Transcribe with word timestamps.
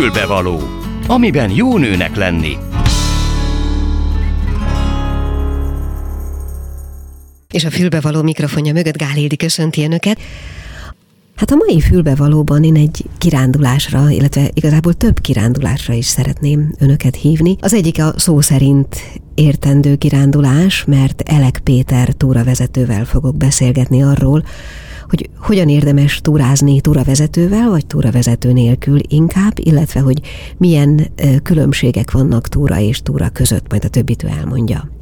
Fülbevaló, 0.00 0.60
amiben 1.06 1.50
jó 1.50 1.78
nőnek 1.78 2.16
lenni. 2.16 2.56
És 7.50 7.64
a 7.64 7.70
fülbevaló 7.70 8.22
mikrofonja 8.22 8.72
mögött 8.72 8.96
Gál 8.96 9.12
Hildi 9.12 9.36
köszönti 9.36 9.82
önöket. 9.82 10.18
Hát 11.36 11.50
a 11.50 11.54
mai 11.54 11.80
fülbevalóban 11.80 12.64
én 12.64 12.76
egy 12.76 13.04
kirándulásra, 13.18 14.10
illetve 14.10 14.50
igazából 14.54 14.94
több 14.94 15.20
kirándulásra 15.20 15.94
is 15.94 16.06
szeretném 16.06 16.74
önöket 16.78 17.16
hívni. 17.16 17.56
Az 17.60 17.74
egyik 17.74 18.02
a 18.02 18.12
szó 18.16 18.40
szerint 18.40 18.96
értendő 19.34 19.96
kirándulás, 19.96 20.84
mert 20.84 21.22
Elek 21.26 21.60
Péter 21.64 22.12
túravezetővel 22.12 23.04
fogok 23.04 23.36
beszélgetni 23.36 24.02
arról, 24.02 24.44
hogy 25.10 25.30
hogyan 25.40 25.68
érdemes 25.68 26.20
túrázni 26.20 26.80
túravezetővel, 26.80 27.68
vagy 27.68 27.86
túravezető 27.86 28.52
nélkül 28.52 28.98
inkább, 29.08 29.52
illetve 29.54 30.00
hogy 30.00 30.20
milyen 30.56 31.06
különbségek 31.42 32.10
vannak 32.10 32.48
túra 32.48 32.78
és 32.78 33.02
túra 33.02 33.28
között, 33.28 33.70
majd 33.70 33.84
a 33.84 33.88
többit 33.88 34.22
ő 34.22 34.26
elmondja. 34.26 34.99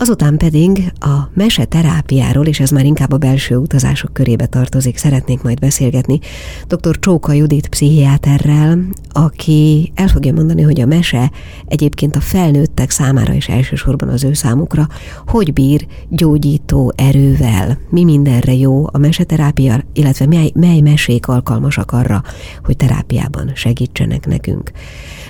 Azután 0.00 0.36
pedig 0.36 0.92
a 1.00 1.28
mese 1.34 1.64
terápiáról, 1.64 2.46
és 2.46 2.60
ez 2.60 2.70
már 2.70 2.84
inkább 2.84 3.12
a 3.12 3.16
belső 3.18 3.56
utazások 3.56 4.12
körébe 4.12 4.46
tartozik, 4.46 4.96
szeretnék 4.96 5.42
majd 5.42 5.58
beszélgetni 5.58 6.18
dr. 6.66 6.98
Csóka 6.98 7.32
Judit 7.32 7.68
pszichiáterrel, 7.68 8.78
aki 9.10 9.92
el 9.94 10.08
fogja 10.08 10.32
mondani, 10.32 10.62
hogy 10.62 10.80
a 10.80 10.86
mese 10.86 11.30
egyébként 11.66 12.16
a 12.16 12.20
felnőttek 12.20 12.90
számára 12.90 13.32
is 13.32 13.48
elsősorban 13.48 14.08
az 14.08 14.24
ő 14.24 14.32
számukra, 14.32 14.88
hogy 15.26 15.52
bír 15.52 15.86
gyógyító 16.08 16.92
erővel, 16.96 17.78
mi 17.90 18.04
mindenre 18.04 18.54
jó 18.54 18.86
a 18.92 18.98
meseterápia, 18.98 19.84
illetve 19.92 20.26
mely, 20.26 20.50
mely 20.54 20.80
mesék 20.80 21.28
alkalmasak 21.28 21.92
arra, 21.92 22.22
hogy 22.64 22.76
terápiában 22.76 23.50
segítsenek 23.54 24.26
nekünk. 24.26 24.70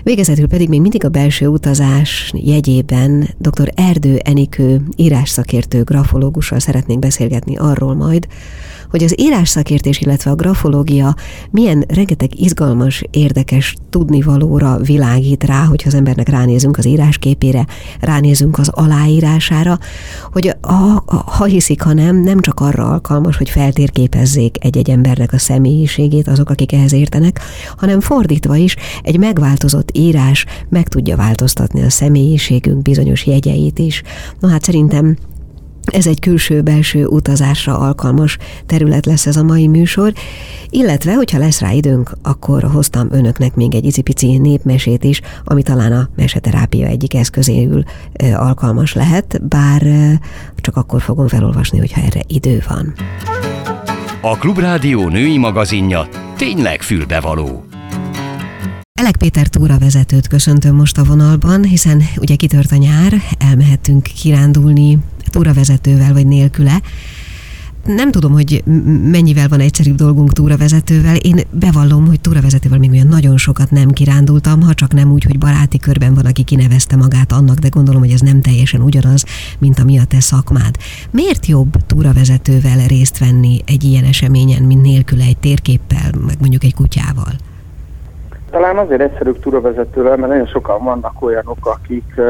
Végezetül 0.09 0.49
pedig 0.49 0.69
még 0.69 0.81
mindig 0.81 1.05
a 1.05 1.09
belső 1.09 1.47
utazás 1.47 2.33
jegyében 2.37 3.29
dr. 3.39 3.73
Erdő 3.75 4.17
Enikő 4.17 4.81
írásszakértő 4.97 5.83
grafológussal 5.83 6.59
szeretnénk 6.59 7.01
beszélgetni 7.01 7.57
arról 7.57 7.95
majd, 7.95 8.27
hogy 8.91 9.03
az 9.05 9.21
írásszakértés, 9.21 10.01
illetve 10.01 10.31
a 10.31 10.35
grafológia 10.35 11.15
milyen 11.51 11.85
rengeteg 11.89 12.41
izgalmas, 12.41 13.03
érdekes 13.11 13.75
tudnivalóra 13.91 14.77
világít 14.77 15.45
rá, 15.45 15.65
hogyha 15.65 15.89
az 15.89 15.95
embernek 15.95 16.29
ránézünk 16.29 16.79
az 16.79 16.87
írásképére, 16.87 17.67
ránézünk 18.01 18.59
az 18.59 18.69
aláírására, 18.69 19.79
hogy 20.33 20.57
a, 20.61 21.03
ha 21.27 21.45
hiszik, 21.45 21.83
ha 21.83 21.93
nem, 21.93 22.23
nem 22.23 22.41
csak 22.41 22.61
arra 22.61 22.85
alkalmas, 22.85 23.37
hogy 23.37 23.51
feltérképezzék 23.51 24.57
egy-egy 24.65 24.91
embernek 24.91 25.33
a 25.33 25.39
személyiségét 25.39 26.29
azok, 26.29 26.51
akik 26.51 26.73
ehhez 26.73 26.93
értenek, 26.93 27.41
hanem 27.77 28.01
fordítva 28.01 28.57
is 28.57 28.77
egy 29.03 29.19
megváltozott 29.19 29.91
írás 29.93 30.47
meg 30.69 30.89
tudja 30.89 31.17
változtatni 31.17 31.83
a 31.83 31.91
személyiségünk 31.91 32.83
bizonyos 32.83 33.27
jegyeit 33.27 33.79
is. 33.79 34.03
Na 34.41 34.49
hát 34.49 34.65
szerintem 34.65 35.17
ez 35.91 36.07
egy 36.07 36.21
külső-belső 36.21 37.07
utazásra 37.07 37.79
alkalmas 37.79 38.39
terület 38.67 39.07
lesz 39.07 39.27
ez 39.27 39.37
a 39.37 39.43
mai 39.43 39.67
műsor, 39.67 40.13
illetve, 40.71 41.15
hogyha 41.15 41.39
lesz 41.39 41.61
rá 41.61 41.71
időnk, 41.71 42.11
akkor 42.23 42.63
hoztam 42.63 43.09
önöknek 43.11 43.55
még 43.55 43.75
egy 43.75 43.85
icipici 43.85 44.39
népmesét 44.39 45.05
is, 45.05 45.21
ami 45.45 45.63
talán 45.63 45.93
a 45.93 46.09
meseterápia 46.17 46.87
egyik 46.87 47.15
eszközéül 47.15 47.83
alkalmas 48.35 48.93
lehet, 48.93 49.49
bár 49.49 49.83
csak 50.57 50.77
akkor 50.77 51.03
fogom 51.03 51.29
felolvasni, 51.29 51.79
hogyha 51.79 52.01
erre 52.01 52.21
idő 52.27 52.63
van. 52.69 52.95
A 54.21 54.37
Klubrádió 54.37 55.09
női 55.09 55.39
magazinja 55.39 56.09
tényleg 56.37 56.83
fülbevaló. 56.83 57.68
Elek 58.99 59.17
Péter 59.17 59.47
túravezetőt 59.47 60.27
köszöntöm 60.27 60.75
most 60.75 60.99
a 60.99 61.05
vonalban, 61.05 61.65
hiszen 61.65 62.03
ugye 62.17 62.35
kitört 62.35 62.73
a 62.73 62.77
nyár, 62.77 63.23
elmehettünk 63.39 64.03
kirándulni 64.03 64.99
túravezetővel 65.31 66.13
vagy 66.13 66.27
nélküle. 66.27 66.83
Nem 67.87 68.11
tudom, 68.11 68.33
hogy 68.33 68.63
mennyivel 69.03 69.49
van 69.49 69.61
egyszerűbb 69.61 69.95
dolgunk 69.95 70.33
túravezetővel. 70.33 71.17
Én 71.17 71.41
bevallom, 71.51 72.07
hogy 72.07 72.21
túravezetővel 72.21 72.79
még 72.79 72.91
olyan 72.91 73.07
nagyon 73.07 73.37
sokat 73.37 73.71
nem 73.71 73.91
kirándultam, 73.91 74.63
ha 74.63 74.75
csak 74.75 74.93
nem 74.93 75.13
úgy, 75.13 75.25
hogy 75.25 75.39
baráti 75.39 75.79
körben 75.79 76.15
van, 76.15 76.27
aki 76.27 76.43
kinevezte 76.43 76.97
magát 76.97 77.33
annak, 77.33 77.59
de 77.59 77.69
gondolom, 77.69 78.01
hogy 78.01 78.13
ez 78.13 78.21
nem 78.21 78.41
teljesen 78.41 78.81
ugyanaz, 78.81 79.25
mint 79.59 79.79
ami 79.79 79.99
a 79.99 80.05
te 80.05 80.21
szakmád. 80.21 80.77
Miért 81.11 81.47
jobb 81.47 81.87
túravezetővel 81.87 82.87
részt 82.87 83.19
venni 83.19 83.61
egy 83.67 83.85
ilyen 83.85 84.05
eseményen, 84.05 84.63
mint 84.63 84.83
nélküle 84.83 85.25
egy 85.25 85.39
térképpel, 85.39 86.11
meg 86.27 86.37
mondjuk 86.41 86.65
egy 86.65 86.75
kutyával? 86.75 87.37
Talán 88.51 88.79
azért 88.79 89.01
egyszerűbb 89.01 89.41
túravezetővel, 89.41 90.17
mert 90.17 90.33
nagyon 90.33 90.47
sokan 90.47 90.85
vannak 90.85 91.23
olyanok, 91.23 91.67
akik 91.67 92.21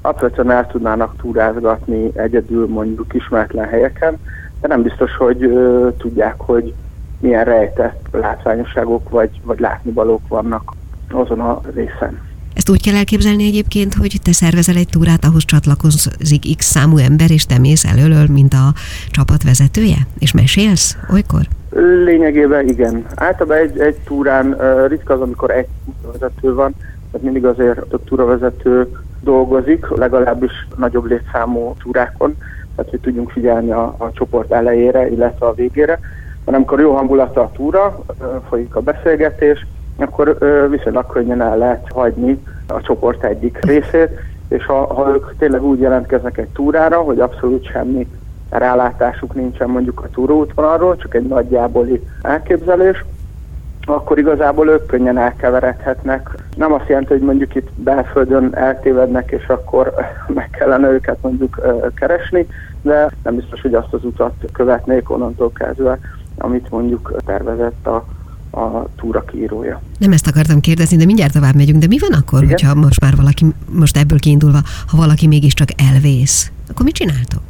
alapvetően 0.00 0.50
el 0.50 0.66
tudnának 0.66 1.16
túrázgatni 1.16 2.10
egyedül 2.14 2.68
mondjuk 2.68 3.14
ismeretlen 3.14 3.68
helyeken, 3.68 4.18
de 4.60 4.68
nem 4.68 4.82
biztos, 4.82 5.16
hogy 5.16 5.44
uh, 5.44 5.96
tudják, 5.96 6.34
hogy 6.36 6.74
milyen 7.20 7.44
rejtett 7.44 8.08
látványosságok 8.12 9.10
vagy, 9.10 9.40
vagy 9.42 9.60
látnivalók 9.60 10.28
vannak 10.28 10.72
azon 11.10 11.40
a 11.40 11.60
részen. 11.74 12.27
Ezt 12.58 12.70
úgy 12.70 12.82
kell 12.82 12.94
elképzelni 12.94 13.44
egyébként, 13.44 13.94
hogy 13.94 14.18
te 14.22 14.32
szervezel 14.32 14.76
egy 14.76 14.88
túrát, 14.88 15.24
ahhoz 15.24 15.44
csatlakozik 15.44 16.56
x 16.56 16.64
számú 16.64 16.96
ember, 16.96 17.30
és 17.30 17.46
te 17.46 17.58
mész 17.58 17.84
előlől, 17.84 18.26
mint 18.32 18.52
a 18.52 18.66
csapat 19.10 19.42
vezetője? 19.42 19.96
És 20.18 20.32
mesélsz 20.32 20.96
olykor? 21.12 21.40
Lényegében 22.04 22.68
igen. 22.68 23.04
Általában 23.14 23.56
egy, 23.56 23.78
egy 23.78 23.94
túrán 23.94 24.56
ritka 24.88 25.14
az, 25.14 25.20
amikor 25.20 25.50
egy 25.50 25.66
vezető 26.12 26.54
van, 26.54 26.74
tehát 27.10 27.26
mindig 27.26 27.44
azért 27.44 27.80
több 27.80 28.04
túravezető 28.04 28.88
dolgozik, 29.20 29.86
legalábbis 29.88 30.52
nagyobb 30.76 31.04
létszámú 31.04 31.74
túrákon, 31.82 32.36
tehát 32.76 32.90
hogy 32.90 33.00
tudjunk 33.00 33.30
figyelni 33.30 33.70
a, 33.70 33.94
a 33.98 34.12
csoport 34.12 34.52
elejére, 34.52 35.10
illetve 35.10 35.46
a 35.46 35.54
végére. 35.54 36.00
Hanem 36.44 36.60
amikor 36.60 36.80
jó 36.80 36.94
hangulata 36.94 37.40
a 37.40 37.52
túra, 37.54 38.04
folyik 38.48 38.74
a 38.74 38.80
beszélgetés, 38.80 39.66
akkor 39.98 40.38
viszonylag 40.70 41.06
könnyen 41.06 41.42
el 41.42 41.58
lehet 41.58 41.86
hagyni 41.92 42.44
a 42.66 42.80
csoport 42.80 43.24
egyik 43.24 43.58
részét, 43.64 44.10
és 44.48 44.66
ha, 44.66 44.94
ha 44.94 45.10
ők 45.10 45.36
tényleg 45.38 45.62
úgy 45.62 45.80
jelentkeznek 45.80 46.38
egy 46.38 46.48
túrára, 46.48 47.00
hogy 47.00 47.20
abszolút 47.20 47.64
semmi 47.64 48.08
rálátásuk 48.50 49.34
nincsen 49.34 49.68
mondjuk 49.68 50.00
a 50.00 50.10
túróútvonalról, 50.10 50.96
csak 50.96 51.14
egy 51.14 51.26
nagyjáboli 51.26 52.06
elképzelés, 52.22 53.04
akkor 53.86 54.18
igazából 54.18 54.68
ők 54.68 54.86
könnyen 54.86 55.18
elkeveredhetnek. 55.18 56.30
Nem 56.56 56.72
azt 56.72 56.88
jelenti, 56.88 57.12
hogy 57.12 57.22
mondjuk 57.22 57.54
itt 57.54 57.68
belföldön 57.74 58.54
eltévednek, 58.54 59.30
és 59.30 59.46
akkor 59.46 59.94
meg 60.34 60.50
kellene 60.50 60.88
őket 60.88 61.18
mondjuk 61.20 61.60
keresni, 61.94 62.46
de 62.82 63.10
nem 63.22 63.34
biztos, 63.34 63.60
hogy 63.60 63.74
azt 63.74 63.92
az 63.92 64.04
utat 64.04 64.34
követnék 64.52 65.10
onnantól 65.10 65.52
kezdve, 65.52 65.98
amit 66.38 66.70
mondjuk 66.70 67.12
tervezett 67.24 67.86
a, 67.86 68.04
a 68.50 68.84
túra 68.96 69.24
kiírója. 69.24 69.80
Nem 69.98 70.12
ezt 70.12 70.26
akartam 70.26 70.60
kérdezni, 70.60 70.96
de 70.96 71.04
mindjárt 71.04 71.32
tovább 71.32 71.54
megyünk, 71.54 71.80
de 71.80 71.86
mi 71.86 71.98
van 71.98 72.12
akkor, 72.12 72.42
Igen? 72.42 72.50
hogyha 72.50 72.74
most 72.74 73.00
már 73.00 73.16
valaki, 73.16 73.46
most 73.70 73.96
ebből 73.96 74.18
kiindulva, 74.18 74.58
ha 74.86 74.96
valaki 74.96 75.26
mégiscsak 75.26 75.68
elvész, 75.92 76.50
akkor 76.70 76.84
mit 76.84 76.94
csináltok? 76.94 77.42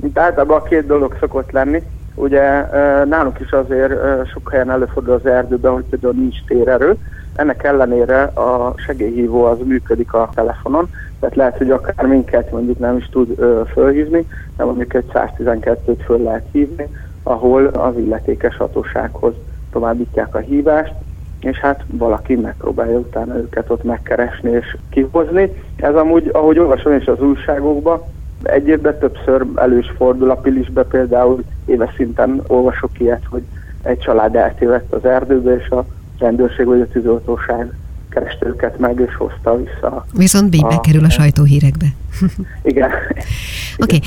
Mint 0.00 0.18
általában 0.18 0.56
a 0.56 0.62
két 0.62 0.86
dolog 0.86 1.16
szokott 1.20 1.50
lenni. 1.50 1.82
Ugye 2.14 2.60
nálunk 3.04 3.40
is 3.40 3.50
azért 3.50 3.92
sok 4.32 4.50
helyen 4.50 4.70
előfordul 4.70 5.14
az 5.14 5.26
erdőben, 5.26 5.72
hogy 5.72 5.84
például 5.90 6.14
nincs 6.14 6.44
térerő. 6.46 6.96
Ennek 7.34 7.62
ellenére 7.62 8.22
a 8.22 8.74
segélyhívó 8.76 9.44
az 9.44 9.58
működik 9.64 10.12
a 10.12 10.30
telefonon, 10.34 10.88
tehát 11.20 11.36
lehet, 11.36 11.56
hogy 11.56 11.70
akár 11.70 12.06
minket 12.06 12.50
mondjuk 12.50 12.78
nem 12.78 12.96
is 12.96 13.08
tud 13.08 13.34
fölhívni, 13.72 14.26
de 14.56 14.64
mondjuk 14.64 14.94
egy 14.94 15.04
112-t 15.12 15.98
föl 16.04 16.22
lehet 16.22 16.46
hívni, 16.52 16.86
ahol 17.22 17.66
az 17.66 17.96
illetékes 17.98 18.56
hatósághoz 18.56 19.34
továbbítják 19.70 20.34
a 20.34 20.38
hívást, 20.38 20.94
és 21.40 21.58
hát 21.58 21.84
valaki 21.86 22.34
megpróbálja 22.34 22.98
utána 22.98 23.36
őket 23.36 23.70
ott 23.70 23.82
megkeresni 23.82 24.50
és 24.50 24.76
kihozni. 24.88 25.52
Ez 25.76 25.94
amúgy, 25.94 26.30
ahogy 26.32 26.58
olvasom 26.58 26.92
is 26.92 27.06
az 27.06 27.20
újságokban, 27.20 28.02
egy 28.42 28.68
évben 28.68 28.98
többször 28.98 29.46
elős 29.54 29.92
fordul 29.96 30.30
a 30.30 30.34
Pilisbe, 30.34 30.82
például 30.82 31.44
éves 31.64 31.94
szinten 31.96 32.42
olvasok 32.46 33.00
ilyet, 33.00 33.24
hogy 33.28 33.46
egy 33.82 33.98
család 33.98 34.36
eltévedt 34.36 34.92
az 34.92 35.04
erdőbe, 35.04 35.56
és 35.56 35.68
a 35.68 35.86
rendőrség 36.18 36.66
vagy 36.66 36.80
a 36.80 36.88
tűzoltóság 36.88 37.72
kereste 38.16 38.46
őket 38.46 38.78
meg, 38.78 39.00
és 39.06 39.14
hozta 39.16 39.56
vissza. 39.56 40.06
Viszont 40.12 40.54
így 40.54 40.66
bekerül 40.66 41.04
a 41.04 41.10
sajtóhírekbe. 41.10 41.86
Igen. 42.62 42.90
Oké, 43.82 43.96
okay. 43.96 44.00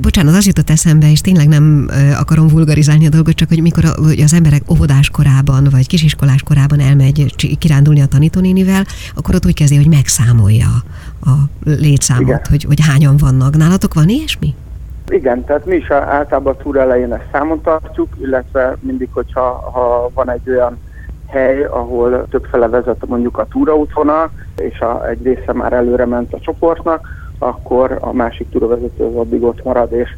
bocsánat, 0.00 0.34
az 0.34 0.46
jutott 0.46 0.70
eszembe, 0.70 1.10
és 1.10 1.20
tényleg 1.20 1.48
nem 1.48 1.88
akarom 2.18 2.48
vulgarizálni 2.48 3.06
a 3.06 3.08
dolgot, 3.08 3.34
csak 3.34 3.48
hogy 3.48 3.62
mikor 3.62 3.84
hogy 3.84 4.20
az 4.20 4.34
emberek 4.34 4.62
óvodás 4.70 5.10
korában, 5.10 5.68
vagy 5.70 5.86
kisiskolás 5.86 6.42
korában 6.42 6.80
elmegy 6.80 7.34
kirándulni 7.58 8.00
a 8.00 8.06
tanítónénivel, 8.06 8.84
akkor 9.14 9.34
ott 9.34 9.46
úgy 9.46 9.54
kezdi, 9.54 9.76
hogy 9.76 9.88
megszámolja 9.88 10.68
a 11.20 11.32
létszámot, 11.64 12.46
hogy, 12.46 12.64
hogy 12.64 12.80
hányan 12.86 13.16
vannak. 13.16 13.56
Nálatok 13.56 13.94
van 13.94 14.08
ilyesmi? 14.08 14.54
Igen, 15.08 15.44
tehát 15.44 15.66
mi 15.66 15.76
is 15.76 15.90
általában 15.90 16.54
a 16.54 16.62
túra 16.62 16.80
elején 16.80 17.12
ezt 17.12 17.28
számon 17.32 17.60
tartjuk, 17.60 18.08
illetve 18.20 18.76
mindig, 18.80 19.08
hogyha 19.12 19.70
ha 19.72 20.10
van 20.14 20.30
egy 20.30 20.50
olyan 20.50 20.78
hely, 21.28 21.64
ahol 21.64 22.26
többfele 22.30 22.68
vezet 22.68 23.06
mondjuk 23.06 23.38
a 23.38 23.46
túraútvonal, 23.50 24.30
és 24.56 24.80
a, 24.80 25.08
egy 25.08 25.22
része 25.22 25.52
már 25.52 25.72
előre 25.72 26.06
ment 26.06 26.32
a 26.32 26.40
csoportnak, 26.40 27.08
akkor 27.38 27.98
a 28.00 28.12
másik 28.12 28.50
túravezető 28.50 29.04
az 29.04 29.14
addig 29.14 29.42
ott 29.42 29.64
marad, 29.64 29.92
és 29.92 30.10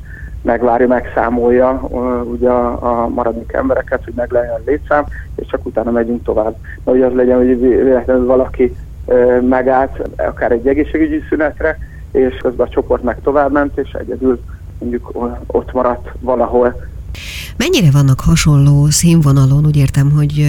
megvárja, 0.42 0.86
megszámolja 0.86 1.80
uh, 1.82 2.30
ugye 2.30 2.48
a, 2.48 3.02
a 3.02 3.08
maradék 3.08 3.52
embereket, 3.52 4.04
hogy 4.04 4.12
meg 4.16 4.32
legyen 4.32 4.54
a 4.54 4.60
létszám, 4.64 5.04
és 5.34 5.46
csak 5.46 5.66
utána 5.66 5.90
megyünk 5.90 6.22
tovább. 6.22 6.56
De 6.84 6.90
hogy 6.90 7.02
az 7.02 7.12
legyen, 7.12 7.36
hogy 7.36 7.60
véletlenül 7.60 8.26
valaki 8.26 8.76
uh, 9.04 9.40
megállt 9.40 10.08
akár 10.16 10.52
egy 10.52 10.66
egészségügyi 10.66 11.22
szünetre, 11.28 11.78
és 12.12 12.36
közben 12.36 12.66
a 12.66 12.70
csoport 12.70 13.02
meg 13.02 13.20
tovább 13.22 13.70
és 13.74 13.92
egyedül 13.92 14.40
mondjuk 14.78 15.10
ott 15.46 15.72
maradt 15.72 16.08
valahol. 16.20 16.88
Mennyire 17.56 17.90
vannak 17.90 18.20
hasonló 18.20 18.86
színvonalon, 18.86 19.66
úgy 19.66 19.76
értem, 19.76 20.10
hogy 20.10 20.46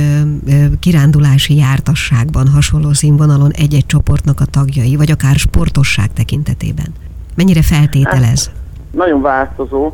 kirándulási 0.80 1.56
jártasságban 1.56 2.48
hasonló 2.48 2.94
színvonalon 2.94 3.52
egy-egy 3.52 3.86
csoportnak 3.86 4.40
a 4.40 4.46
tagjai, 4.46 4.96
vagy 4.96 5.12
akár 5.12 5.36
sportosság 5.36 6.14
tekintetében? 6.14 6.94
Mennyire 7.36 7.62
feltételez? 7.62 8.46
Hát, 8.46 8.56
nagyon 8.92 9.22
változó. 9.22 9.92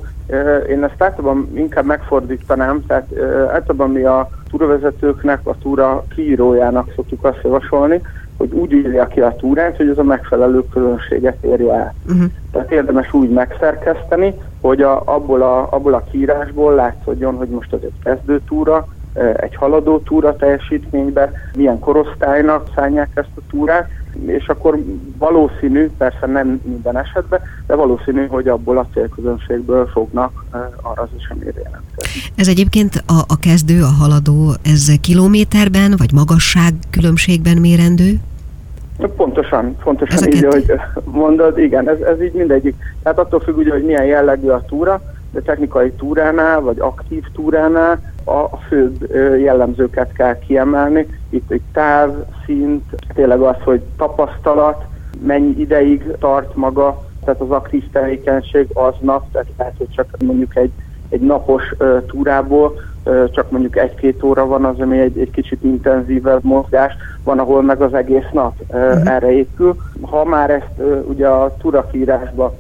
Én 0.70 0.84
ezt 0.84 1.02
általában 1.02 1.50
inkább 1.56 1.86
megfordítanám, 1.86 2.86
tehát 2.86 3.08
általában 3.54 3.92
mi 3.92 4.04
a 4.04 4.30
túravezetőknek, 4.50 5.48
a 5.48 5.58
túra 5.62 6.06
kiírójának 6.16 6.92
szoktuk 6.96 7.26
azt 7.26 7.40
javasolni, 7.44 8.02
hogy 8.38 8.52
úgy 8.52 8.72
írja 8.72 9.08
ki 9.08 9.20
a 9.20 9.36
túrát, 9.40 9.76
hogy 9.78 9.90
ez 9.90 9.98
a 9.98 10.04
megfelelő 10.04 10.64
közönséget 10.74 11.44
érje 11.44 11.74
el. 11.74 11.94
Uh-huh. 12.08 12.32
Tehát 12.52 12.72
érdemes 12.72 13.14
úgy 13.14 13.30
megszerkeszteni, 13.30 14.34
hogy 14.62 14.82
a, 14.82 15.02
abból, 15.06 15.42
a, 15.42 15.68
abból 15.72 15.94
a 15.94 16.04
kiírásból 16.12 16.74
látszódjon, 16.74 17.36
hogy 17.36 17.50
most 17.50 17.74
ez 17.74 17.80
egy 17.82 18.00
kezdő 18.04 18.42
túra, 18.48 18.88
egy 19.36 19.56
haladó 19.56 20.00
túra 20.00 20.36
teljesítménybe, 20.36 21.32
milyen 21.56 21.80
korosztálynak 21.80 22.70
szállják 22.76 23.10
ezt 23.14 23.30
a 23.36 23.42
túrát, 23.50 23.90
és 24.26 24.48
akkor 24.48 24.80
valószínű, 25.18 25.90
persze 25.98 26.26
nem 26.26 26.62
minden 26.64 26.98
esetben, 26.98 27.40
de 27.68 27.76
valószínű, 27.76 28.28
hogy 28.28 28.48
abból 28.48 28.78
a 28.78 28.88
célközönségből 28.94 29.88
fognak 29.88 30.44
arra 30.82 31.02
az 31.02 31.10
eseményre 31.18 31.62
jelentkezni. 31.64 32.22
Ez 32.36 32.48
egyébként 32.48 33.04
a, 33.06 33.20
a 33.28 33.40
kezdő, 33.40 33.82
a 33.82 33.92
haladó, 34.00 34.54
ez 34.64 34.92
kilométerben 35.02 35.94
vagy 35.98 36.14
magasság 36.14 36.74
különbségben 36.90 37.58
mérendő? 37.58 38.20
Pontosan, 39.16 39.76
pontosan 39.84 40.28
így, 40.28 40.44
hogy 40.44 40.74
mondod, 41.04 41.58
igen, 41.58 41.90
ez, 41.90 42.00
ez 42.00 42.22
így 42.22 42.34
mindegyik. 42.34 42.76
Tehát 43.04 43.20
attól 43.20 43.40
függ 43.40 43.58
ugye, 43.58 43.72
hogy 43.72 43.84
milyen 43.84 44.06
jellegű 44.06 44.48
a 44.48 44.64
túra, 44.68 45.02
de 45.32 45.42
technikai 45.42 45.92
túránál, 45.92 46.62
vagy 46.62 46.80
aktív 46.80 47.24
túránál 47.34 48.00
a 48.26 48.58
főbb 48.58 49.12
jellemzőket 49.40 50.12
kell 50.14 50.40
kiemelni. 50.40 51.08
Itt 51.30 51.52
egy 51.52 51.62
táv, 51.74 52.12
szint, 52.46 52.84
tényleg 53.14 53.42
az, 53.42 53.56
hogy 53.64 53.82
tapasztalat, 53.98 54.86
mennyi 55.26 55.60
ideig 55.60 56.04
tart 56.20 56.56
maga, 56.56 57.06
tehát 57.26 57.42
az 57.42 57.50
aktív 57.50 57.84
tevékenység 57.92 58.68
aznap, 58.74 59.32
tehát 59.32 59.48
lehet, 59.58 59.74
hogy 59.78 59.90
csak 59.96 60.16
mondjuk 60.26 60.56
egy, 60.56 60.72
egy 61.10 61.22
napos 61.22 61.74
túrából 62.08 62.80
csak 63.32 63.52
mondjuk 63.52 63.78
egy-két 63.78 64.24
óra 64.24 64.46
van 64.46 64.66
az, 64.66 64.80
ami 64.80 65.00
egy, 65.00 65.18
egy 65.18 65.32
kicsit 65.32 65.64
intenzívebb 65.64 66.44
mozgás, 66.44 66.94
van, 67.24 67.40
ahol 67.40 67.62
meg 67.62 67.82
az 67.82 67.94
egész 67.94 68.30
nap 68.34 68.54
uh, 68.68 68.76
uh-huh. 68.76 69.12
erre 69.12 69.32
épül. 69.32 69.76
Ha 70.02 70.26
már 70.26 70.50
ezt 70.50 70.72
ugye 71.08 71.28
a 71.28 71.56
túrakírásba 71.62 72.56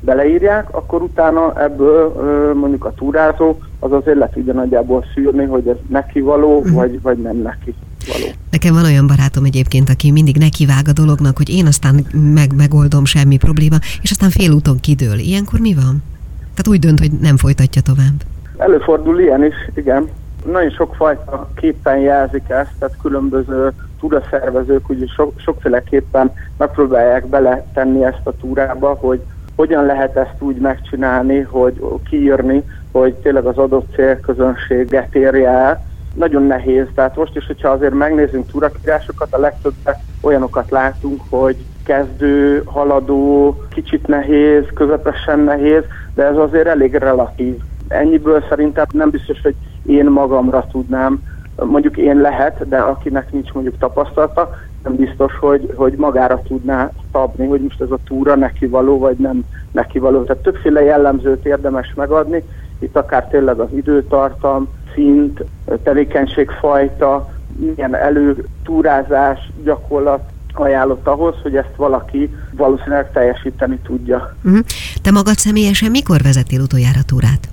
beleírják, 0.00 0.76
akkor 0.76 1.02
utána 1.02 1.62
ebből 1.62 2.12
mondjuk 2.54 2.84
a 2.84 2.94
túrázó 2.94 3.58
az 3.78 3.92
azért 3.92 4.18
le 4.18 4.28
tudja 4.32 4.52
nagyjából 4.52 5.04
szűrni, 5.14 5.44
hogy 5.44 5.68
ez 5.68 5.76
neki 5.88 6.20
való, 6.20 6.58
uh-huh. 6.58 6.72
vagy, 6.74 7.02
vagy 7.02 7.18
nem 7.18 7.36
neki 7.36 7.74
való. 8.06 8.26
Nekem 8.50 8.74
van 8.74 8.84
olyan 8.84 9.06
barátom 9.06 9.44
egyébként, 9.44 9.88
aki 9.88 10.10
mindig 10.10 10.36
nekivág 10.36 10.88
a 10.88 10.92
dolognak, 10.92 11.36
hogy 11.36 11.50
én 11.50 11.66
aztán 11.66 12.06
meg, 12.34 12.54
megoldom 12.56 13.04
semmi 13.04 13.36
probléma, 13.36 13.76
és 14.02 14.10
aztán 14.10 14.30
félúton 14.30 14.80
kidől. 14.80 15.18
Ilyenkor 15.18 15.60
mi 15.60 15.74
van? 15.74 16.02
Tehát 16.40 16.68
úgy 16.68 16.78
dönt, 16.78 16.98
hogy 16.98 17.10
nem 17.20 17.36
folytatja 17.36 17.82
tovább. 17.82 18.22
Előfordul 18.62 19.20
ilyen 19.20 19.44
is, 19.44 19.54
igen. 19.74 20.10
Nagyon 20.44 20.70
sokfajta 20.70 21.48
képen 21.54 21.98
jelzik 21.98 22.48
ezt, 22.48 22.70
tehát 22.78 22.96
különböző 23.02 23.72
túraszervezők 24.00 24.88
ugye 24.88 25.06
sok, 25.06 25.32
sokféleképpen 25.36 26.32
megpróbálják 26.56 27.26
beletenni 27.26 28.04
ezt 28.04 28.20
a 28.26 28.36
túrába, 28.40 28.94
hogy 29.00 29.20
hogyan 29.56 29.84
lehet 29.86 30.16
ezt 30.16 30.34
úgy 30.38 30.56
megcsinálni, 30.56 31.40
hogy 31.40 31.84
kiírni, 32.08 32.62
hogy 32.92 33.14
tényleg 33.14 33.44
az 33.44 33.58
adott 33.58 33.94
célközönséget 33.94 35.14
érje 35.14 35.48
el. 35.48 35.84
Nagyon 36.14 36.42
nehéz, 36.42 36.86
tehát 36.94 37.16
most 37.16 37.36
is, 37.36 37.46
hogyha 37.46 37.68
azért 37.68 37.94
megnézzünk 37.94 38.50
túrakírásokat, 38.50 39.34
a 39.34 39.38
legtöbbet 39.38 39.98
olyanokat 40.20 40.70
látunk, 40.70 41.20
hogy 41.28 41.56
kezdő, 41.84 42.62
haladó, 42.64 43.56
kicsit 43.70 44.06
nehéz, 44.06 44.64
közepesen 44.74 45.38
nehéz, 45.38 45.82
de 46.14 46.22
ez 46.22 46.36
azért 46.36 46.66
elég 46.66 46.94
relatív. 46.94 47.60
Ennyiből 47.88 48.44
szerintem 48.48 48.86
nem 48.92 49.10
biztos, 49.10 49.40
hogy 49.42 49.54
én 49.86 50.04
magamra 50.04 50.66
tudnám, 50.70 51.22
mondjuk 51.56 51.96
én 51.96 52.16
lehet, 52.16 52.68
de 52.68 52.78
akinek 52.78 53.32
nincs 53.32 53.52
mondjuk 53.52 53.78
tapasztalata, 53.78 54.54
nem 54.82 54.96
biztos, 54.96 55.32
hogy, 55.40 55.72
hogy 55.74 55.92
magára 55.92 56.42
tudná 56.46 56.90
szabni, 57.12 57.46
hogy 57.46 57.60
most 57.60 57.80
ez 57.80 57.90
a 57.90 57.98
túra 58.06 58.34
neki 58.34 58.66
való, 58.66 58.98
vagy 58.98 59.16
nem 59.16 59.44
neki 59.70 59.98
való. 59.98 60.22
Tehát 60.22 60.42
többféle 60.42 60.82
jellemzőt 60.82 61.46
érdemes 61.46 61.92
megadni, 61.94 62.44
itt 62.78 62.96
akár 62.96 63.28
tényleg 63.28 63.58
az 63.58 63.68
időtartam, 63.74 64.68
szint, 64.94 65.44
tevékenységfajta, 65.82 67.32
milyen 67.56 67.94
előtúrázás 67.94 69.50
gyakorlat 69.64 70.30
ajánlott 70.52 71.06
ahhoz, 71.06 71.34
hogy 71.42 71.56
ezt 71.56 71.76
valaki 71.76 72.36
valószínűleg 72.52 73.12
teljesíteni 73.12 73.78
tudja. 73.84 74.36
Uh-huh. 74.44 74.60
Te 75.02 75.10
magad 75.10 75.36
személyesen 75.36 75.90
mikor 75.90 76.20
vezettél 76.22 76.60
utoljára 76.60 77.00
túrát? 77.06 77.48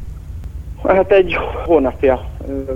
Hát 0.88 1.12
egy 1.12 1.38
hónapja 1.66 2.26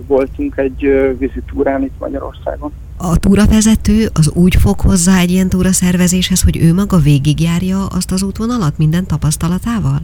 voltunk 0.08 0.58
egy 0.58 1.16
vizitúrán 1.18 1.84
itt 1.84 2.00
Magyarországon. 2.00 2.72
A 2.98 3.18
túravezető 3.18 4.08
az 4.14 4.32
úgy 4.36 4.56
fog 4.56 4.80
hozzá 4.80 5.20
egy 5.20 5.32
ilyen 5.32 5.50
túra 5.50 5.72
szervezéshez, 5.72 6.42
hogy 6.44 6.58
ő 6.62 6.74
maga 6.74 6.98
végigjárja 6.98 7.78
azt 7.96 8.12
az 8.12 8.24
útvonalat 8.24 8.78
minden 8.78 9.06
tapasztalatával? 9.06 10.00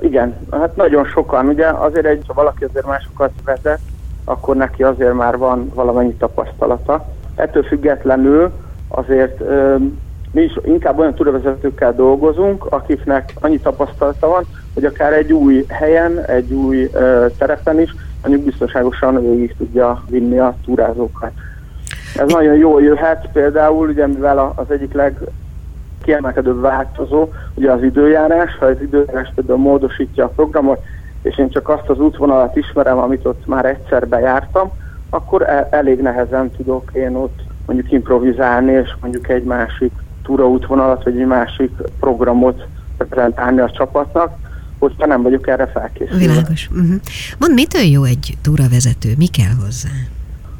Igen, 0.00 0.34
hát 0.50 0.76
nagyon 0.76 1.04
sokan. 1.04 1.46
Ugye 1.46 1.66
azért 1.66 2.06
egy, 2.06 2.24
ha 2.26 2.34
valaki 2.34 2.64
azért 2.64 2.86
másokat 2.86 3.30
vezet, 3.44 3.80
akkor 4.24 4.56
neki 4.56 4.82
azért 4.82 5.14
már 5.14 5.36
van 5.36 5.70
valamennyi 5.74 6.14
tapasztalata. 6.14 7.08
Ettől 7.34 7.62
függetlenül 7.62 8.52
azért 8.88 9.42
mi 10.32 10.42
is 10.42 10.58
inkább 10.64 10.98
olyan 10.98 11.14
túravezetőkkel 11.14 11.94
dolgozunk, 11.94 12.64
akiknek 12.64 13.32
annyi 13.40 13.58
tapasztalata 13.58 14.28
van, 14.28 14.44
hogy 14.74 14.84
akár 14.84 15.12
egy 15.12 15.32
új 15.32 15.64
helyen, 15.68 16.24
egy 16.24 16.52
új 16.52 16.88
ö, 16.92 17.26
terepen 17.38 17.80
is 17.80 17.94
mondjuk 18.22 18.44
biztonságosan 18.44 19.20
végig 19.20 19.54
tudja 19.56 20.04
vinni 20.08 20.38
a 20.38 20.56
túrázókat. 20.64 21.30
Ez 22.16 22.32
nagyon 22.32 22.54
jól 22.54 22.82
jöhet, 22.82 23.28
például 23.32 23.88
ugye 23.88 24.06
mivel 24.06 24.52
az 24.56 24.70
egyik 24.70 24.92
leg 24.92 25.16
kiemelkedőbb 26.02 26.60
változó, 26.60 27.28
ugye 27.54 27.70
az 27.70 27.82
időjárás, 27.82 28.56
ha 28.58 28.66
az 28.66 28.80
időjárás 28.80 29.32
például 29.34 29.58
módosítja 29.58 30.24
a 30.24 30.32
programot, 30.34 30.84
és 31.22 31.38
én 31.38 31.50
csak 31.50 31.68
azt 31.68 31.88
az 31.88 32.00
útvonalat 32.00 32.56
ismerem, 32.56 32.98
amit 32.98 33.26
ott 33.26 33.46
már 33.46 33.64
egyszer 33.64 34.08
bejártam, 34.08 34.70
akkor 35.10 35.48
el, 35.48 35.68
elég 35.70 36.00
nehezen 36.00 36.50
tudok 36.50 36.90
én 36.92 37.14
ott 37.14 37.40
mondjuk 37.66 37.92
improvizálni, 37.92 38.72
és 38.72 38.94
mondjuk 39.00 39.28
egy 39.28 39.44
másik 39.44 39.92
túraútvonalat, 40.22 41.04
vagy 41.04 41.20
egy 41.20 41.26
másik 41.26 41.70
programot 42.00 42.66
prezentálni 42.96 43.60
a 43.60 43.70
csapatnak, 43.70 44.36
hogyha 44.78 45.06
nem 45.06 45.22
vagyok 45.22 45.48
erre 45.48 45.66
felkészülve. 45.66 46.26
Világos. 46.26 46.68
Uh-huh. 46.70 46.94
Mond, 47.38 47.54
mitől 47.54 47.82
jó 47.82 48.04
egy 48.04 48.36
túravezető? 48.42 49.14
Mi 49.18 49.26
kell 49.26 49.54
hozzá? 49.64 49.88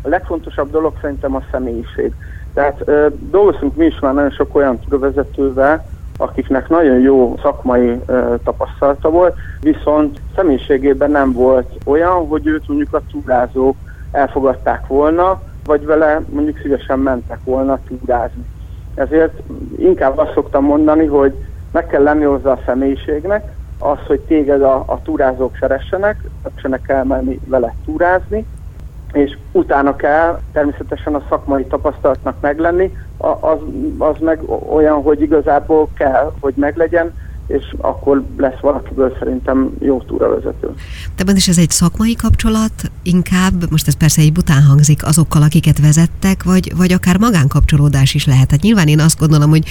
A 0.02 0.08
legfontosabb 0.08 0.70
dolog 0.70 0.94
szerintem 1.00 1.34
a 1.34 1.42
személyiség. 1.50 2.12
Tehát 2.54 2.82
ö, 2.84 3.06
dolgozunk 3.30 3.76
mi 3.76 3.84
is 3.86 3.98
már 4.00 4.14
nagyon 4.14 4.30
sok 4.30 4.54
olyan 4.54 4.78
túravezetővel, 4.78 5.86
akiknek 6.16 6.68
nagyon 6.68 6.98
jó 6.98 7.38
szakmai 7.42 8.00
ö, 8.06 8.34
tapasztalata 8.44 9.10
volt, 9.10 9.36
viszont 9.60 10.20
személyiségében 10.36 11.10
nem 11.10 11.32
volt 11.32 11.72
olyan, 11.84 12.26
hogy 12.26 12.46
őt 12.46 12.68
mondjuk 12.68 12.94
a 12.94 13.02
túrázók 13.10 13.76
elfogadták 14.10 14.86
volna, 14.86 15.40
vagy 15.64 15.84
vele 15.84 16.20
mondjuk 16.28 16.58
szívesen 16.62 16.98
mentek 16.98 17.38
volna 17.44 17.78
túrázni. 17.88 18.44
Ezért 18.94 19.42
inkább 19.76 20.18
azt 20.18 20.32
szoktam 20.32 20.64
mondani, 20.64 21.06
hogy 21.06 21.44
meg 21.70 21.86
kell 21.86 22.02
lenni 22.02 22.24
hozzá 22.24 22.50
a 22.50 22.62
személyiségnek, 22.66 23.56
az, 23.78 23.98
hogy 24.06 24.20
téged 24.20 24.62
a, 24.62 24.84
a 24.86 25.00
túrázók 25.02 25.56
szeressenek, 25.56 26.30
szeressenek 26.42 26.88
elmenni 26.88 27.40
vele 27.46 27.74
túrázni, 27.84 28.46
és 29.12 29.38
utána 29.52 29.96
kell 29.96 30.40
természetesen 30.52 31.14
a 31.14 31.24
szakmai 31.28 31.66
tapasztalatnak 31.66 32.40
meglenni, 32.40 32.92
az, 33.40 33.58
az 33.98 34.16
meg 34.20 34.40
olyan, 34.68 35.02
hogy 35.02 35.20
igazából 35.20 35.88
kell, 35.94 36.32
hogy 36.40 36.54
meglegyen, 36.56 37.14
és 37.46 37.74
akkor 37.80 38.22
lesz 38.36 38.60
valakiből 38.60 39.16
szerintem 39.18 39.70
jó 39.78 40.02
túravezető. 40.02 40.74
De 41.16 41.32
is 41.34 41.48
ez 41.48 41.58
egy 41.58 41.70
szakmai 41.70 42.14
kapcsolat 42.14 42.72
inkább, 43.02 43.70
most 43.70 43.86
ez 43.86 43.96
persze 43.96 44.22
egy 44.22 44.32
bután 44.32 44.62
hangzik 44.62 45.06
azokkal, 45.06 45.42
akiket 45.42 45.80
vezettek, 45.80 46.44
vagy, 46.44 46.72
vagy 46.76 46.92
akár 46.92 47.18
magánkapcsolódás 47.18 48.14
is 48.14 48.26
lehet. 48.26 48.50
Hát 48.50 48.60
nyilván 48.60 48.88
én 48.88 49.00
azt 49.00 49.18
gondolom, 49.18 49.50
hogy 49.50 49.64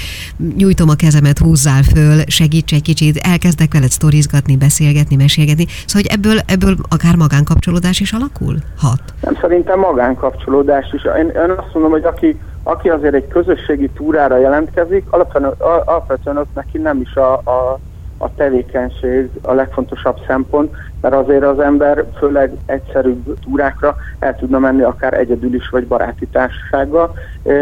nyújtom 0.55 0.89
a 0.89 0.95
kezemet, 0.95 1.37
húzzál 1.37 1.83
föl, 1.83 2.21
segíts 2.27 2.73
egy 2.73 2.81
kicsit, 2.81 3.17
elkezdek 3.17 3.73
veled 3.73 3.89
sztorizgatni, 3.89 4.57
beszélgetni, 4.57 5.15
mesélgetni. 5.15 5.65
Szóval 5.85 6.01
hogy 6.01 6.05
ebből, 6.05 6.39
ebből 6.45 6.75
akár 6.89 7.15
magánkapcsolódás 7.15 7.99
is 7.99 8.11
alakul? 8.11 8.55
Hat. 8.77 9.01
Nem, 9.21 9.37
szerintem 9.41 9.79
magánkapcsolódás 9.79 10.93
is. 10.93 11.03
Én, 11.03 11.27
én 11.27 11.49
azt 11.57 11.73
mondom, 11.73 11.91
hogy 11.91 12.03
aki, 12.03 12.39
aki 12.63 12.89
azért 12.89 13.13
egy 13.13 13.27
közösségi 13.27 13.89
túrára 13.89 14.37
jelentkezik, 14.37 15.05
alapvetően, 15.09 15.53
alapvetően 15.57 16.37
ott 16.37 16.53
neki 16.53 16.77
nem 16.77 17.01
is 17.01 17.15
a, 17.15 17.33
a, 17.33 17.79
a 18.17 18.33
tevékenység 18.35 19.29
a 19.41 19.53
legfontosabb 19.53 20.17
szempont, 20.27 20.75
mert 21.01 21.15
azért 21.15 21.43
az 21.43 21.59
ember 21.59 22.05
főleg 22.17 22.51
egyszerűbb 22.65 23.39
túrákra 23.43 23.97
el 24.19 24.35
tudna 24.35 24.59
menni 24.59 24.81
akár 24.81 25.13
egyedül 25.13 25.53
is, 25.53 25.69
vagy 25.69 25.87
baráti 25.87 26.27
társasággal. 26.27 27.13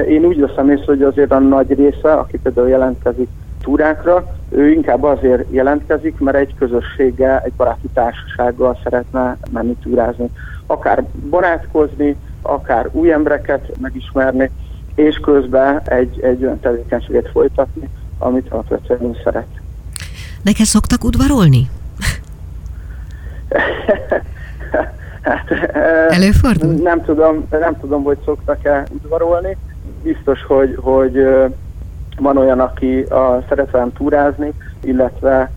Én 0.07 0.25
úgy 0.25 0.39
veszem 0.39 0.69
észre, 0.69 0.85
hogy 0.85 1.03
azért 1.03 1.31
a 1.31 1.39
nagy 1.39 1.73
része, 1.73 2.13
aki 2.13 2.39
például 2.39 2.67
jelentkezik 2.67 3.29
túrákra, 3.61 4.25
ő 4.49 4.69
inkább 4.69 5.03
azért 5.03 5.45
jelentkezik, 5.49 6.19
mert 6.19 6.37
egy 6.37 6.55
közösséggel, 6.57 7.41
egy 7.43 7.53
baráti 7.57 7.87
társasággal 7.93 8.79
szeretne 8.83 9.37
menni 9.51 9.75
túrázni. 9.83 10.29
Akár 10.65 11.03
barátkozni, 11.29 12.15
akár 12.41 12.89
új 12.91 13.11
embereket 13.11 13.71
megismerni, 13.81 14.51
és 14.99 15.15
közben 15.15 15.81
egy, 15.85 16.19
egy 16.21 16.43
olyan 16.43 16.59
tevékenységet 16.59 17.29
folytatni, 17.29 17.89
amit 18.17 18.49
alapvetően 18.49 19.15
szeret. 19.23 19.47
Neked 20.41 20.65
szoktak 20.65 21.03
udvarolni? 21.03 21.69
hát, 25.21 25.51
Előfordul? 26.09 26.73
Nem 26.73 27.03
tudom, 27.03 27.47
nem 27.49 27.79
tudom, 27.79 28.03
hogy 28.03 28.17
szoktak-e 28.25 28.83
udvarolni. 28.91 29.57
Biztos, 30.03 30.43
hogy, 30.43 30.77
hogy 30.81 31.27
van 32.17 32.37
olyan, 32.37 32.59
aki 32.59 33.01
a, 33.01 33.43
szeret 33.49 33.71
velem 33.71 33.93
túrázni, 33.93 34.53
illetve 34.83 35.51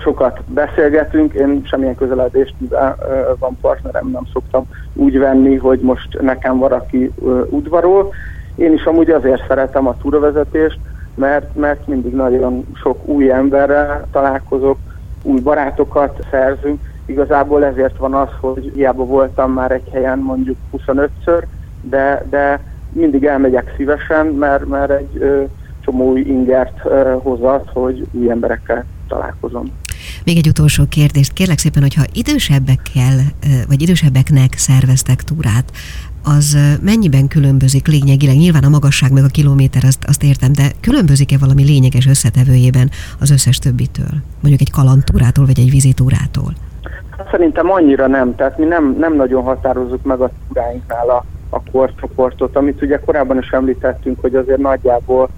sokat 0.00 0.40
beszélgetünk, 0.46 1.32
én 1.32 1.62
semmilyen 1.64 1.94
közeledést, 1.94 2.54
mivel 2.58 2.98
van 3.38 3.56
partnerem, 3.60 4.10
nem 4.10 4.26
szoktam 4.32 4.66
úgy 4.92 5.18
venni, 5.18 5.56
hogy 5.56 5.80
most 5.80 6.20
nekem 6.20 6.58
valaki 6.58 7.10
udvarol. 7.48 8.12
Én 8.54 8.72
is 8.72 8.84
amúgy 8.84 9.10
azért 9.10 9.46
szeretem 9.48 9.86
a 9.86 9.96
túravezetést, 9.96 10.78
mert, 11.14 11.56
mert 11.56 11.86
mindig 11.86 12.14
nagyon 12.14 12.66
sok 12.74 13.06
új 13.06 13.30
emberrel 13.30 14.06
találkozok, 14.12 14.78
új 15.22 15.40
barátokat 15.40 16.26
szerzünk. 16.30 16.80
Igazából 17.06 17.64
ezért 17.64 17.96
van 17.96 18.14
az, 18.14 18.28
hogy 18.40 18.72
hiába 18.74 19.04
voltam 19.04 19.52
már 19.52 19.70
egy 19.70 19.88
helyen 19.92 20.18
mondjuk 20.18 20.56
25-ször, 20.76 21.42
de, 21.80 22.26
de 22.30 22.60
mindig 22.92 23.24
elmegyek 23.24 23.74
szívesen, 23.76 24.26
mert, 24.26 24.66
mert 24.68 24.90
egy 24.90 25.16
ö, 25.18 25.42
csomó 25.84 26.10
új 26.10 26.20
ingert 26.20 26.84
ö, 26.84 27.16
hoz 27.22 27.42
az, 27.42 27.60
hogy 27.72 28.06
új 28.12 28.30
emberekkel 28.30 28.84
találkozom. 29.08 29.72
Még 30.24 30.36
egy 30.36 30.48
utolsó 30.48 30.84
kérdést. 30.88 31.32
Kérlek 31.32 31.58
szépen, 31.58 31.82
hogyha 31.82 32.02
idősebbekkel, 32.12 33.20
vagy 33.68 33.82
idősebbeknek 33.82 34.54
szerveztek 34.56 35.22
túrát, 35.22 35.72
az 36.24 36.58
mennyiben 36.82 37.28
különbözik 37.28 37.86
lényegileg? 37.86 38.36
Nyilván 38.36 38.64
a 38.64 38.68
magasság 38.68 39.12
meg 39.12 39.24
a 39.24 39.34
kilométer, 39.38 39.84
azt, 39.84 40.04
azt 40.06 40.22
értem, 40.22 40.52
de 40.52 40.66
különbözik-e 40.80 41.38
valami 41.38 41.64
lényeges 41.64 42.06
összetevőjében 42.06 42.90
az 43.20 43.30
összes 43.30 43.58
többitől? 43.58 44.12
Mondjuk 44.40 44.60
egy 44.60 44.70
kalantúrától, 44.70 45.46
vagy 45.46 45.58
egy 45.58 45.70
vizitúrától? 45.70 46.52
Szerintem 47.30 47.70
annyira 47.70 48.06
nem, 48.06 48.34
tehát 48.34 48.58
mi 48.58 48.64
nem, 48.64 48.96
nem 48.98 49.14
nagyon 49.16 49.42
határozzuk 49.42 50.02
meg 50.02 50.20
a 50.20 50.30
túráinknál 50.48 51.08
a, 51.08 51.24
a 51.48 51.62
korcsoportot, 51.70 52.56
amit 52.56 52.82
ugye 52.82 52.98
korábban 52.98 53.38
is 53.38 53.50
említettünk, 53.50 54.20
hogy 54.20 54.34
azért 54.34 54.60
nagyjából 54.60 55.28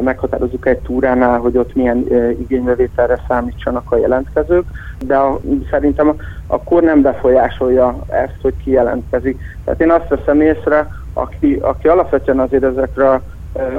meghatározzuk 0.00 0.66
egy 0.66 0.78
túránál, 0.78 1.38
hogy 1.38 1.56
ott 1.56 1.74
milyen 1.74 2.06
igénybevételre 2.40 3.20
számítsanak 3.28 3.92
a 3.92 3.96
jelentkezők, 3.96 4.64
de 5.04 5.16
a, 5.16 5.40
szerintem 5.70 6.08
a, 6.08 6.14
a 6.46 6.62
kor 6.62 6.82
nem 6.82 7.02
befolyásolja 7.02 7.98
ezt, 8.08 8.38
hogy 8.42 8.54
ki 8.64 8.70
jelentkezik. 8.70 9.40
Tehát 9.64 9.80
én 9.80 9.90
azt 9.90 10.08
veszem 10.08 10.40
észre, 10.40 10.88
aki, 11.12 11.58
aki 11.60 11.88
alapvetően 11.88 12.40
azért 12.40 12.62
ezekre 12.62 13.20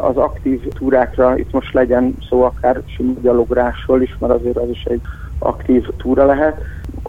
az 0.02 0.18
aktív 0.18 0.68
túrákra, 0.68 1.38
itt 1.38 1.52
most 1.52 1.74
legyen 1.74 2.16
szó 2.30 2.44
akár 2.44 2.82
sima 2.86 3.14
gyalográsról 3.22 4.02
is, 4.02 4.16
mert 4.20 4.34
azért 4.34 4.58
az 4.58 4.70
is 4.70 4.84
egy 4.84 5.02
aktív 5.40 5.88
túra 5.98 6.26
lehet. 6.26 6.62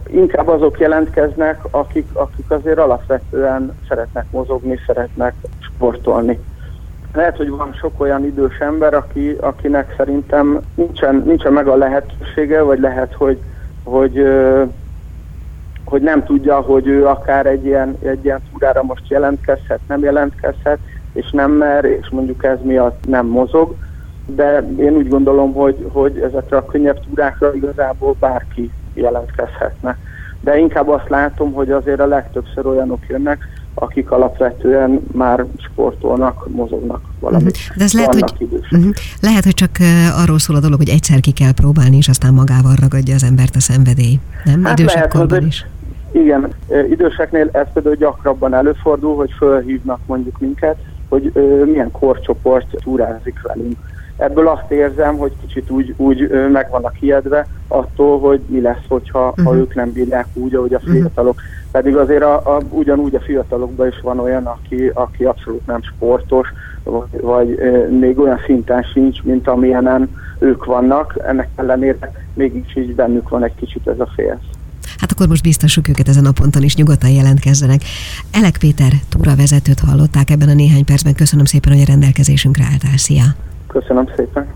Inkább 0.07 0.47
azok 0.47 0.79
jelentkeznek, 0.79 1.59
akik, 1.71 2.07
akik 2.13 2.51
azért 2.51 2.77
alapvetően 2.77 3.77
szeretnek 3.87 4.25
mozogni, 4.31 4.79
szeretnek 4.85 5.33
sportolni 5.59 6.39
lehet, 7.13 7.37
hogy 7.37 7.49
van 7.49 7.73
sok 7.73 8.01
olyan 8.01 8.25
idős 8.25 8.57
ember, 8.57 8.93
aki, 8.93 9.37
akinek 9.39 9.93
szerintem 9.97 10.59
nincsen, 10.75 11.23
nincsen 11.25 11.53
meg 11.53 11.67
a 11.67 11.75
lehetősége, 11.75 12.61
vagy 12.61 12.79
lehet, 12.79 13.13
hogy, 13.13 13.37
hogy, 13.83 14.27
hogy 15.85 16.01
nem 16.01 16.23
tudja, 16.23 16.61
hogy 16.61 16.87
ő 16.87 17.07
akár 17.07 17.45
egy 17.45 17.65
ilyen, 17.65 17.97
egy 18.01 18.23
ilyen 18.25 18.39
túrára 18.51 18.83
most 18.83 19.09
jelentkezhet, 19.09 19.79
nem 19.87 20.01
jelentkezhet, 20.01 20.79
és 21.13 21.31
nem 21.31 21.51
mer, 21.51 21.85
és 21.85 22.09
mondjuk 22.09 22.43
ez 22.43 22.57
miatt 22.61 23.05
nem 23.07 23.25
mozog. 23.25 23.75
De 24.25 24.67
én 24.77 24.95
úgy 24.95 25.09
gondolom, 25.09 25.53
hogy, 25.53 25.89
hogy 25.91 26.19
ezekre 26.19 26.57
a 26.57 26.65
könnyebb 26.65 26.99
túrákra 26.99 27.53
igazából 27.53 28.15
bárki 28.19 28.71
jelentkezhetne. 28.93 29.97
De 30.41 30.57
inkább 30.57 30.89
azt 30.89 31.09
látom, 31.09 31.53
hogy 31.53 31.71
azért 31.71 31.99
a 31.99 32.05
legtöbbször 32.05 32.65
olyanok 32.65 33.07
jönnek, 33.07 33.47
akik 33.73 34.11
alapvetően 34.11 34.99
már 35.11 35.45
sportolnak, 35.57 36.47
mozognak 36.49 37.01
valamit. 37.19 37.57
Uh-huh. 37.57 37.77
De 37.77 37.83
ez 37.83 37.93
lehet, 37.93 38.13
hogy, 38.13 38.47
uh-huh. 38.71 38.93
lehet, 39.21 39.43
hogy 39.43 39.53
csak 39.53 39.71
arról 40.23 40.39
szól 40.39 40.55
a 40.55 40.59
dolog, 40.59 40.77
hogy 40.77 40.89
egyszer 40.89 41.19
ki 41.19 41.31
kell 41.31 41.51
próbálni, 41.51 41.97
és 41.97 42.07
aztán 42.07 42.33
magával 42.33 42.75
ragadja 42.81 43.15
az 43.15 43.23
embert 43.23 43.55
a 43.55 43.59
szenvedély. 43.59 44.19
Nem? 44.43 44.63
Hát 44.63 44.79
Idősebb 44.79 44.95
lehet, 44.95 45.13
korban 45.13 45.45
is. 45.45 45.65
Igen, 46.11 46.47
időseknél 46.89 47.49
ez 47.51 47.67
például 47.73 47.95
gyakrabban 47.95 48.53
előfordul, 48.53 49.15
hogy 49.15 49.31
fölhívnak 49.37 49.99
mondjuk 50.05 50.39
minket, 50.39 50.77
hogy 51.09 51.31
ö, 51.33 51.63
milyen 51.65 51.91
korcsoport 51.91 52.67
túrázik 52.83 53.41
velünk. 53.41 53.77
Ebből 54.17 54.47
azt 54.47 54.71
érzem, 54.71 55.17
hogy 55.17 55.31
kicsit 55.41 55.69
úgy, 55.69 55.93
úgy 55.97 56.29
meg 56.51 56.69
vannak 56.69 56.95
hiedve 56.95 57.47
attól, 57.67 58.19
hogy 58.19 58.41
mi 58.47 58.61
lesz, 58.61 58.85
hogyha 58.87 59.27
uh-huh. 59.29 59.45
ha 59.45 59.55
ők 59.55 59.75
nem 59.75 59.91
bírják 59.91 60.27
úgy, 60.33 60.55
ahogy 60.55 60.73
a 60.73 60.79
fiatalok. 60.79 61.35
Uh-huh 61.35 61.51
pedig 61.73 61.95
azért 61.95 62.23
a, 62.23 62.55
a, 62.55 62.61
ugyanúgy 62.69 63.15
a 63.15 63.19
fiatalokban 63.19 63.87
is 63.87 63.99
van 64.01 64.19
olyan, 64.19 64.45
aki, 64.45 64.91
aki 64.93 65.23
abszolút 65.23 65.65
nem 65.65 65.81
sportos, 65.81 66.47
vagy, 66.83 67.21
vagy 67.21 67.57
még 67.99 68.19
olyan 68.19 68.39
szinten 68.45 68.83
sincs, 68.83 69.23
mint 69.23 69.47
amilyenen 69.47 70.09
ők 70.39 70.65
vannak. 70.65 71.19
Ennek 71.27 71.49
ellenére 71.55 72.11
mégis 72.33 72.75
így 72.75 72.95
bennük 72.95 73.29
van 73.29 73.43
egy 73.43 73.55
kicsit 73.55 73.87
ez 73.87 73.99
a 73.99 74.07
félsz. 74.15 74.47
Hát 74.97 75.11
akkor 75.11 75.27
most 75.27 75.43
biztosuk 75.43 75.87
őket 75.87 76.07
ezen 76.07 76.25
a 76.25 76.31
ponton 76.31 76.63
is, 76.63 76.75
nyugodtan 76.75 77.09
jelentkezzenek. 77.09 77.81
Elek 78.31 78.57
Péter 78.57 78.91
túravezetőt 79.09 79.79
hallották 79.79 80.29
ebben 80.29 80.49
a 80.49 80.53
néhány 80.53 80.85
percben. 80.85 81.13
Köszönöm 81.13 81.45
szépen, 81.45 81.71
hogy 81.71 81.81
a 81.81 81.85
rendelkezésünkre 81.87 82.63
álltál. 82.71 82.97
Szia! 82.97 83.23
Köszönöm 83.73 84.05
szépen! 84.15 84.47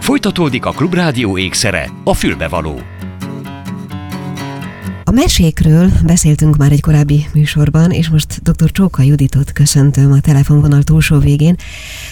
Folytatódik 0.00 0.66
a 0.66 0.70
Klubrádió 0.70 1.38
ékszere, 1.38 1.90
a 2.04 2.14
fülbevaló. 2.14 2.74
A 5.08 5.12
mesékről 5.12 5.90
beszéltünk 6.04 6.56
már 6.56 6.72
egy 6.72 6.80
korábbi 6.80 7.26
műsorban, 7.34 7.90
és 7.90 8.08
most 8.08 8.42
dr. 8.42 8.70
Csóka 8.70 9.02
Juditot 9.02 9.52
köszöntöm 9.52 10.12
a 10.12 10.20
telefonvonal 10.20 10.82
túlsó 10.82 11.18
végén, 11.18 11.56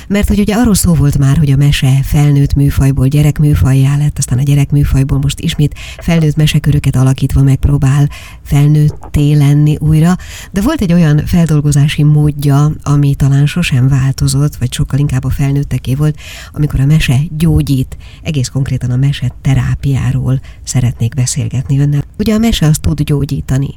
mert 0.08 0.28
hogy 0.28 0.38
ugye 0.38 0.54
arról 0.54 0.74
szó 0.74 0.94
volt 0.94 1.18
már, 1.18 1.36
hogy 1.36 1.50
a 1.50 1.56
mese 1.56 2.00
felnőtt 2.02 2.54
műfajból 2.54 3.06
gyerekműfajjá 3.06 3.96
lett, 3.96 4.18
aztán 4.18 4.38
a 4.38 4.42
gyerekműfajból 4.42 5.18
most 5.18 5.40
ismét 5.40 5.74
felnőtt 5.98 6.36
meseköröket 6.36 6.96
alakítva 6.96 7.42
megpróbál 7.42 8.08
felnőtté 8.42 9.32
lenni 9.32 9.76
újra, 9.80 10.16
de 10.50 10.60
volt 10.60 10.80
egy 10.80 10.92
olyan 10.92 11.26
feldolgozási 11.26 12.02
módja, 12.02 12.72
ami 12.82 13.14
talán 13.14 13.46
sosem 13.46 13.88
változott, 13.88 14.56
vagy 14.56 14.72
sokkal 14.72 14.98
inkább 14.98 15.24
a 15.24 15.30
felnőtteké 15.30 15.94
volt, 15.94 16.18
amikor 16.52 16.80
a 16.80 16.86
mese 16.86 17.16
gyógyít, 17.36 17.96
egész 18.22 18.48
konkrétan 18.48 18.90
a 18.90 18.96
mese 18.96 19.34
terápiáról 19.40 20.40
szeretnék 20.64 21.14
beszélgetni 21.14 21.80
önnel. 21.80 22.04
Ugye 22.18 22.34
a 22.34 22.38
mese 22.38 22.66
azt 22.66 22.82
tud 22.84 23.00
gyógyítani? 23.00 23.68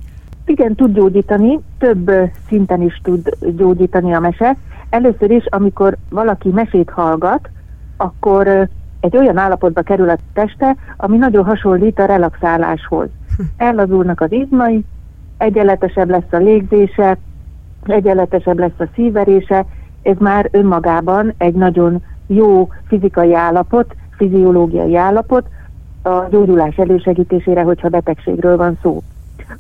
Igen, 0.46 0.76
tud 0.76 0.94
gyógyítani, 0.94 1.60
több 1.78 2.12
szinten 2.48 2.82
is 2.82 3.02
tud 3.04 3.30
gyógyítani 3.56 4.14
a 4.14 4.20
mese. 4.20 4.58
Először 4.90 5.32
is, 5.32 5.46
amikor 5.46 5.98
valaki 6.10 6.50
mesét 6.50 6.90
hallgat, 6.90 7.50
akkor 7.98 8.48
egy 9.00 9.18
olyan 9.18 9.38
állapotba 9.38 9.82
kerül 9.82 10.10
a 10.10 10.18
teste, 10.34 10.76
ami 10.98 11.18
nagyon 11.18 11.46
hasonlít 11.46 12.00
a 12.00 12.06
relaxáláshoz. 12.06 13.08
Hm. 13.38 13.44
Ellazulnak 13.58 14.22
az 14.22 14.32
izmai, 14.32 14.84
egyenletesebb 15.38 16.10
lesz 16.10 16.32
a 16.32 16.38
légzése, 16.38 17.18
egyenletesebb 17.84 18.60
lesz 18.60 18.80
a 18.80 18.88
szíverése, 18.96 19.66
ez 20.02 20.16
már 20.20 20.50
önmagában 20.52 21.34
egy 21.38 21.54
nagyon 21.54 22.02
jó 22.28 22.70
fizikai 22.88 23.34
állapot, 23.34 23.96
fiziológiai 24.18 24.96
állapot, 24.96 25.48
a 26.08 26.28
gyógyulás 26.30 26.76
elősegítésére, 26.76 27.62
hogyha 27.62 27.90
betegségről 27.90 28.58
van 28.58 28.78
szó. 28.82 29.02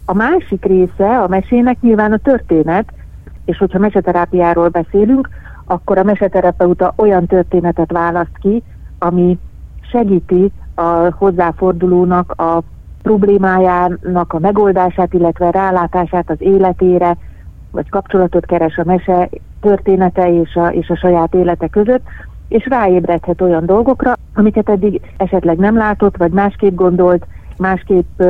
A 0.06 0.13
másik 0.13 0.66
része 0.66 1.20
a 1.20 1.27
mesének 1.27 1.82
nyilván 1.82 2.12
a 2.12 2.18
történet, 2.18 2.94
és 3.46 3.58
hogyha 3.58 3.80
meseterápiáról 3.80 4.68
beszélünk, 4.68 5.30
akkor 5.66 5.98
a 5.98 6.04
meseterapeuta 6.04 6.94
olyan 6.96 7.25
történetet 7.25 7.92
választ 7.92 8.38
ki, 8.42 8.63
ami 9.00 9.38
segíti 9.92 10.51
a 10.75 11.13
hozzáfordulónak 11.18 12.32
a 12.32 12.62
problémájának 13.01 14.34
a 14.34 14.39
megoldását, 14.39 15.13
illetve 15.13 15.51
rálátását 15.51 16.30
az 16.30 16.42
életére, 16.42 17.18
vagy 17.72 17.89
kapcsolatot 17.89 18.46
keres 18.46 18.77
a 18.77 18.84
mese 18.86 19.30
története 19.62 20.32
és 20.34 20.56
a, 20.56 20.68
és 20.68 20.89
a 20.89 20.96
saját 20.96 21.34
élete 21.34 21.68
között, 21.68 22.04
és 22.48 22.66
ráébredhet 22.70 23.42
olyan 23.42 23.66
dolgokra, 23.66 24.13
amiket 24.34 24.70
eddig 24.70 25.01
esetleg 25.18 25.58
nem 25.58 25.77
látott, 25.77 26.18
vagy 26.18 26.32
másképp 26.32 26.75
gondolt, 26.75 27.25
másképp 27.58 28.22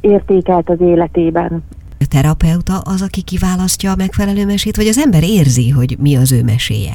értékelt 0.00 0.68
az 0.68 0.80
életében. 0.80 1.64
A 2.00 2.06
terapeuta 2.10 2.78
az, 2.84 3.02
aki 3.02 3.22
kiválasztja 3.22 3.90
a 3.90 3.96
megfelelő 3.96 4.46
mesét, 4.46 4.76
vagy 4.76 4.86
az 4.86 4.98
ember 4.98 5.22
érzi, 5.22 5.70
hogy 5.70 5.96
mi 6.00 6.16
az 6.16 6.32
ő 6.32 6.42
meséje? 6.42 6.92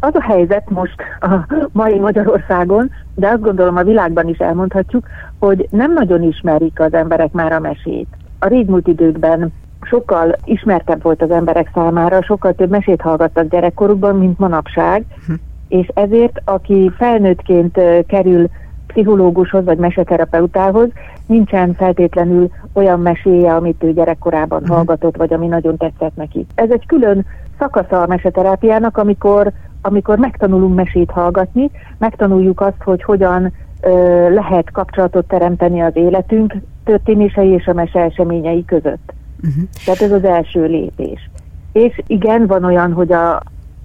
Az 0.00 0.14
a 0.14 0.22
helyzet 0.22 0.70
most 0.70 0.94
a 1.20 1.46
mai 1.72 1.98
Magyarországon, 1.98 2.90
de 3.14 3.28
azt 3.28 3.40
gondolom 3.40 3.76
a 3.76 3.82
világban 3.82 4.28
is 4.28 4.38
elmondhatjuk, 4.38 5.06
hogy 5.38 5.68
nem 5.70 5.92
nagyon 5.92 6.22
ismerik 6.22 6.80
az 6.80 6.94
emberek 6.94 7.32
már 7.32 7.52
a 7.52 7.60
mesét. 7.60 8.06
A 8.38 8.46
régmúlt 8.46 8.86
időkben 8.86 9.52
sokkal 9.82 10.36
ismertebb 10.44 11.02
volt 11.02 11.22
az 11.22 11.30
emberek 11.30 11.70
számára, 11.74 12.22
sokkal 12.22 12.52
több 12.52 12.70
mesét 12.70 13.00
hallgattak 13.00 13.48
gyerekkorukban, 13.48 14.16
mint 14.16 14.38
manapság, 14.38 15.04
hm. 15.26 15.32
És 15.72 15.88
ezért 15.94 16.40
aki 16.44 16.90
felnőttként 16.96 17.80
kerül 18.06 18.48
pszichológushoz 18.86 19.64
vagy 19.64 19.78
meseterapeutához, 19.78 20.88
nincsen 21.26 21.74
feltétlenül 21.74 22.50
olyan 22.72 23.00
meséje, 23.00 23.54
amit 23.54 23.82
ő 23.82 23.92
gyerekkorában 23.92 24.62
hm. 24.62 24.72
hallgatott, 24.72 25.16
vagy 25.16 25.32
ami 25.32 25.46
nagyon 25.46 25.76
tetszett 25.76 26.16
neki. 26.16 26.46
Ez 26.54 26.70
egy 26.70 26.86
külön 26.86 27.26
szakasza 27.58 28.02
a 28.02 28.06
meseterápiának, 28.06 28.96
amikor, 28.96 29.52
amikor 29.82 30.18
megtanulunk 30.18 30.74
mesét 30.74 31.10
hallgatni, 31.10 31.70
megtanuljuk 31.98 32.60
azt, 32.60 32.82
hogy 32.84 33.02
hogyan 33.02 33.52
ö, 33.80 33.90
lehet 34.34 34.70
kapcsolatot 34.70 35.28
teremteni 35.28 35.80
az 35.80 35.96
életünk 35.96 36.54
történései 36.84 37.48
és 37.48 37.66
a 37.66 37.72
mese 37.72 38.00
eseményei 38.00 38.64
között. 38.64 39.12
Uh-huh. 39.42 39.64
Tehát 39.84 40.00
ez 40.00 40.12
az 40.12 40.24
első 40.24 40.66
lépés. 40.66 41.30
És 41.72 42.00
igen, 42.06 42.46
van 42.46 42.64
olyan, 42.64 42.92
hogy 42.92 43.12
a 43.12 43.42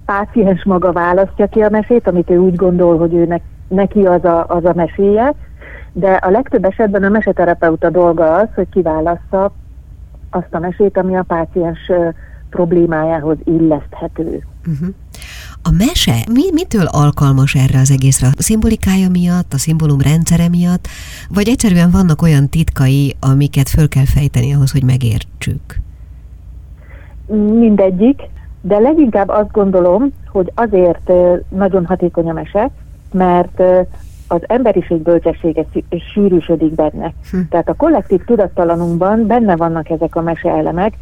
páciens 0.08 0.64
maga 0.64 0.92
választja 0.92 1.46
ki 1.46 1.60
a 1.60 1.68
mesét, 1.70 2.06
amit 2.06 2.30
ő 2.30 2.38
úgy 2.38 2.54
gondol, 2.54 2.98
hogy 2.98 3.14
ő 3.14 3.40
neki 3.68 4.06
az 4.06 4.24
a, 4.24 4.46
az 4.48 4.64
a 4.64 4.72
meséje, 4.74 5.34
de 5.92 6.10
a 6.12 6.30
legtöbb 6.30 6.64
esetben 6.64 7.02
a 7.02 7.08
meseterapeuta 7.08 7.90
dolga 7.90 8.34
az, 8.34 8.48
hogy 8.54 8.68
kiválassza 8.68 9.52
azt 10.30 10.54
a 10.54 10.58
mesét, 10.58 10.96
ami 10.96 11.16
a 11.16 11.22
páciens 11.22 11.92
problémájához 12.50 13.36
illeszthető. 13.44 14.42
Uh-huh. 14.66 14.88
A 15.62 15.70
mese 15.78 16.16
mi, 16.32 16.42
mitől 16.52 16.86
alkalmas 16.86 17.54
erre 17.54 17.78
az 17.78 17.90
egészre? 17.90 18.26
A 18.26 18.42
szimbolikája 18.42 19.08
miatt, 19.08 19.52
a 19.52 19.58
szimbólum 19.58 20.00
rendszere 20.00 20.48
miatt, 20.48 20.88
vagy 21.28 21.48
egyszerűen 21.48 21.90
vannak 21.90 22.22
olyan 22.22 22.48
titkai, 22.48 23.16
amiket 23.20 23.68
föl 23.68 23.88
kell 23.88 24.04
fejteni 24.04 24.54
ahhoz, 24.54 24.70
hogy 24.70 24.84
megértsük? 24.84 25.80
Mindegyik, 27.58 28.20
de 28.60 28.78
leginkább 28.78 29.28
azt 29.28 29.50
gondolom, 29.50 30.12
hogy 30.26 30.52
azért 30.54 31.12
nagyon 31.48 31.86
hatékony 31.86 32.30
a 32.30 32.32
mese, 32.32 32.70
mert 33.12 33.62
az 34.28 34.40
emberiség 34.46 35.02
bölcsessége 35.02 35.64
sűrűsödik 36.12 36.74
benne. 36.74 37.12
Hm. 37.30 37.38
Tehát 37.50 37.68
a 37.68 37.74
kollektív 37.74 38.24
tudattalanunkban 38.24 39.26
benne 39.26 39.56
vannak 39.56 39.90
ezek 39.90 40.16
a 40.16 40.22
mese 40.22 40.50
elemek, 40.50 40.92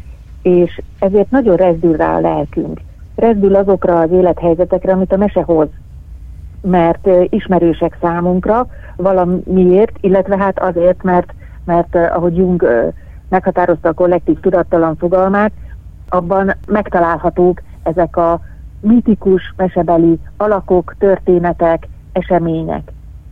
és 0.41 0.81
ezért 0.99 1.31
nagyon 1.31 1.55
rezdül 1.55 1.95
rá 1.95 2.15
a 2.15 2.19
lelkünk. 2.19 2.81
Rezdül 3.15 3.55
azokra 3.55 3.99
az 3.99 4.11
élethelyzetekre, 4.11 4.91
amit 4.91 5.11
a 5.11 5.17
mese 5.17 5.41
hoz, 5.41 5.67
mert 6.61 7.07
ismerősek 7.29 7.97
számunkra 8.01 8.67
valamiért, 8.95 9.97
illetve 10.01 10.37
hát 10.37 10.59
azért, 10.59 11.03
mert, 11.03 11.33
mert 11.65 11.95
ahogy 11.95 12.37
Jung 12.37 12.67
meghatározta 13.29 13.89
a 13.89 13.93
kollektív 13.93 14.39
tudattalan 14.39 14.95
fogalmát, 14.95 15.51
abban 16.09 16.55
megtalálhatók 16.67 17.61
ezek 17.83 18.17
a 18.17 18.39
mitikus, 18.79 19.53
mesebeli 19.57 20.19
alakok, 20.37 20.95
történetek, 20.99 21.87
események. 22.11 22.91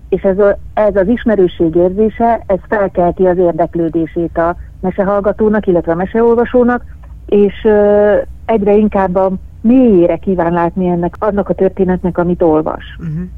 És 0.10 0.22
ez, 0.22 0.40
a, 0.40 0.58
ez 0.74 0.96
az 0.96 1.08
ismerőség 1.08 1.76
érzése, 1.76 2.44
ez 2.46 2.60
felkelti 2.68 3.26
az 3.26 3.38
érdeklődését 3.38 4.38
a 4.38 4.56
mesehallgatónak, 4.80 5.68
illetve 5.68 5.92
a 5.92 5.96
meseolvasónak, 5.96 6.86
és 7.26 7.68
egyre 8.46 8.74
inkább 8.74 9.16
a 9.16 9.32
mélyére 9.62 10.18
kíván 10.18 10.54
látni 10.54 10.88
ennek, 10.88 11.16
annak 11.20 11.50
a 11.50 11.54
történetnek, 11.54 12.18
amit 12.18 12.42
olvas. 12.42 12.98
Uh-huh. 13.00 13.30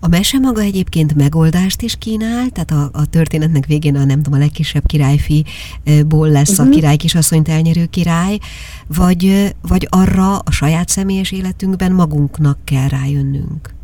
A 0.00 0.08
mese 0.08 0.38
maga 0.38 0.60
egyébként 0.60 1.14
megoldást 1.14 1.82
is 1.82 1.96
kínál, 1.96 2.48
tehát 2.48 2.70
a, 2.70 2.98
a 2.98 3.06
történetnek 3.10 3.66
végén 3.66 3.96
a 3.96 4.04
nem 4.04 4.22
tudom, 4.22 4.38
a 4.38 4.42
legkisebb 4.42 4.82
királyfiból 4.86 6.28
lesz 6.28 6.50
uh-huh. 6.50 6.66
a 6.66 6.68
mhm. 6.68 6.78
király 6.78 6.96
kisasszonyt 6.96 7.48
elnyerő 7.48 7.84
király, 7.90 8.38
vagy, 8.98 9.54
vagy 9.68 9.88
arra 9.90 10.38
a 10.38 10.50
saját 10.50 10.88
személyes 10.88 11.32
életünkben 11.32 11.92
magunknak 11.92 12.58
kell 12.64 12.88
rájönnünk? 12.88 13.74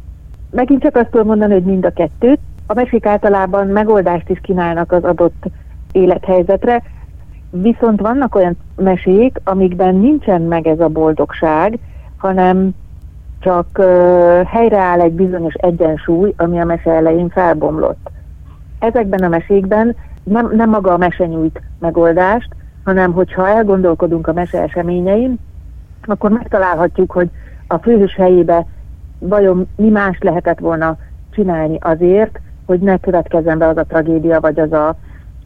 Megint 0.51 0.83
csak 0.83 0.97
azt 0.97 1.11
tudom 1.11 1.27
mondani, 1.27 1.53
hogy 1.53 1.65
mind 1.65 1.85
a 1.85 1.93
kettőt. 1.93 2.39
A 2.67 2.75
mesék 2.75 3.07
általában 3.07 3.67
megoldást 3.67 4.29
is 4.29 4.39
kínálnak 4.43 4.93
az 4.93 5.05
adott 5.05 5.45
élethelyzetre, 5.93 6.83
Viszont 7.55 8.01
vannak 8.01 8.35
olyan 8.35 8.57
mesék, 8.77 9.41
amikben 9.45 9.95
nincsen 9.95 10.43
meg 10.43 10.67
ez 10.67 10.81
a 10.81 10.89
boldogság, 10.89 11.79
hanem 12.17 12.71
csak 13.43 13.79
helyreáll 14.47 15.01
egy 15.01 15.13
bizonyos 15.13 15.55
egyensúly, 15.55 16.35
ami 16.37 16.61
a 16.61 16.65
mese 16.65 16.91
elején 16.91 17.29
felbomlott. 17.29 18.11
Ezekben 18.79 19.23
a 19.23 19.29
mesékben 19.29 19.97
nem, 20.23 20.51
nem 20.55 20.71
maga 20.71 20.93
a 20.93 20.97
mese 20.97 21.27
nyújt 21.27 21.63
megoldást, 21.79 22.49
hanem 22.85 23.13
hogyha 23.13 23.49
elgondolkodunk 23.49 24.27
a 24.27 24.33
mese 24.33 24.63
eseményein, 24.63 25.39
akkor 26.05 26.31
megtalálhatjuk, 26.31 27.13
hogy 27.13 27.31
a 27.67 27.79
főhős 27.79 28.15
helyébe 28.15 28.67
vajon 29.19 29.69
mi 29.77 29.89
más 29.89 30.19
lehetett 30.21 30.59
volna 30.59 30.97
csinálni 31.31 31.79
azért, 31.81 32.41
hogy 32.67 32.81
ne 32.81 32.99
következzen 32.99 33.59
be 33.59 33.69
az 33.69 33.77
a 33.77 33.85
tragédia, 33.85 34.41
vagy 34.41 34.61
az 34.61 34.73
a 34.73 34.97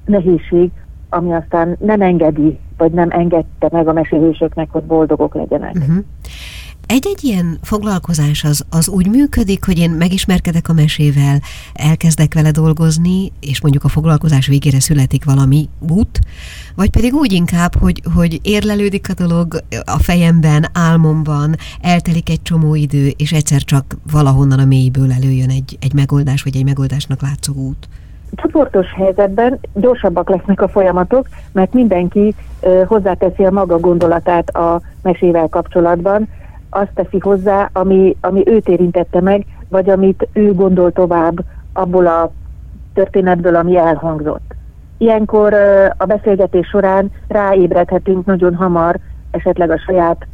nehézség, 0.04 0.70
ami 1.08 1.32
aztán 1.32 1.76
nem 1.80 2.00
engedi, 2.00 2.58
vagy 2.76 2.92
nem 2.92 3.10
engedte 3.10 3.68
meg 3.70 3.88
a 3.88 3.92
mesélősöknek, 3.92 4.68
hogy 4.70 4.82
boldogok 4.82 5.34
legyenek. 5.34 5.74
Uh-huh. 5.74 5.96
Egy-egy 6.86 7.24
ilyen 7.24 7.58
foglalkozás 7.62 8.44
az, 8.44 8.64
az 8.70 8.88
úgy 8.88 9.08
működik, 9.08 9.64
hogy 9.64 9.78
én 9.78 9.90
megismerkedek 9.90 10.68
a 10.68 10.72
mesével, 10.72 11.38
elkezdek 11.74 12.34
vele 12.34 12.50
dolgozni, 12.50 13.32
és 13.40 13.60
mondjuk 13.60 13.84
a 13.84 13.88
foglalkozás 13.88 14.46
végére 14.46 14.80
születik 14.80 15.24
valami 15.24 15.68
út, 15.90 16.18
vagy 16.76 16.90
pedig 16.90 17.14
úgy 17.14 17.32
inkább, 17.32 17.74
hogy, 17.80 18.02
hogy 18.14 18.40
érlelődik 18.42 19.10
a 19.10 19.14
dolog 19.14 19.54
a 19.84 19.98
fejemben, 19.98 20.66
álmomban, 20.72 21.54
eltelik 21.80 22.30
egy 22.30 22.42
csomó 22.42 22.74
idő, 22.74 23.12
és 23.16 23.32
egyszer 23.32 23.62
csak 23.62 23.84
valahonnan 24.12 24.58
a 24.58 24.64
mélyből 24.64 25.12
előjön 25.12 25.50
egy, 25.50 25.78
egy 25.80 25.94
megoldás, 25.94 26.42
vagy 26.42 26.56
egy 26.56 26.64
megoldásnak 26.64 27.22
látszó 27.22 27.52
út. 27.54 27.88
Csoportos 28.34 28.86
helyzetben 28.96 29.58
gyorsabbak 29.74 30.28
lesznek 30.28 30.60
a 30.60 30.68
folyamatok, 30.68 31.28
mert 31.52 31.72
mindenki 31.72 32.34
ö, 32.60 32.82
hozzáteszi 32.86 33.44
a 33.44 33.50
maga 33.50 33.78
gondolatát 33.78 34.50
a 34.50 34.80
mesével 35.02 35.48
kapcsolatban, 35.48 36.28
azt 36.76 36.90
teszi 36.94 37.18
hozzá, 37.18 37.70
ami, 37.72 38.16
ami 38.20 38.42
őt 38.46 38.68
érintette 38.68 39.20
meg, 39.20 39.46
vagy 39.68 39.90
amit 39.90 40.28
ő 40.32 40.52
gondol 40.52 40.92
tovább 40.92 41.38
abból 41.72 42.06
a 42.06 42.30
történetből, 42.94 43.56
ami 43.56 43.76
elhangzott. 43.76 44.54
Ilyenkor 44.98 45.54
a 45.96 46.04
beszélgetés 46.04 46.66
során 46.68 47.10
ráébredhetünk 47.28 48.24
nagyon 48.24 48.54
hamar 48.54 48.98
esetleg 49.30 49.70
a 49.70 49.78
saját 49.78 50.26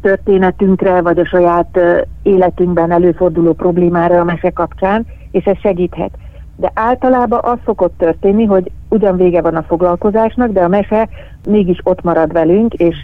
történetünkre, 0.00 1.00
vagy 1.00 1.18
a 1.18 1.26
saját 1.26 1.78
életünkben 2.22 2.90
előforduló 2.90 3.52
problémára 3.52 4.20
a 4.20 4.24
mese 4.24 4.50
kapcsán, 4.50 5.06
és 5.30 5.44
ez 5.44 5.58
segíthet 5.58 6.16
de 6.56 6.70
általában 6.74 7.40
az 7.42 7.58
szokott 7.64 7.98
történni, 7.98 8.44
hogy 8.44 8.70
ugyan 8.88 9.16
vége 9.16 9.40
van 9.40 9.56
a 9.56 9.62
foglalkozásnak, 9.62 10.50
de 10.50 10.60
a 10.60 10.68
mese 10.68 11.08
mégis 11.48 11.78
ott 11.82 12.02
marad 12.02 12.32
velünk, 12.32 12.74
és 12.74 12.96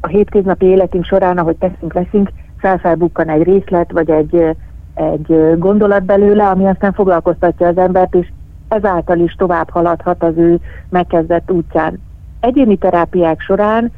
a 0.00 0.06
hétköznapi 0.06 0.66
életünk 0.66 1.04
során, 1.04 1.38
ahogy 1.38 1.56
teszünk, 1.56 1.94
leszünk, 1.94 2.30
felfelbukkan 2.58 3.28
egy 3.28 3.42
részlet, 3.42 3.92
vagy 3.92 4.10
egy, 4.10 4.56
egy 4.94 5.58
gondolat 5.58 6.04
belőle, 6.04 6.48
ami 6.48 6.66
aztán 6.66 6.92
foglalkoztatja 6.92 7.66
az 7.66 7.78
embert, 7.78 8.14
és 8.14 8.28
ezáltal 8.68 9.18
is 9.18 9.34
tovább 9.34 9.70
haladhat 9.70 10.22
az 10.22 10.36
ő 10.36 10.60
megkezdett 10.88 11.50
útján. 11.50 12.00
Egyéni 12.40 12.76
terápiák 12.76 13.40
során 13.40 13.92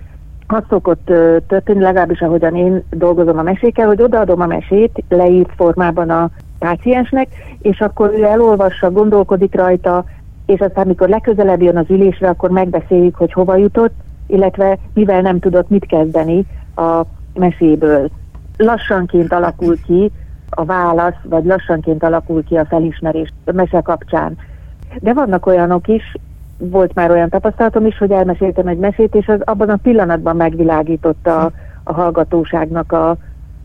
az 0.46 0.62
szokott 0.68 1.04
történni, 1.46 1.80
legalábbis 1.80 2.20
ahogyan 2.20 2.56
én 2.56 2.82
dolgozom 2.90 3.38
a 3.38 3.42
mesékkel, 3.42 3.86
hogy 3.86 4.02
odaadom 4.02 4.40
a 4.40 4.46
mesét 4.46 5.04
leírt 5.08 5.52
formában 5.56 6.10
a 6.10 6.30
páciensnek, 6.58 7.28
és 7.60 7.80
akkor 7.80 8.12
ő 8.16 8.24
elolvassa, 8.24 8.90
gondolkodik 8.90 9.54
rajta, 9.54 10.04
és 10.46 10.60
aztán, 10.60 10.86
mikor 10.86 11.08
legközelebb 11.08 11.62
jön 11.62 11.76
az 11.76 11.86
ülésre, 11.88 12.28
akkor 12.28 12.50
megbeszéljük, 12.50 13.14
hogy 13.14 13.32
hova 13.32 13.56
jutott, 13.56 13.94
illetve 14.32 14.78
mivel 14.94 15.20
nem 15.20 15.38
tudott 15.38 15.68
mit 15.68 15.86
kezdeni 15.86 16.44
a 16.76 17.02
meséből. 17.34 18.10
Lassanként 18.56 19.32
alakul 19.32 19.76
ki 19.86 20.10
a 20.50 20.64
válasz, 20.64 21.14
vagy 21.22 21.44
lassanként 21.44 22.02
alakul 22.02 22.44
ki 22.44 22.56
a 22.56 22.64
felismerés 22.64 23.32
a 23.44 23.52
mese 23.52 23.80
kapcsán. 23.80 24.36
De 25.00 25.12
vannak 25.12 25.46
olyanok 25.46 25.88
is, 25.88 26.16
volt 26.58 26.94
már 26.94 27.10
olyan 27.10 27.28
tapasztalatom 27.28 27.86
is, 27.86 27.98
hogy 27.98 28.10
elmeséltem 28.10 28.66
egy 28.66 28.78
mesét, 28.78 29.14
és 29.14 29.28
az 29.28 29.40
abban 29.44 29.68
a 29.68 29.76
pillanatban 29.76 30.36
megvilágította 30.36 31.40
a, 31.40 31.52
a 31.84 31.92
hallgatóságnak 31.92 32.92
a, 32.92 33.16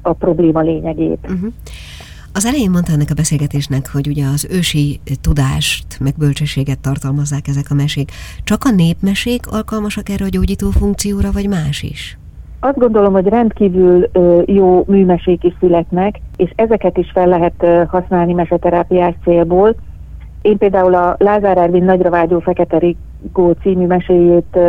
a 0.01 0.13
probléma 0.13 0.59
lényegét. 0.59 1.27
Uh-huh. 1.29 1.53
Az 2.37 2.45
elején 2.45 2.69
mondta 2.69 2.91
ennek 2.91 3.09
a 3.11 3.13
beszélgetésnek, 3.13 3.89
hogy 3.91 4.07
ugye 4.07 4.25
az 4.25 4.47
ősi 4.51 4.99
tudást, 5.21 5.99
meg 5.99 6.13
bölcsességet 6.17 6.79
tartalmazzák 6.79 7.47
ezek 7.47 7.65
a 7.69 7.73
mesék. 7.73 8.11
Csak 8.43 8.63
a 8.63 8.71
népmesék 8.75 9.41
alkalmasak 9.51 10.09
erre 10.09 10.25
a 10.25 10.29
gyógyító 10.29 10.69
funkcióra, 10.69 11.31
vagy 11.31 11.47
más 11.47 11.83
is? 11.83 12.17
Azt 12.59 12.77
gondolom, 12.77 13.13
hogy 13.13 13.27
rendkívül 13.27 14.09
jó 14.45 14.83
műmesék 14.87 15.43
is 15.43 15.53
születnek, 15.59 16.19
és 16.35 16.51
ezeket 16.55 16.97
is 16.97 17.11
fel 17.13 17.27
lehet 17.27 17.87
használni 17.87 18.33
meseterápiás 18.33 19.13
célból. 19.23 19.75
Én 20.41 20.57
például 20.57 20.93
a 20.95 21.15
Lázár 21.19 21.57
Ervin 21.57 21.83
Nagyra 21.83 22.09
vágyó 22.09 22.39
Fekete 22.39 22.77
Rigó 22.77 23.51
című 23.61 23.85
meséjét 23.85 24.59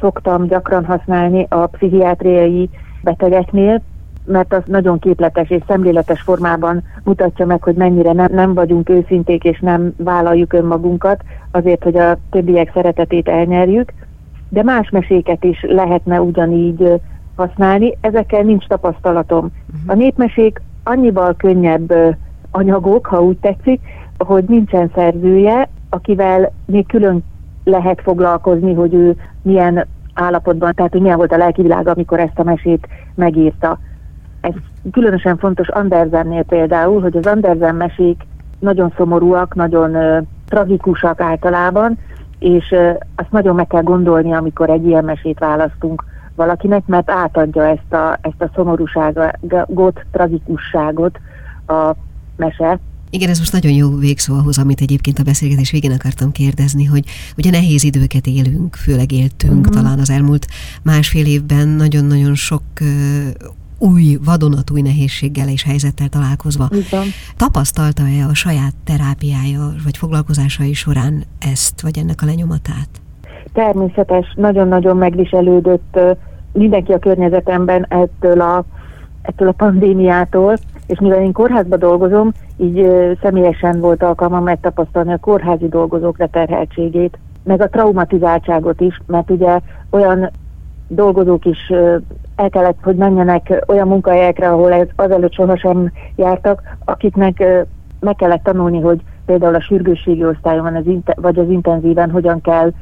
szoktam 0.00 0.46
gyakran 0.46 0.84
használni 0.84 1.46
a 1.48 1.66
pszichiátriai 1.66 2.68
betegeknél, 3.02 3.82
mert 4.24 4.54
az 4.54 4.62
nagyon 4.66 4.98
képletes 4.98 5.50
és 5.50 5.62
szemléletes 5.66 6.20
formában 6.22 6.82
mutatja 7.04 7.46
meg, 7.46 7.62
hogy 7.62 7.74
mennyire 7.74 8.12
nem, 8.12 8.32
nem 8.32 8.54
vagyunk 8.54 8.88
őszinték 8.88 9.44
és 9.44 9.60
nem 9.60 9.94
vállaljuk 9.96 10.52
önmagunkat 10.52 11.22
azért, 11.50 11.82
hogy 11.82 11.96
a 11.96 12.18
többiek 12.30 12.70
szeretetét 12.74 13.28
elnyerjük, 13.28 13.92
de 14.48 14.62
más 14.62 14.90
meséket 14.90 15.44
is 15.44 15.62
lehetne 15.62 16.20
ugyanígy 16.20 17.00
használni, 17.36 17.96
ezekkel 18.00 18.42
nincs 18.42 18.66
tapasztalatom. 18.66 19.44
Uh-huh. 19.44 19.92
A 19.92 19.94
népmesék 19.94 20.60
annyival 20.84 21.34
könnyebb 21.36 22.16
anyagok, 22.50 23.06
ha 23.06 23.22
úgy 23.22 23.36
tetszik, 23.36 23.80
hogy 24.18 24.44
nincsen 24.44 24.90
szerzője, 24.94 25.68
akivel 25.88 26.52
még 26.66 26.86
külön 26.86 27.24
lehet 27.64 28.00
foglalkozni, 28.00 28.74
hogy 28.74 28.94
ő 28.94 29.16
milyen 29.42 29.86
állapotban, 30.14 30.74
tehát 30.74 30.92
hogy 30.92 31.00
milyen 31.00 31.16
volt 31.16 31.32
a 31.32 31.36
lelkivilága, 31.36 31.90
amikor 31.90 32.20
ezt 32.20 32.38
a 32.38 32.42
mesét 32.42 32.88
megírta. 33.14 33.78
Különösen 34.92 35.38
fontos 35.38 35.68
Andersennél 35.68 36.42
például, 36.42 37.00
hogy 37.00 37.16
az 37.16 37.26
Andersen 37.26 37.74
mesék 37.74 38.22
nagyon 38.58 38.92
szomorúak, 38.96 39.54
nagyon 39.54 39.96
uh, 39.96 40.26
tragikusak 40.48 41.20
általában, 41.20 41.98
és 42.38 42.70
uh, 42.70 42.90
azt 43.16 43.30
nagyon 43.30 43.54
meg 43.54 43.66
kell 43.66 43.82
gondolni, 43.82 44.32
amikor 44.32 44.70
egy 44.70 44.86
ilyen 44.86 45.04
mesét 45.04 45.38
választunk 45.38 46.04
valakinek, 46.36 46.86
mert 46.86 47.10
átadja 47.10 47.66
ezt 47.66 47.92
a, 47.92 48.18
ezt 48.20 48.42
a 48.42 48.50
szomorúságot, 48.54 50.04
tragikusságot 50.12 51.18
a 51.66 51.94
mese, 52.36 52.78
igen, 53.10 53.28
ez 53.28 53.38
most 53.38 53.52
nagyon 53.52 53.72
jó 53.72 53.96
végszó 53.96 54.34
ahhoz, 54.34 54.58
amit 54.58 54.80
egyébként 54.80 55.18
a 55.18 55.22
beszélgetés 55.22 55.70
végén 55.70 55.92
akartam 55.92 56.32
kérdezni, 56.32 56.84
hogy 56.84 57.04
ugye 57.36 57.50
nehéz 57.50 57.84
időket 57.84 58.26
élünk, 58.26 58.74
főleg 58.74 59.12
éltünk, 59.12 59.66
uh-huh. 59.66 59.74
talán 59.74 59.98
az 59.98 60.10
elmúlt 60.10 60.46
másfél 60.82 61.26
évben 61.26 61.68
nagyon-nagyon 61.68 62.34
sok 62.34 62.62
uh, 62.80 62.88
új, 63.78 64.18
vadonatúj 64.24 64.80
nehézséggel 64.80 65.48
és 65.48 65.62
helyzettel 65.62 66.08
találkozva. 66.08 66.68
Igen. 66.70 67.04
Tapasztalta-e 67.36 68.26
a 68.30 68.34
saját 68.34 68.74
terápiája 68.84 69.72
vagy 69.84 69.96
foglalkozásai 69.96 70.72
során 70.72 71.22
ezt, 71.52 71.80
vagy 71.80 71.98
ennek 71.98 72.22
a 72.22 72.26
lenyomatát? 72.26 72.88
Természetes, 73.52 74.34
nagyon-nagyon 74.36 74.96
megviselődött 74.96 75.98
mindenki 76.52 76.92
a 76.92 76.98
környezetemben 76.98 77.86
ettől 77.88 78.40
a, 78.40 78.64
ettől 79.22 79.48
a 79.48 79.52
pandémiától, 79.52 80.56
és 80.86 80.98
mivel 80.98 81.22
én 81.22 81.32
kórházban 81.32 81.78
dolgozom, 81.78 82.32
így 82.56 82.86
személyesen 83.22 83.80
volt 83.80 84.02
alkalmam 84.02 84.42
megtapasztalni 84.42 85.12
a 85.12 85.18
kórházi 85.18 85.68
dolgozók 85.68 86.18
leterheltségét, 86.18 87.18
meg 87.42 87.60
a 87.60 87.68
traumatizáltságot 87.68 88.80
is, 88.80 89.00
mert 89.06 89.30
ugye 89.30 89.60
olyan 89.90 90.30
dolgozók 90.88 91.44
is 91.44 91.70
el 92.36 92.50
kellett, 92.50 92.78
hogy 92.82 92.96
menjenek 92.96 93.64
olyan 93.66 93.88
munkahelyekre, 93.88 94.48
ahol 94.48 94.72
ez 94.72 94.86
azelőtt 94.96 95.32
sohasem 95.32 95.92
jártak, 96.16 96.62
akiknek 96.84 97.44
meg 98.00 98.14
kellett 98.14 98.42
tanulni, 98.42 98.80
hogy 98.80 99.00
például 99.26 99.54
a 99.54 99.60
sürgősségi 99.60 100.24
osztályon 100.24 100.76
az 100.76 101.14
vagy 101.14 101.38
az 101.38 101.48
intenzíven 101.48 102.10
hogyan 102.10 102.40
kell 102.40 102.72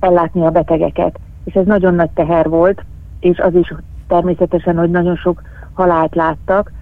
ellátni 0.00 0.46
a 0.46 0.50
betegeket. 0.50 1.18
És 1.44 1.54
ez 1.54 1.66
nagyon 1.66 1.94
nagy 1.94 2.10
teher 2.10 2.48
volt, 2.48 2.84
és 3.20 3.38
az 3.38 3.54
is 3.54 3.74
természetesen, 4.08 4.78
hogy 4.78 4.90
nagyon 4.90 5.16
sok 5.16 5.42
halált 5.72 6.14
láttak, 6.14 6.72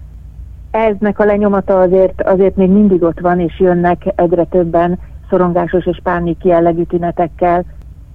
eznek 0.71 1.19
a 1.19 1.25
lenyomata 1.25 1.79
azért, 1.79 2.21
azért 2.21 2.55
még 2.55 2.69
mindig 2.69 3.03
ott 3.03 3.19
van, 3.19 3.39
és 3.39 3.59
jönnek 3.59 4.13
egyre 4.15 4.43
többen 4.43 4.99
szorongásos 5.29 5.85
és 5.85 5.99
pánik 6.03 6.43
jellegű 6.43 6.83
tünetekkel. 6.83 7.63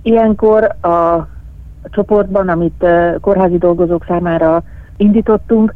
Ilyenkor 0.02 0.64
a 0.64 1.28
csoportban, 1.90 2.48
amit 2.48 2.86
kórházi 3.20 3.58
dolgozók 3.58 4.04
számára 4.08 4.62
indítottunk, 4.96 5.74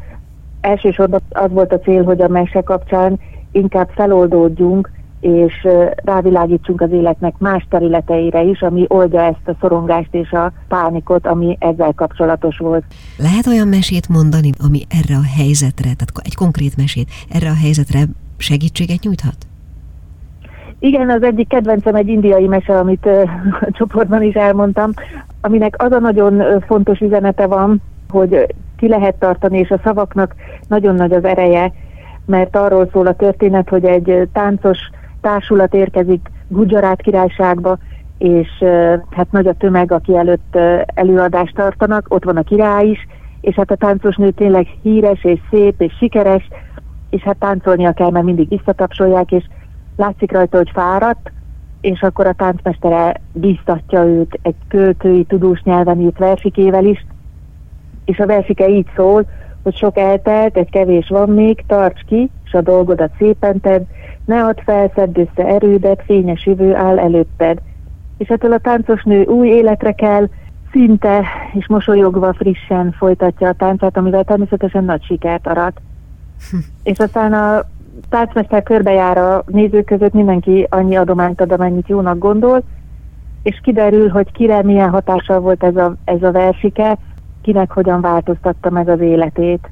elsősorban 0.61 1.21
az 1.31 1.51
volt 1.51 1.73
a 1.73 1.79
cél, 1.79 2.05
hogy 2.05 2.21
a 2.21 2.29
mese 2.29 2.61
kapcsán 2.61 3.19
inkább 3.53 3.89
feloldódjunk, 3.95 4.91
és 5.21 5.69
rávilágítsunk 6.05 6.81
az 6.81 6.91
életnek 6.91 7.35
más 7.39 7.67
területeire 7.71 8.43
is, 8.43 8.61
ami 8.61 8.85
oldja 8.89 9.21
ezt 9.21 9.49
a 9.49 9.57
szorongást 9.61 10.15
és 10.15 10.31
a 10.31 10.53
pánikot, 10.69 11.27
ami 11.27 11.57
ezzel 11.61 11.93
kapcsolatos 11.93 12.59
volt. 12.59 12.85
Lehet 13.19 13.47
olyan 13.47 13.69
mesét 13.69 14.09
mondani, 14.09 14.51
ami 14.67 14.81
erre 14.89 15.17
a 15.17 15.37
helyzetre, 15.37 15.83
tehát 15.83 16.13
egy 16.23 16.35
konkrét 16.35 16.77
mesét, 16.77 17.09
erre 17.29 17.49
a 17.49 17.55
helyzetre 17.63 18.01
segítséget 18.37 19.03
nyújthat? 19.03 19.37
Igen, 20.83 21.11
az 21.11 21.23
egyik 21.23 21.49
kedvencem 21.49 21.95
egy 21.95 22.09
indiai 22.09 22.47
mese, 22.47 22.79
amit 22.79 23.07
a 23.67 23.69
csoportban 23.71 24.23
is 24.23 24.35
elmondtam, 24.35 24.91
aminek 25.41 25.83
az 25.83 25.93
a 25.93 25.99
nagyon 25.99 26.61
fontos 26.67 27.01
üzenete 27.01 27.47
van, 27.47 27.83
hogy 28.09 28.47
ki 28.77 28.89
lehet 28.89 29.15
tartani, 29.15 29.59
és 29.59 29.71
a 29.71 29.81
szavaknak 29.85 30.35
nagyon 30.69 30.95
nagy 30.95 31.13
az 31.13 31.25
ereje, 31.25 31.73
mert 32.27 32.57
arról 32.57 32.89
szól 32.93 33.07
a 33.07 33.15
történet, 33.15 33.69
hogy 33.69 33.85
egy 33.85 34.29
táncos 34.33 34.79
társulat 35.21 35.75
érkezik 35.75 36.31
Gujarat 36.49 37.01
királyságba, 37.01 37.79
és 38.19 38.49
hát 39.11 39.27
nagy 39.31 39.47
a 39.47 39.53
tömeg, 39.53 39.93
aki 39.93 40.17
előtt 40.17 40.59
előadást 40.95 41.55
tartanak, 41.55 42.07
ott 42.09 42.25
van 42.25 42.37
a 42.37 42.43
király 42.43 42.89
is, 42.89 43.07
és 43.41 43.55
hát 43.55 43.71
a 43.71 43.77
táncos 43.77 44.17
nő 44.17 44.31
tényleg 44.31 44.67
híres 44.83 45.25
és 45.25 45.39
szép 45.51 45.81
és 45.81 45.93
sikeres, 45.99 46.49
és 47.11 47.23
hát 47.23 47.37
táncolnia 47.39 47.93
kell, 47.93 48.11
mert 48.11 48.25
mindig 48.25 48.49
visszatapsolják, 48.49 49.33
és 49.33 49.45
látszik 50.01 50.33
rajta, 50.33 50.57
hogy 50.57 50.71
fáradt, 50.73 51.33
és 51.81 52.03
akkor 52.03 52.27
a 52.27 52.33
táncmestere 52.33 53.21
biztatja 53.33 54.05
őt 54.05 54.39
egy 54.43 54.55
költői, 54.69 55.25
tudós 55.25 55.63
nyelven 55.63 56.01
írt 56.01 56.19
versikével 56.19 56.85
is, 56.85 57.07
és 58.05 58.19
a 58.19 58.27
versike 58.27 58.69
így 58.69 58.87
szól, 58.97 59.27
hogy 59.63 59.77
sok 59.77 59.99
eltelt, 59.99 60.57
egy 60.57 60.71
kevés 60.71 61.09
van 61.09 61.29
még, 61.29 61.65
tarts 61.67 62.05
ki, 62.07 62.31
és 62.45 62.53
a 62.53 62.61
dolgodat 62.61 63.11
szépen 63.19 63.61
tedd, 63.61 63.83
ne 64.25 64.45
add 64.45 64.61
fel, 64.65 64.91
szedd 64.95 65.19
össze 65.19 65.49
erődet, 65.49 66.03
fényes 66.05 66.47
jövő 66.47 66.75
áll 66.75 66.99
előtted. 66.99 67.59
És 68.19 68.29
ettől 68.29 68.53
a 68.53 68.59
táncos 68.59 69.03
nő 69.03 69.25
új 69.25 69.49
életre 69.49 69.93
kell, 69.93 70.29
szinte 70.73 71.25
és 71.53 71.69
mosolyogva 71.69 72.33
frissen 72.33 72.93
folytatja 72.99 73.49
a 73.49 73.53
táncát, 73.53 73.97
amivel 73.97 74.25
természetesen 74.25 74.85
nagy 74.85 75.05
sikert 75.05 75.47
arat. 75.47 75.81
És 76.83 76.99
aztán 76.99 77.33
a 77.33 77.65
táncmester 78.09 78.63
körbejár 78.63 79.19
a 79.19 79.45
nézők 79.47 79.85
között, 79.85 80.13
mindenki 80.13 80.67
annyi 80.71 80.97
adományt 80.97 81.41
ad, 81.41 81.53
amennyit 81.53 81.89
jónak 81.89 82.19
gondol, 82.19 82.63
és 83.43 83.61
kiderül, 83.63 84.09
hogy 84.09 84.33
kire 84.33 84.63
milyen 84.63 84.91
hatással 84.91 85.41
volt 85.41 85.63
ez 85.63 85.77
a, 85.77 85.95
ez 86.05 86.23
a 86.23 86.33
versike, 86.33 86.99
kinek 87.43 87.71
hogyan 87.71 88.01
változtatta 88.01 88.71
meg 88.71 88.89
az 88.89 89.01
életét. 89.01 89.71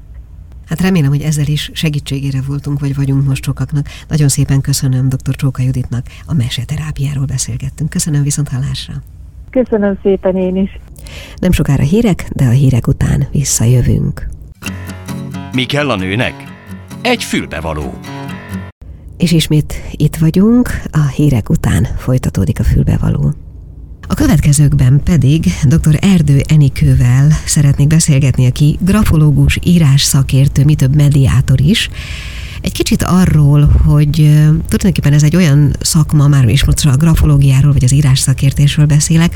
Hát 0.69 0.81
remélem, 0.81 1.09
hogy 1.09 1.23
ezzel 1.23 1.47
is 1.47 1.71
segítségére 1.75 2.39
voltunk, 2.47 2.81
vagy 2.81 2.97
vagyunk 2.97 3.27
most 3.27 3.45
sokaknak. 3.45 3.87
Nagyon 4.09 4.29
szépen 4.29 4.61
köszönöm 4.61 5.09
dr. 5.09 5.35
Csóka 5.35 5.63
Juditnak, 5.63 6.07
a 6.27 6.35
meseterápiáról 6.35 7.25
beszélgettünk. 7.25 7.91
Köszönöm 7.91 8.23
viszont 8.23 8.49
hallásra. 8.49 8.95
Köszönöm 9.51 9.99
szépen 10.03 10.37
én 10.37 10.57
is. 10.57 10.81
Nem 11.37 11.53
sokára 11.53 11.83
hírek, 11.83 12.29
de 12.35 12.45
a 12.45 12.51
hírek 12.51 12.87
után 12.87 13.27
visszajövünk. 13.33 14.29
Mi 15.53 15.65
kell 15.65 15.91
a 15.91 15.97
nőnek? 15.97 16.58
Egy 17.03 17.25
fülbevaló. 17.25 17.99
És 19.17 19.33
ismét 19.33 19.75
itt 19.93 20.17
vagyunk, 20.17 20.69
a 20.91 21.07
hírek 21.07 21.51
után 21.51 21.89
folytatódik 21.99 22.59
a 22.59 22.65
fülbevaló. 22.65 23.35
A 24.09 24.15
következőkben 24.15 25.01
pedig 25.05 25.45
dr. 25.69 25.99
Erdő 26.01 26.41
Enikővel 26.49 27.29
szeretnék 27.47 27.87
beszélgetni, 27.87 28.47
aki 28.47 28.79
grafológus, 28.81 29.59
írás 29.65 30.03
szakértő, 30.03 30.65
mi 30.65 30.75
több 30.75 30.97
mediátor 30.97 31.61
is, 31.61 31.91
egy 32.61 32.73
kicsit 32.73 33.03
arról, 33.03 33.67
hogy 33.85 34.15
tulajdonképpen 34.69 35.13
ez 35.13 35.23
egy 35.23 35.37
olyan 35.37 35.75
szakma, 35.81 36.29
már 36.29 36.49
is 36.49 36.65
most 36.65 36.87
a 36.87 36.97
grafológiáról 36.97 37.73
vagy 37.73 37.85
az 37.85 37.93
írás 37.93 38.19
szakértésről 38.19 38.87
beszélek, 38.87 39.35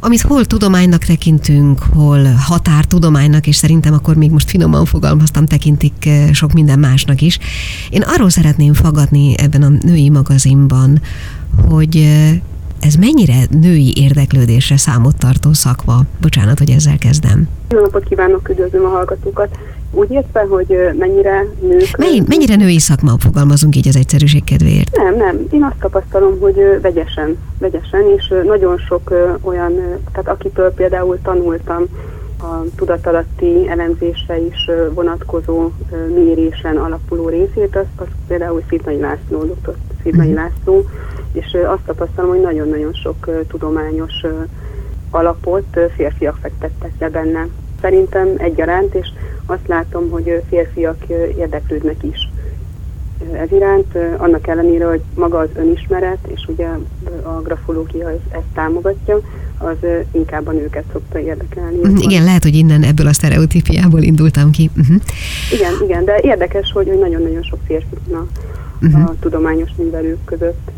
amit 0.00 0.20
hol 0.20 0.44
tudománynak 0.44 1.04
tekintünk, 1.04 1.78
hol 1.78 2.24
határtudománynak, 2.24 3.46
és 3.46 3.56
szerintem 3.56 3.92
akkor 3.92 4.16
még 4.16 4.30
most 4.30 4.50
finoman 4.50 4.84
fogalmaztam, 4.84 5.46
tekintik 5.46 6.08
sok 6.32 6.52
minden 6.52 6.78
másnak 6.78 7.20
is. 7.20 7.38
Én 7.90 8.02
arról 8.02 8.30
szeretném 8.30 8.74
fogadni 8.74 9.38
ebben 9.38 9.62
a 9.62 9.68
női 9.68 10.10
magazinban, 10.10 11.00
hogy 11.68 12.08
ez 12.84 12.94
mennyire 12.94 13.34
női 13.60 13.92
érdeklődésre 13.96 14.76
számot 14.76 15.16
tartó 15.16 15.52
szakma? 15.52 16.00
Bocsánat, 16.20 16.58
hogy 16.58 16.70
ezzel 16.70 16.98
kezdem. 16.98 17.48
Jó 17.68 17.80
napot 17.80 18.04
kívánok, 18.04 18.48
üdvözlöm 18.48 18.84
a 18.84 18.88
hallgatókat. 18.88 19.58
Úgy 19.90 20.10
értve, 20.10 20.40
hogy 20.40 20.76
mennyire 20.98 21.46
nők... 21.60 21.96
Mely, 21.96 22.22
mennyire 22.26 22.56
női 22.56 22.78
szakma, 22.78 23.14
fogalmazunk 23.18 23.76
így 23.76 23.88
az 23.88 23.96
egyszerűség 23.96 24.44
kedvéért? 24.44 24.96
Nem, 24.96 25.16
nem. 25.16 25.38
Én 25.50 25.64
azt 25.64 25.76
tapasztalom, 25.80 26.40
hogy 26.40 26.78
vegyesen, 26.82 27.36
vegyesen, 27.58 28.02
és 28.16 28.34
nagyon 28.44 28.78
sok 28.78 29.12
olyan, 29.40 29.72
tehát 30.12 30.28
akitől 30.28 30.70
például 30.70 31.18
tanultam, 31.22 31.86
a 32.38 32.64
tudatalatti 32.76 33.68
elemzésre 33.68 34.38
is 34.38 34.70
vonatkozó 34.94 35.70
mérésen 36.14 36.76
alapuló 36.76 37.28
részét, 37.28 37.76
az, 37.76 37.86
az 37.96 38.06
például 38.26 38.62
Szirnai 38.68 38.98
László, 38.98 39.44
dr. 39.44 39.74
Szirnai 40.02 40.32
uh-huh. 40.32 40.42
László, 40.42 40.84
és 41.34 41.56
azt 41.66 41.82
tapasztalom, 41.86 42.30
hogy 42.30 42.40
nagyon-nagyon 42.40 42.92
sok 42.92 43.30
tudományos 43.48 44.12
alapot 45.10 45.78
férfiak 45.96 46.38
fektettek 46.40 46.92
le 46.98 47.08
benne. 47.08 47.48
Szerintem 47.80 48.28
egyaránt, 48.36 48.94
és 48.94 49.08
azt 49.46 49.68
látom, 49.68 50.10
hogy 50.10 50.42
férfiak 50.48 51.04
érdeklődnek 51.36 52.02
is 52.02 52.28
ez 53.32 53.52
iránt, 53.52 53.98
annak 54.16 54.46
ellenére, 54.46 54.86
hogy 54.86 55.00
maga 55.14 55.38
az 55.38 55.48
önismeret, 55.54 56.18
és 56.34 56.46
ugye 56.46 56.66
a 57.22 57.40
grafológia 57.42 58.10
ezt, 58.10 58.34
ezt 58.34 58.52
támogatja, 58.54 59.20
az 59.58 59.76
inkább 60.12 60.46
a 60.46 60.52
nőket 60.52 60.84
szokta 60.92 61.18
érdekelni. 61.18 61.76
Uh, 61.76 62.02
igen, 62.02 62.24
lehet, 62.24 62.42
hogy 62.42 62.54
innen 62.54 62.82
ebből 62.82 63.06
a 63.06 63.12
sztereotípiából 63.12 64.02
indultam 64.02 64.50
ki. 64.50 64.70
Uh-huh. 64.76 64.96
Igen, 65.52 65.72
igen, 65.82 66.04
de 66.04 66.18
érdekes, 66.22 66.72
hogy 66.72 66.86
nagyon-nagyon 66.86 67.42
sok 67.42 67.58
férfi 67.66 67.96
van 68.08 68.18
a, 68.20 68.26
uh-huh. 68.86 69.04
a 69.04 69.14
tudományos 69.20 69.70
művelők 69.76 70.24
között. 70.24 70.70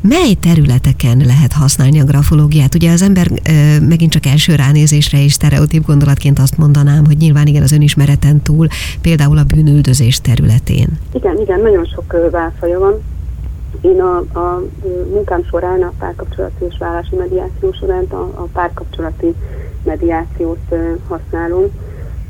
Mely 0.00 0.34
területeken 0.34 1.22
lehet 1.26 1.52
használni 1.52 2.00
a 2.00 2.04
grafológiát? 2.04 2.74
Ugye 2.74 2.90
az 2.90 3.02
ember 3.02 3.26
megint 3.88 4.10
csak 4.10 4.26
első 4.26 4.54
ránézésre 4.54 5.24
és 5.24 5.32
sztereotíp 5.32 5.86
gondolatként 5.86 6.38
azt 6.38 6.56
mondanám, 6.56 7.06
hogy 7.06 7.16
nyilván 7.16 7.46
igen 7.46 7.62
az 7.62 7.72
önismereten 7.72 8.42
túl, 8.42 8.66
például 9.02 9.38
a 9.38 9.44
bűnüldözés 9.54 10.20
területén. 10.20 10.88
Igen, 11.14 11.40
igen, 11.40 11.60
nagyon 11.60 11.84
sok 11.84 12.30
válfaja 12.30 12.78
van. 12.78 13.02
Én 13.80 14.00
a, 14.00 14.16
a 14.16 14.62
munkám 15.12 15.44
során, 15.44 15.82
a 15.82 15.92
párkapcsolati 15.98 16.64
és 16.68 16.76
vállási 16.78 17.16
mediáció 17.16 17.72
során 17.72 18.04
a, 18.04 18.20
a 18.20 18.48
párkapcsolati 18.52 19.34
mediációt 19.84 20.74
használom, 21.08 21.64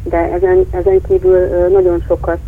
de 0.02 0.16
ezen, 0.16 0.66
ezen 0.70 1.00
kívül 1.08 1.68
nagyon 1.72 2.04
sokat 2.06 2.40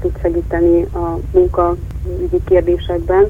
tud 0.00 0.12
segíteni 0.22 0.82
a 0.82 1.18
munkaügyi 1.32 2.40
kérdésekben, 2.44 3.26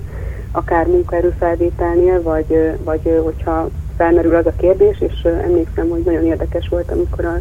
akár 0.53 0.87
munkaerőfelvételnél, 0.87 2.23
vagy, 2.23 2.77
vagy 2.85 3.21
hogyha 3.25 3.69
felmerül 3.97 4.35
az 4.35 4.47
a 4.47 4.53
kérdés, 4.57 5.01
és 5.01 5.23
emlékszem, 5.23 5.89
hogy 5.89 6.03
nagyon 6.03 6.25
érdekes 6.25 6.69
volt, 6.69 6.91
amikor 6.91 7.25
a, 7.25 7.41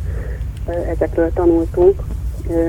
ezekről 0.71 1.31
tanultunk, 1.33 2.01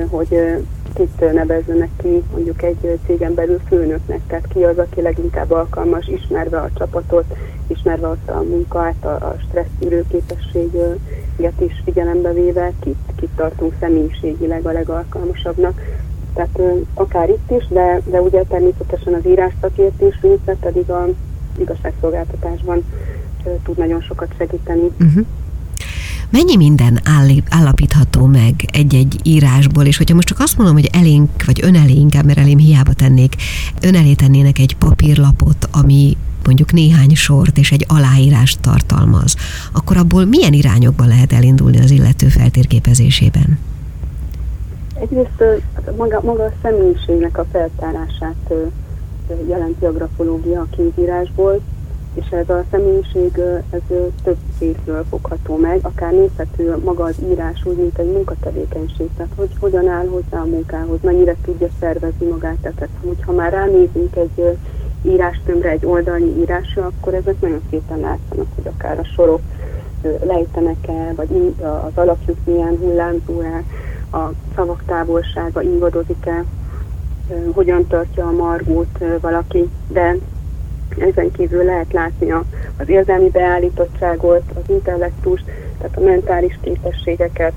hogy 0.09 0.61
kit 0.93 1.33
nevezzenek 1.33 1.89
ki 1.97 2.23
mondjuk 2.31 2.61
egy 2.61 2.99
cégen 3.05 3.33
belül 3.33 3.59
főnöknek, 3.67 4.19
tehát 4.27 4.47
ki 4.47 4.63
az, 4.63 4.77
aki 4.77 5.01
leginkább 5.01 5.51
alkalmas, 5.51 6.07
ismerve 6.07 6.57
a 6.57 6.69
csapatot, 6.77 7.25
ismerve 7.67 8.07
azt 8.07 8.29
a 8.29 8.41
munkát, 8.41 9.05
a, 9.05 9.07
a 9.07 9.35
stressz 9.47 10.05
képességet 10.09 11.59
is 11.59 11.81
figyelembe 11.83 12.33
véve, 12.33 12.71
kit, 12.79 12.97
kit 13.15 13.29
tartunk 13.35 13.73
személyiségileg 13.79 14.65
a 14.65 14.71
legalkalmasabbnak. 14.71 15.81
Tehát 16.33 16.59
akár 16.93 17.29
itt 17.29 17.51
is, 17.59 17.67
de, 17.67 18.01
de 18.05 18.21
ugye 18.21 18.43
természetesen 18.43 19.13
az 19.13 19.27
írás 19.27 19.53
szakértésünk, 19.61 20.39
pedig 20.59 20.89
a 20.89 21.07
igazságszolgáltatásban 21.59 22.83
tud 23.63 23.77
nagyon 23.77 24.01
sokat 24.01 24.33
segíteni. 24.37 24.91
Uh-huh. 24.99 25.25
Mennyi 26.29 26.55
minden 26.55 26.99
állapítható 27.49 28.25
meg 28.25 28.53
egy-egy 28.71 29.19
írásból, 29.23 29.85
és 29.85 29.97
hogyha 29.97 30.15
most 30.15 30.27
csak 30.27 30.39
azt 30.39 30.57
mondom, 30.57 30.75
hogy 30.75 30.89
elénk, 30.93 31.29
vagy 31.45 31.59
ön 31.63 31.75
elé 31.75 31.93
inkább, 31.93 32.25
mert 32.25 32.37
elém 32.37 32.57
hiába 32.57 32.93
tennék, 32.93 33.35
ön 33.81 33.95
elé 33.95 34.13
tennének 34.13 34.59
egy 34.59 34.75
papírlapot, 34.75 35.67
ami 35.71 36.17
mondjuk 36.45 36.71
néhány 36.71 37.15
sort 37.15 37.57
és 37.57 37.71
egy 37.71 37.85
aláírást 37.87 38.59
tartalmaz, 38.59 39.35
akkor 39.71 39.97
abból 39.97 40.25
milyen 40.25 40.53
irányokban 40.53 41.07
lehet 41.07 41.33
elindulni 41.33 41.79
az 41.79 41.91
illető 41.91 42.27
feltérképezésében? 42.27 43.59
Egyrészt 45.01 45.43
maga, 45.97 46.21
maga 46.23 46.43
a 46.43 46.51
személyiségnek 46.61 47.37
a 47.37 47.45
feltárását 47.51 48.53
jelenti 49.47 49.85
a 49.85 49.91
grafológia 49.91 50.61
a 50.61 50.67
képírásból, 50.75 51.59
és 52.13 52.29
ez 52.29 52.49
a 52.49 52.63
személyiség 52.71 53.37
ez 53.69 53.79
több 54.23 54.37
részről 54.59 55.05
fogható 55.09 55.55
meg, 55.55 55.79
akár 55.81 56.11
nézhető 56.11 56.77
maga 56.83 57.03
az 57.03 57.15
írás 57.29 57.65
úgy, 57.65 57.77
mint 57.77 57.97
egy 57.97 58.11
munkatevékenység, 58.11 59.09
tehát 59.17 59.31
hogy 59.35 59.49
hogyan 59.59 59.87
áll 59.87 60.07
hozzá 60.07 60.41
a 60.41 60.45
munkához, 60.45 60.99
mennyire 61.01 61.35
tudja 61.45 61.67
szervezni 61.79 62.27
magát, 62.27 62.57
tehát 62.61 62.89
hogyha 63.05 63.31
már 63.31 63.51
ránézünk 63.51 64.15
egy 64.15 64.57
írástömbre, 65.03 65.69
egy 65.69 65.85
oldalnyi 65.85 66.39
írásra, 66.39 66.85
akkor 66.85 67.13
ezek 67.13 67.41
nagyon 67.41 67.61
szépen 67.69 67.99
látszanak, 67.99 68.47
hogy 68.55 68.67
akár 68.67 68.99
a 68.99 69.03
sorok 69.03 69.41
lejtenek-e, 70.23 71.13
vagy 71.15 71.55
az 71.59 71.91
alakjuk 71.95 72.37
milyen 72.43 72.77
hullámzó-e, 72.77 73.63
a 74.11 74.31
szavak 74.55 74.83
távolsága 74.85 75.61
ingadozik-e, 75.61 76.43
hogyan 77.53 77.87
tartja 77.87 78.27
a 78.27 78.31
margót 78.31 78.97
valaki, 79.21 79.69
de 79.87 80.15
ezen 80.97 81.31
kívül 81.31 81.63
lehet 81.63 81.93
látni 81.93 82.31
a, 82.31 82.43
az 82.77 82.89
érzelmi 82.89 83.29
beállítottságot, 83.29 84.43
az 84.53 84.63
intellektust, 84.69 85.43
tehát 85.77 85.97
a 85.97 86.01
mentális 86.01 86.59
képességeket, 86.61 87.53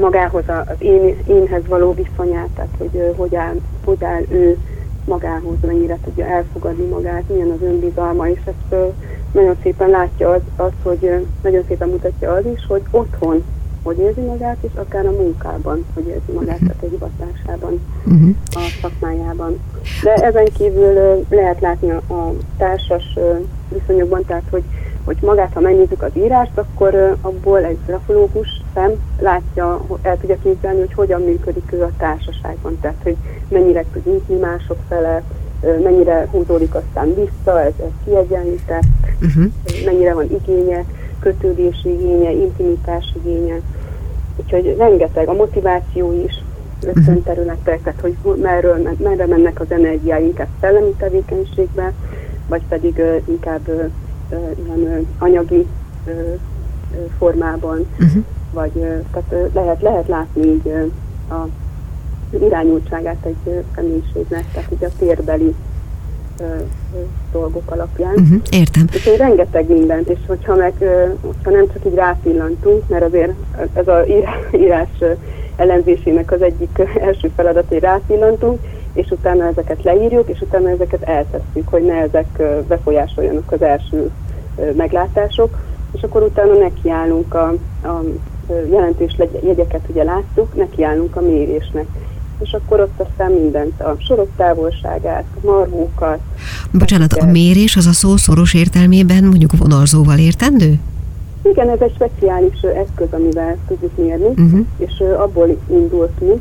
magához 0.00 0.44
az 0.46 0.76
én, 0.78 1.16
énhez 1.26 1.66
való 1.66 1.94
viszonyát, 1.94 2.48
tehát 2.54 2.74
hogy 2.78 3.14
hogy 3.16 3.34
áll, 3.34 3.54
hogy 3.84 4.04
áll 4.04 4.22
ő 4.28 4.58
magához, 5.04 5.56
mennyire 5.66 5.98
tudja 6.04 6.26
elfogadni 6.26 6.84
magát, 6.84 7.22
milyen 7.28 7.50
az 7.50 7.62
önbizalma, 7.62 8.28
és 8.28 8.40
ezt 8.44 8.94
nagyon 9.32 9.56
szépen 9.62 9.90
látja 9.90 10.30
az, 10.30 10.40
az, 10.56 10.72
hogy 10.82 11.26
nagyon 11.42 11.64
szépen 11.68 11.88
mutatja 11.88 12.32
az 12.32 12.44
is, 12.54 12.66
hogy 12.66 12.82
otthon 12.90 13.44
hogy 13.86 13.98
érzi 13.98 14.20
magát, 14.20 14.56
és 14.60 14.70
akár 14.74 15.06
a 15.06 15.10
munkában, 15.10 15.84
hogy 15.94 16.06
érzi 16.06 16.32
magát, 16.32 16.58
tehát 16.58 16.82
a 16.82 16.88
hivatásában, 16.88 17.80
uh-huh. 18.04 18.28
a 18.50 18.60
szakmájában. 18.82 19.58
De 20.02 20.14
ezen 20.14 20.48
kívül 20.56 21.24
lehet 21.28 21.60
látni 21.60 21.90
a, 21.90 22.12
a 22.14 22.32
társas 22.56 23.18
viszonyokban, 23.68 24.24
tehát 24.24 24.42
hogy, 24.50 24.62
hogy 25.04 25.16
magát, 25.20 25.52
ha 25.52 25.60
megnézzük 25.60 26.02
az 26.02 26.10
írást, 26.16 26.58
akkor 26.58 27.16
abból 27.20 27.64
egy 27.64 27.78
grafológus 27.86 28.48
szem 28.74 28.90
látja, 29.20 29.86
el 30.02 30.18
tudja 30.18 30.36
képzelni, 30.42 30.78
hogy 30.78 30.92
hogyan 30.92 31.22
működik 31.22 31.72
ő 31.72 31.82
a 31.82 31.90
társaságban, 31.98 32.78
tehát 32.80 33.00
hogy 33.02 33.16
mennyire 33.48 33.84
tud 33.92 34.06
nyitni 34.06 34.36
mások 34.36 34.78
fele, 34.88 35.22
mennyire 35.82 36.28
húzódik 36.30 36.74
aztán 36.74 37.14
vissza, 37.14 37.60
ez, 37.60 37.72
ez 37.78 37.90
kiegyenlített, 38.04 38.82
uh-huh. 39.22 39.44
mennyire 39.84 40.14
van 40.14 40.30
igénye, 40.30 40.84
kötődési 41.26 41.88
igénye, 41.88 42.30
intimitás 42.30 43.14
igénye. 43.24 43.60
Úgyhogy 44.36 44.74
rengeteg, 44.78 45.28
a 45.28 45.32
motiváció 45.32 46.12
is 46.24 46.42
ösztönterületek, 46.82 47.82
tehát 47.82 48.00
hogy 48.00 48.16
merről, 48.42 48.88
merre 48.98 49.26
mennek 49.26 49.60
az 49.60 49.70
energiái, 49.70 50.24
inkább 50.24 50.48
szellemi 50.60 50.94
tevékenységbe, 50.98 51.92
vagy 52.48 52.62
pedig 52.68 52.96
uh, 52.98 53.22
inkább 53.28 53.68
uh, 53.68 53.90
ilyen 54.64 54.78
uh, 54.78 55.06
anyagi 55.18 55.66
uh, 56.06 56.12
formában, 57.18 57.86
uh-huh. 58.00 58.24
vagy 58.52 58.72
uh, 58.74 59.02
tehát 59.12 59.30
uh, 59.30 59.54
lehet, 59.54 59.82
lehet 59.82 60.08
látni 60.08 60.46
így 60.46 60.66
uh, 60.66 61.40
a 61.40 61.48
irányultságát 62.40 63.24
egy 63.24 63.36
uh, 63.44 63.62
személyiségnek, 63.74 64.52
tehát 64.52 64.72
így 64.72 64.84
a 64.84 64.90
térbeli 64.98 65.54
dolgok 67.32 67.70
alapján. 67.70 68.14
Uh-huh, 68.14 68.40
értem. 68.50 68.84
Úgyhogy 68.94 69.16
rengeteg 69.16 69.68
mindent, 69.68 70.08
és 70.08 70.18
hogyha, 70.26 70.54
meg, 70.54 70.72
hogyha 71.20 71.50
nem 71.50 71.66
csak 71.72 71.84
így 71.86 71.94
rápillantunk, 71.94 72.88
mert 72.88 73.04
azért 73.04 73.32
ez 73.74 73.88
a 73.88 74.04
írás 74.52 74.88
elemzésének 75.56 76.32
az 76.32 76.42
egyik 76.42 76.82
első 77.00 77.30
feladat, 77.36 77.64
hogy 77.68 77.78
rápillantunk, 77.78 78.60
és 78.92 79.10
utána 79.10 79.46
ezeket 79.46 79.82
leírjuk, 79.82 80.28
és 80.28 80.40
utána 80.40 80.68
ezeket 80.68 81.02
eltesszük, 81.02 81.68
hogy 81.68 81.84
ne 81.84 81.94
ezek 81.94 82.42
befolyásoljanak 82.68 83.52
az 83.52 83.62
első 83.62 84.10
meglátások, 84.76 85.58
és 85.92 86.02
akkor 86.02 86.22
utána 86.22 86.54
nekiállunk 86.58 87.34
a, 87.34 87.48
a 87.82 88.02
jelentős 88.70 89.16
jegyeket 89.42 89.80
ugye 89.88 90.02
láttuk, 90.02 90.54
nekiállunk 90.54 91.16
a 91.16 91.20
mérésnek. 91.20 91.86
És 92.42 92.52
akkor 92.52 92.80
ott 92.80 93.00
aztán 93.08 93.32
mindent, 93.32 93.80
a 93.80 93.96
sorok 93.98 94.28
távolságát, 94.36 95.24
a 95.42 95.46
margókat. 95.46 96.18
Bocsánat, 96.72 97.12
a 97.12 97.26
mérés 97.26 97.76
az 97.76 97.86
a 97.86 97.92
szó 97.92 98.16
szoros 98.16 98.54
értelmében 98.54 99.24
mondjuk 99.24 99.56
vonalzóval 99.58 100.18
értendő? 100.18 100.78
Igen, 101.42 101.68
ez 101.68 101.80
egy 101.80 101.94
speciális 101.94 102.60
eszköz, 102.60 103.08
amivel 103.10 103.56
tudjuk 103.68 103.96
mérni, 103.96 104.26
uh-huh. 104.26 104.66
és 104.76 105.02
abból 105.18 105.56
indul 105.70 106.10
ki, 106.18 106.32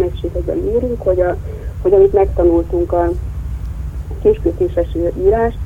egységekben 0.00 0.56
mérünk, 0.56 1.02
hogy, 1.02 1.20
a, 1.20 1.36
hogy 1.82 1.92
amit 1.92 2.12
megtanultunk 2.12 2.92
a 2.92 3.10
kiskötéses 4.22 4.96
írást, 5.18 5.58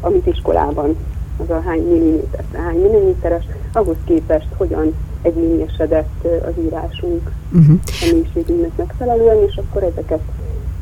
amit 0.00 0.26
iskolában, 0.26 0.96
az 1.36 1.50
a 1.50 1.62
hány 1.66 1.82
milliméter, 1.82 2.44
hány 2.52 2.80
milliméteres, 2.80 3.44
ahhoz 3.72 3.96
képest 4.04 4.46
hogyan 4.56 4.94
egyényesedett 5.22 6.26
az 6.44 6.52
írásunk 6.64 7.30
uh-huh. 7.52 7.76
személyiségünknek 7.84 8.76
megfelelően, 8.76 9.42
és 9.46 9.56
akkor 9.56 9.82
ezeket 9.82 10.22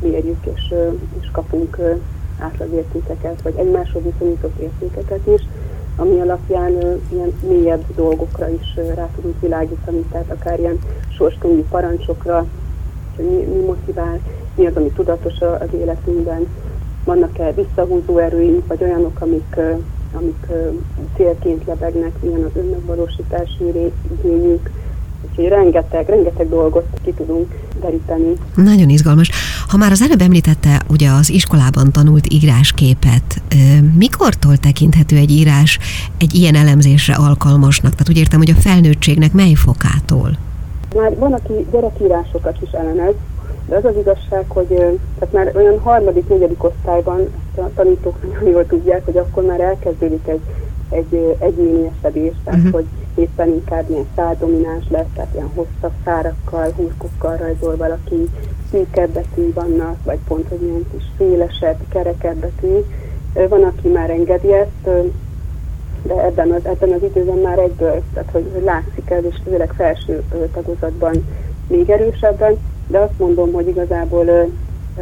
mérjük, 0.01 0.45
és, 0.55 0.73
és 1.21 1.27
kapunk 1.31 1.77
átlagértékeket, 2.39 3.41
vagy 3.41 3.53
egymáshoz 3.57 4.01
viszonyított 4.03 4.59
értékeket 4.59 5.27
is, 5.27 5.41
ami 5.95 6.19
alapján 6.19 6.71
ilyen 7.09 7.33
mélyebb 7.47 7.83
dolgokra 7.95 8.49
is 8.49 8.75
rá 8.95 9.09
tudunk 9.15 9.41
világítani, 9.41 10.01
tehát 10.11 10.31
akár 10.31 10.59
ilyen 10.59 10.79
sorskönyvi 11.09 11.65
parancsokra, 11.69 12.45
hogy 13.15 13.25
mi, 13.25 13.57
mi 13.57 13.63
motivál, 13.65 14.19
mi 14.55 14.65
az, 14.65 14.75
ami 14.75 14.89
tudatos 14.89 15.39
az 15.39 15.73
életünkben, 15.73 16.47
vannak-e 17.03 17.51
visszahúzó 17.51 18.17
erőink, 18.17 18.67
vagy 18.67 18.83
olyanok, 18.83 19.21
amik, 19.21 19.55
amik 20.13 20.45
célként 21.15 21.65
lebegnek, 21.65 22.11
milyen 22.21 22.43
az 22.43 22.51
önmegvalósítási 22.55 23.91
igényünk, 24.19 24.69
Úgyhogy 25.29 25.47
rengeteg, 25.47 26.09
rengeteg 26.09 26.49
dolgot 26.49 26.85
ki 27.03 27.13
tudunk 27.13 27.59
deríteni. 27.81 28.33
Nagyon 28.55 28.89
izgalmas. 28.89 29.31
Ha 29.67 29.77
már 29.77 29.91
az 29.91 30.01
előbb 30.01 30.21
említette 30.21 30.81
ugye 30.89 31.09
az 31.09 31.29
iskolában 31.29 31.91
tanult 31.91 32.33
írásképet, 32.33 33.41
mikortól 33.97 34.57
tekinthető 34.57 35.15
egy 35.15 35.31
írás 35.31 35.79
egy 36.17 36.35
ilyen 36.35 36.55
elemzésre 36.55 37.13
alkalmasnak? 37.13 37.91
Tehát 37.91 38.09
úgy 38.09 38.17
értem, 38.17 38.39
hogy 38.39 38.49
a 38.49 38.61
felnőttségnek 38.61 39.33
mely 39.33 39.53
fokától? 39.53 40.37
Már 40.95 41.15
van, 41.15 41.33
aki 41.33 41.53
gyerekírásokat 41.71 42.57
is 42.61 42.71
elemez, 42.71 43.13
de 43.69 43.75
az 43.75 43.85
az 43.85 43.97
igazság, 43.97 44.45
hogy 44.47 44.67
tehát 45.19 45.33
már 45.33 45.51
olyan 45.55 45.79
harmadik, 45.79 46.27
negyedik 46.27 46.63
osztályban 46.63 47.29
a 47.55 47.73
tanítók 47.75 48.33
nagyon 48.33 48.49
jól 48.49 48.65
tudják, 48.65 49.05
hogy 49.05 49.17
akkor 49.17 49.43
már 49.43 49.59
elkezdődik 49.59 50.27
egy, 50.27 50.41
egy 50.89 51.35
egyéni 51.39 51.91
esedés, 51.97 52.33
tehát 52.43 52.59
uh-huh. 52.59 52.73
hogy 52.73 52.85
éppen 53.15 53.47
inkább 53.47 53.89
ilyen 53.89 54.07
száldomináns 54.15 54.83
lesz, 54.89 55.07
tehát 55.15 55.33
ilyen 55.33 55.51
hosszabb 55.55 55.91
szárakkal, 56.05 56.71
húrkokkal 56.75 57.37
rajzol 57.37 57.75
valaki, 57.75 58.29
szűkebb 58.71 59.09
betű 59.09 59.53
vannak, 59.53 59.95
vagy 60.03 60.19
pont, 60.27 60.47
hogy 60.49 60.61
ilyen 60.61 60.85
kis 60.91 61.03
szélesebb, 61.17 61.77
kerekebb 61.89 62.35
betű. 62.35 62.83
Van, 63.49 63.63
aki 63.63 63.87
már 63.87 64.09
engedi 64.09 64.53
ezt, 64.53 65.11
de 66.03 66.23
ebben 66.23 66.51
az, 66.51 66.65
ebben 66.65 66.91
az 66.91 67.03
időben 67.03 67.37
már 67.37 67.59
egyből, 67.59 68.01
tehát 68.13 68.29
hogy 68.31 68.61
látszik 68.63 69.09
ez, 69.09 69.23
és 69.23 69.35
főleg 69.43 69.73
felső 69.75 70.23
tagozatban 70.53 71.25
még 71.67 71.89
erősebben, 71.89 72.57
de 72.89 72.97
azt 72.99 73.17
mondom, 73.19 73.51
hogy 73.51 73.67
igazából 73.67 74.25
ö, 74.25 74.43
ö, 74.97 75.01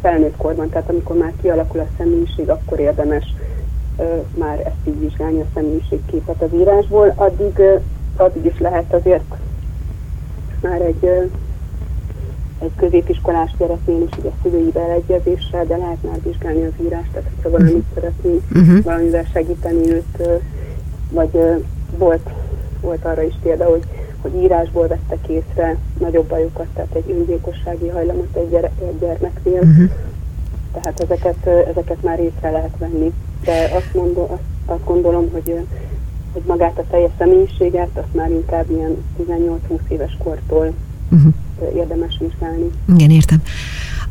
felnőtt 0.00 0.36
korban, 0.36 0.68
tehát 0.68 0.88
amikor 0.88 1.16
már 1.16 1.32
kialakul 1.42 1.80
a 1.80 1.86
személyiség, 1.98 2.48
akkor 2.48 2.80
érdemes 2.80 3.34
ö, 3.98 4.04
már 4.38 4.58
ezt 4.58 4.86
így 4.94 5.00
vizsgálni 5.00 5.40
a 5.40 5.46
személyiségképet 5.54 6.42
az 6.42 6.48
írásból, 6.54 7.12
addig, 7.16 7.58
ö, 7.58 7.74
addig 8.16 8.44
is 8.44 8.58
lehet 8.58 8.92
azért 8.92 9.34
már 10.60 10.80
egy, 10.80 11.04
ö, 11.04 11.22
egy 12.58 12.72
középiskolás 12.76 13.50
gyereknél 13.58 14.02
is 14.02 14.18
ugye 14.18 14.30
szülői 14.42 14.70
beleegyezéssel, 14.70 15.64
de 15.64 15.76
lehet 15.76 16.02
már 16.02 16.22
vizsgálni 16.22 16.64
az 16.64 16.84
írást, 16.84 17.10
tehát 17.12 17.30
ha 17.42 17.50
valamit 17.50 17.72
uh-huh. 17.72 17.94
szeretnénk, 17.94 18.42
uh-huh. 18.54 18.82
valamivel 18.82 19.24
segíteni 19.32 19.92
őt, 19.92 20.18
ö, 20.18 20.34
vagy 21.10 21.30
ö, 21.32 21.54
volt, 21.98 22.30
volt 22.80 23.04
arra 23.04 23.22
is 23.22 23.34
példa, 23.42 23.64
hogy 23.64 23.82
hogy 24.30 24.42
írásból 24.42 24.86
vettek 24.86 25.28
észre 25.28 25.76
nagyobb 25.98 26.26
bajokat, 26.26 26.66
tehát 26.74 26.94
egy 26.94 27.10
öngyilkossági 27.10 27.88
hajlamot 27.88 28.36
egy, 28.36 28.50
gyere, 28.50 28.70
egy 28.80 28.98
gyermeknél. 28.98 29.60
Uh-huh. 29.60 29.90
Tehát 30.72 31.00
ezeket, 31.00 31.46
ezeket 31.46 32.02
már 32.02 32.20
észre 32.20 32.50
lehet 32.50 32.76
venni. 32.78 33.12
De 33.44 33.70
azt, 33.74 33.94
mondom, 33.94 34.24
azt, 34.30 34.42
azt 34.66 34.84
gondolom, 34.84 35.30
hogy, 35.32 35.66
hogy 36.32 36.42
magát 36.46 36.78
a 36.78 36.84
teljes 36.90 37.10
személyiséget, 37.18 37.88
azt 37.94 38.14
már 38.14 38.30
inkább 38.30 38.70
ilyen 38.70 38.96
18-20 39.18 39.78
éves 39.88 40.16
kortól 40.24 40.72
uh-huh. 41.10 41.32
érdemes 41.74 42.18
vizsgálni. 42.20 42.70
Igen, 42.94 43.10
értem. 43.10 43.42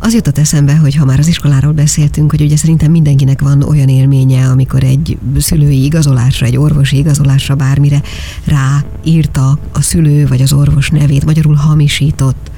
Az 0.06 0.14
jutott 0.14 0.38
eszembe, 0.38 0.76
hogy 0.76 0.96
ha 0.96 1.06
már 1.06 1.20
az 1.20 1.28
iskoláról 1.28 1.72
beszéltünk, 1.72 2.32
hogy 2.32 2.42
ugye 2.42 2.58
szerintem 2.58 2.92
mindenkinek 2.92 3.42
van 3.42 3.62
olyan 3.62 3.90
élménye, 3.90 4.48
amikor 4.48 4.84
egy 4.84 5.18
szülői 5.38 5.84
igazolásra, 5.84 6.46
egy 6.46 6.58
orvosi 6.58 6.98
igazolásra 6.98 7.56
bármire 7.56 8.02
ráírta 8.46 9.60
a 9.72 9.82
szülő 9.82 10.28
vagy 10.28 10.42
az 10.42 10.54
orvos 10.54 10.90
nevét, 10.90 11.26
magyarul 11.26 11.56
hamisított. 11.56 12.52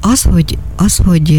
Az, 0.00 0.22
hogy, 0.22 0.58
az, 0.76 0.96
hogy 0.96 1.30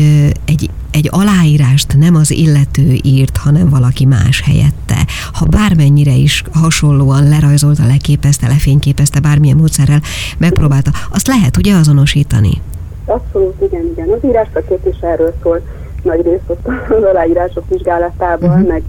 egy, 0.46 0.70
egy 0.92 1.08
aláírást 1.12 1.98
nem 1.98 2.16
az 2.16 2.32
illető 2.32 3.00
írt, 3.02 3.38
hanem 3.38 3.70
valaki 3.70 4.06
más 4.06 4.42
helyette, 4.42 5.06
ha 5.34 5.46
bármennyire 5.46 6.14
is 6.14 6.44
hasonlóan 6.52 7.28
lerajzolta, 7.28 7.86
leképezte, 7.86 8.48
lefényképezte, 8.48 9.20
bármilyen 9.20 9.58
módszerrel 9.58 10.02
megpróbálta, 10.38 10.92
azt 11.10 11.28
lehet 11.28 11.58
ugye 11.58 11.76
azonosítani? 11.76 12.62
Abszolút, 13.08 13.62
igen, 13.62 13.86
igen. 13.86 14.10
Az 14.10 14.24
írásszakértés 14.24 14.98
erről 15.02 15.34
szól 15.42 15.62
nagy 16.04 16.22
részt 16.22 16.44
ott 16.48 16.68
az 16.90 17.04
aláírások 17.04 17.70
vizsgálatával, 17.70 18.50
uh-huh. 18.50 18.68
meg, 18.68 18.84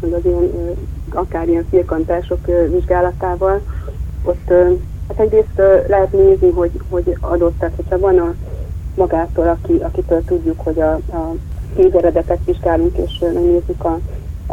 meg 0.00 0.12
az 0.12 0.24
ilyen, 0.24 0.50
akár 1.14 1.48
ilyen 1.48 1.66
firkantások 1.70 2.46
vizsgálatával. 2.70 3.60
Ott 4.24 4.52
hát 5.08 5.18
egyrészt 5.18 5.62
lehet 5.88 6.12
nézni, 6.12 6.50
hogy, 6.50 6.70
hogy 6.90 7.16
adott, 7.20 7.58
tehát 7.58 7.74
hogyha 7.76 7.98
van 7.98 8.18
a 8.18 8.34
magától, 8.94 9.48
aki, 9.48 9.72
akitől 9.82 10.24
tudjuk, 10.24 10.60
hogy 10.60 10.80
a, 10.80 10.92
a 10.92 11.34
kézeredetet 11.76 12.38
vizsgálunk, 12.44 12.96
és 12.96 13.18
megnézzük 13.18 13.84
a, 13.84 13.98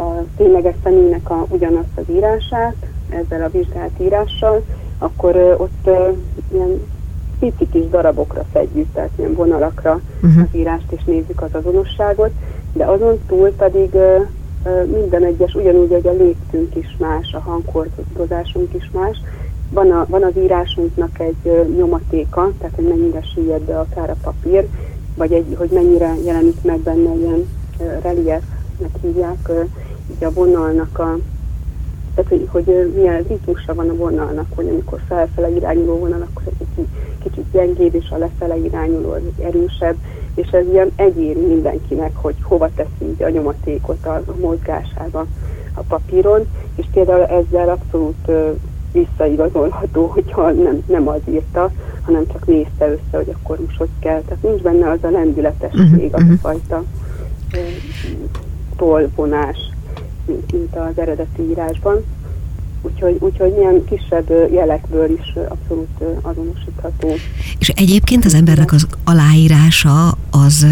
a 0.00 0.24
tényleges 0.36 0.74
személynek 0.82 1.30
a, 1.30 1.46
ugyanazt 1.48 1.88
az 1.94 2.04
írását, 2.10 2.74
ezzel 3.08 3.42
a 3.42 3.50
vizsgált 3.50 4.00
írással, 4.00 4.62
akkor 4.98 5.36
ott 5.58 5.90
ilyen 6.52 6.80
pici 7.40 7.68
kis 7.72 7.88
darabokra 7.88 8.44
szedjük, 8.52 8.86
tehát 8.94 9.10
ilyen 9.16 9.34
vonalakra 9.34 10.00
uh-huh. 10.22 10.42
az 10.42 10.58
írást, 10.58 10.92
és 10.92 11.04
nézzük 11.04 11.42
az 11.42 11.50
azonosságot, 11.52 12.30
de 12.72 12.84
azon 12.84 13.18
túl 13.26 13.48
pedig 13.48 13.94
uh, 13.94 14.86
minden 14.86 15.24
egyes, 15.24 15.54
ugyanúgy, 15.54 15.90
hogy 15.90 16.06
a 16.06 16.12
léptünk 16.12 16.76
is 16.76 16.96
más, 16.98 17.32
a 17.32 17.38
hangkordozásunk 17.38 18.74
is 18.74 18.90
más, 18.92 19.16
van, 19.70 19.90
a, 19.90 20.06
van 20.08 20.22
az 20.22 20.36
írásunknak 20.36 21.18
egy 21.18 21.36
uh, 21.42 21.76
nyomatéka, 21.76 22.52
tehát 22.58 22.74
hogy 22.74 22.88
mennyire 22.88 23.22
süllyed 23.34 23.62
be 23.62 23.78
akár 23.78 24.10
a 24.10 24.16
papír, 24.22 24.66
vagy 25.14 25.32
egy, 25.32 25.54
hogy 25.58 25.70
mennyire 25.72 26.14
jelenik 26.24 26.62
meg 26.62 26.78
benne 26.78 27.14
ilyen 27.14 27.48
reliefnek 28.02 28.90
hívják, 29.00 29.50
így 30.10 30.24
a 30.24 30.32
vonalnak 30.32 30.98
a 30.98 31.18
tehát 32.22 32.48
hogy, 32.52 32.66
hogy 32.66 32.92
milyen 32.94 33.24
ritmusa 33.28 33.74
van 33.74 33.88
a 33.88 33.94
vonalnak, 33.94 34.46
hogy 34.54 34.68
amikor 34.68 35.00
felfele 35.08 35.50
irányuló 35.50 35.98
vonal, 35.98 36.26
akkor 36.30 36.42
egy 36.46 36.66
kicsit, 37.22 37.44
gyengébb, 37.52 37.94
és 37.94 38.10
a 38.10 38.16
lefele 38.16 38.56
irányuló 38.56 39.10
az 39.10 39.20
erősebb, 39.44 39.96
és 40.34 40.48
ez 40.50 40.66
ilyen 40.66 40.90
egyéni 40.96 41.46
mindenkinek, 41.46 42.10
hogy 42.14 42.34
hova 42.42 42.70
teszi 42.74 43.22
a 43.22 43.28
nyomatékot 43.28 44.06
a, 44.06 44.14
a 44.14 44.34
mozgásába 44.40 45.26
a 45.74 45.80
papíron, 45.88 46.46
és 46.76 46.84
például 46.92 47.24
ezzel 47.24 47.68
abszolút 47.68 48.26
uh, 48.26 48.56
visszaigazolható, 48.92 50.06
hogyha 50.06 50.50
nem, 50.50 50.82
nem 50.86 51.08
az 51.08 51.20
írta, 51.30 51.70
hanem 52.02 52.26
csak 52.32 52.46
nézte 52.46 52.90
össze, 52.90 53.16
hogy 53.16 53.34
akkor 53.42 53.58
most 53.64 53.76
hogy 53.76 53.88
kell. 53.98 54.20
Tehát 54.20 54.42
nincs 54.42 54.60
benne 54.60 54.90
az 54.90 54.98
a 55.02 55.10
lendületesség, 55.10 56.08
az 56.12 56.22
a 56.22 56.36
fajta 56.40 56.84
uh, 57.54 57.60
tolvonás, 58.76 59.69
mint 60.26 60.76
az 60.76 60.98
eredeti 60.98 61.42
írásban. 61.50 62.04
Úgyhogy, 62.82 63.16
úgyhogy 63.20 63.54
ilyen 63.58 63.84
kisebb 63.84 64.50
jelekből 64.52 65.10
is 65.10 65.34
abszolút 65.48 65.88
azonosítható. 66.22 67.08
És 67.58 67.68
egyébként 67.68 68.24
az 68.24 68.34
embernek 68.34 68.72
az 68.72 68.86
aláírása, 69.04 70.14
az 70.30 70.66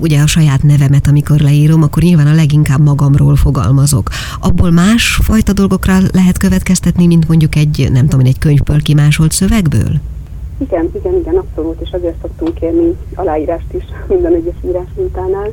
ugye 0.00 0.20
a 0.20 0.26
saját 0.26 0.62
nevemet, 0.62 1.06
amikor 1.06 1.40
leírom, 1.40 1.82
akkor 1.82 2.02
nyilván 2.02 2.26
a 2.26 2.34
leginkább 2.34 2.80
magamról 2.80 3.36
fogalmazok. 3.36 4.08
Abból 4.40 4.70
más 4.70 5.18
fajta 5.22 5.52
dolgokra 5.52 5.98
lehet 6.12 6.38
következtetni, 6.38 7.06
mint 7.06 7.28
mondjuk 7.28 7.54
egy, 7.54 7.88
nem 7.92 8.08
tudom, 8.08 8.26
egy 8.26 8.38
könyvből 8.38 8.82
kimásolt 8.82 9.32
szövegből? 9.32 10.00
Igen, 10.58 10.90
igen, 10.94 11.14
igen, 11.14 11.36
abszolút, 11.36 11.80
és 11.80 11.90
azért 11.92 12.20
szoktunk 12.20 12.54
kérni 12.54 12.96
aláírást 13.14 13.72
is 13.72 13.84
minden 14.08 14.34
egyes 14.34 14.56
írás 14.64 14.88
mintánál. 14.96 15.50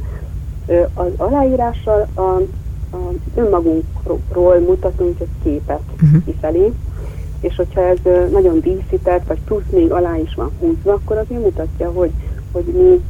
Az 0.93 1.11
aláírással 1.17 2.07
a 2.15 2.41
önmagunkról 3.35 4.59
mutatunk 4.59 5.19
egy 5.19 5.27
képet 5.43 5.81
uh-huh. 6.01 6.23
kifelé, 6.25 6.71
és 7.39 7.55
hogyha 7.55 7.81
ez 7.81 7.97
nagyon 8.31 8.59
díszített, 8.59 9.27
vagy 9.27 9.39
plusz 9.45 9.69
még 9.69 9.91
alá 9.91 10.17
is 10.17 10.33
van 10.35 10.51
húzva, 10.59 10.93
akkor 10.93 11.17
azért 11.17 11.41
mutatja, 11.41 11.91
hogy, 11.91 12.11
hogy 12.51 12.63
mi 12.63 13.01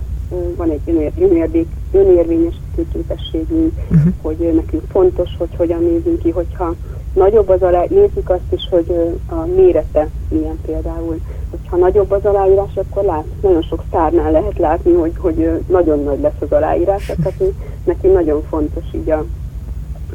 van 0.55 0.69
egy 0.69 1.13
önérdék, 1.19 1.67
önérvényesítő 1.91 2.85
képességünk, 2.93 3.73
uh-huh. 3.91 4.13
hogy 4.21 4.37
nekünk 4.37 4.83
fontos, 4.91 5.29
hogy 5.37 5.55
hogyan 5.57 5.81
nézünk 5.83 6.19
ki, 6.19 6.29
hogyha 6.29 6.75
nagyobb 7.13 7.49
az 7.49 7.61
alá, 7.61 7.83
nézzük 7.89 8.29
azt 8.29 8.51
is, 8.53 8.67
hogy 8.69 9.15
a 9.29 9.45
mérete 9.55 10.09
milyen 10.29 10.59
például. 10.65 11.19
Hogyha 11.49 11.77
nagyobb 11.77 12.11
az 12.11 12.25
aláírás, 12.25 12.75
akkor 12.75 13.03
lát, 13.03 13.25
nagyon 13.41 13.61
sok 13.61 13.83
sztárnál 13.87 14.31
lehet 14.31 14.57
látni, 14.57 14.93
hogy, 14.93 15.13
hogy 15.17 15.49
nagyon 15.67 16.03
nagy 16.03 16.19
lesz 16.19 16.39
az 16.39 16.51
aláírás, 16.51 17.05
tehát 17.05 17.43
neki 17.83 18.07
nagyon 18.07 18.43
fontos 18.49 18.83
így 18.93 19.09
a, 19.09 19.25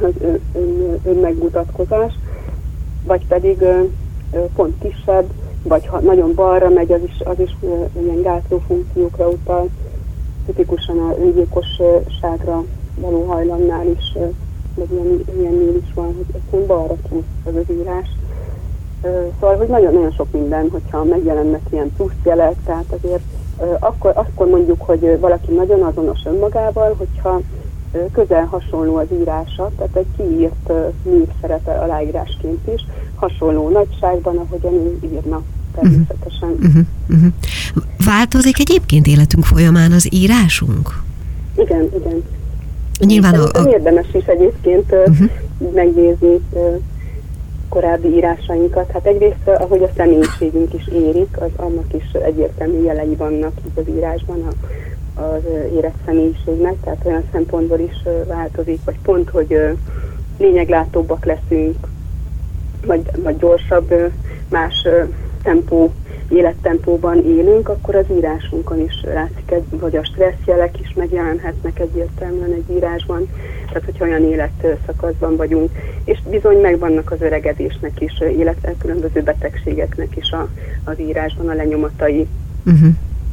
az 0.03 0.13
ön, 0.21 0.41
ön, 1.05 2.11
vagy 3.07 3.27
pedig 3.27 3.65
pont 4.55 4.75
kisebb, 4.81 5.25
vagy 5.63 5.87
ha 5.87 6.01
nagyon 6.01 6.35
balra 6.35 6.69
megy, 6.69 6.93
az 6.93 7.01
is, 7.05 7.21
az 7.25 7.41
is 7.41 7.57
ilyen 8.03 8.23
gátló 8.23 8.63
funkciókra 8.67 9.29
utal, 9.29 9.69
tipikusan 10.47 10.99
a 10.99 11.15
öngyilkosságra 11.21 12.65
való 13.01 13.25
hajlamnál 13.25 13.87
is, 13.87 14.13
meg 14.75 14.87
ilyen, 14.91 15.25
ilyennél 15.39 15.77
is 15.77 15.95
van, 15.95 16.07
hogy 16.07 16.27
egyszerűen 16.35 16.67
balra 16.67 16.95
túl 17.09 17.25
az 17.45 17.55
az 17.55 17.75
írás. 17.77 18.09
Szóval, 19.41 19.57
hogy 19.57 19.69
nagyon-nagyon 19.69 20.11
sok 20.11 20.33
minden, 20.33 20.69
hogyha 20.71 21.05
megjelennek 21.05 21.61
ilyen 21.71 21.93
plusz 21.97 22.13
jelek, 22.25 22.55
tehát 22.65 22.93
azért 23.03 23.23
akkor, 23.79 24.13
akkor 24.15 24.49
mondjuk, 24.49 24.83
hogy 24.83 25.21
valaki 25.21 25.53
nagyon 25.53 25.83
azonos 25.83 26.21
önmagával, 26.25 26.95
hogyha 26.99 27.41
közel 28.13 28.45
hasonló 28.45 28.97
az 28.97 29.07
írása, 29.21 29.71
tehát 29.77 29.97
egy 29.97 30.07
kiírt 30.17 30.73
mű 31.03 31.23
szerepel 31.41 31.83
aláírásként 31.83 32.69
is, 32.75 32.87
hasonló 33.15 33.69
nagyságban, 33.69 34.37
ahogyan 34.37 34.99
írna 35.13 35.43
természetesen. 35.75 36.51
Uh-huh, 36.51 36.85
uh-huh. 37.09 37.33
Változik 38.05 38.59
egyébként 38.59 39.07
életünk 39.07 39.45
folyamán 39.45 39.93
az 39.93 40.09
írásunk? 40.13 41.03
Igen, 41.57 41.89
igen. 41.99 42.25
Nyilván 42.99 43.35
a, 43.35 43.61
a... 43.61 43.69
érdemes 43.69 44.07
is 44.13 44.25
egyébként 44.25 44.93
uh-huh. 44.93 45.31
megnézni 45.75 46.41
korábbi 47.69 48.09
írásainkat. 48.09 48.91
Hát 48.91 49.07
egyrészt, 49.07 49.49
ahogy 49.59 49.83
a 49.83 49.91
személyiségünk 49.97 50.75
is 50.75 50.89
érik, 50.89 51.37
az 51.41 51.51
annak 51.57 51.95
is 51.95 52.13
egyértelmű 52.13 52.83
jelei 52.83 53.15
vannak 53.15 53.53
itt 53.67 53.79
az 53.79 53.95
írásban 53.97 54.43
a, 54.47 54.67
az 55.19 55.43
érett 55.75 55.97
személyiségnek, 56.05 56.75
tehát 56.85 57.05
olyan 57.05 57.25
szempontból 57.33 57.79
is 57.79 58.03
változik, 58.27 58.81
vagy 58.85 58.99
pont, 59.03 59.31
hogy 59.31 59.77
lényeglátóbbak 60.39 61.25
leszünk, 61.25 61.87
vagy, 62.87 63.03
vagy 63.23 63.37
gyorsabb, 63.37 64.13
más 64.49 64.87
tempó, 65.43 65.93
élettempóban 66.29 67.25
élünk, 67.25 67.69
akkor 67.69 67.95
az 67.95 68.05
írásunkon 68.17 68.81
is 68.81 69.03
látszik, 69.15 69.51
egy, 69.51 69.65
vagy 69.71 69.97
a 69.97 70.05
stresszjelek 70.05 70.81
is 70.81 70.93
megjelenhetnek 70.97 71.79
egyértelműen 71.79 72.53
egy 72.53 72.77
írásban, 72.77 73.29
tehát 73.67 73.85
hogyha 73.85 74.05
olyan 74.05 74.25
életszakaszban 74.25 75.37
vagyunk, 75.37 75.71
és 76.05 76.19
bizony 76.31 76.61
megvannak 76.61 77.11
az 77.11 77.21
öregedésnek 77.21 78.01
is, 78.01 78.21
illetve 78.21 78.75
különböző 78.79 79.23
betegségeknek 79.23 80.17
is 80.17 80.31
a, 80.31 80.49
az 80.85 81.01
írásban 81.01 81.49
a 81.49 81.55
lenyomatai. 81.55 82.27
Uh-huh. 82.67 82.89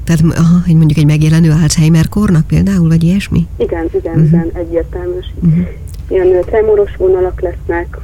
Tehát 0.05 0.37
aha, 0.37 0.57
hogy 0.65 0.75
mondjuk 0.75 0.99
egy 0.99 1.05
megjelenő 1.05 1.51
Alzheimer 1.51 2.09
kornak 2.09 2.47
például, 2.47 2.87
vagy 2.87 3.03
ilyesmi? 3.03 3.47
Igen, 3.57 3.89
igen, 3.93 4.13
uh-huh. 4.13 4.27
igen, 4.27 4.49
egyértelmű. 4.53 5.19
Uh-huh. 5.35 5.67
Ilyen 6.07 6.41
tremoros 6.45 6.95
vonalak 6.95 7.41
lesznek, 7.41 7.97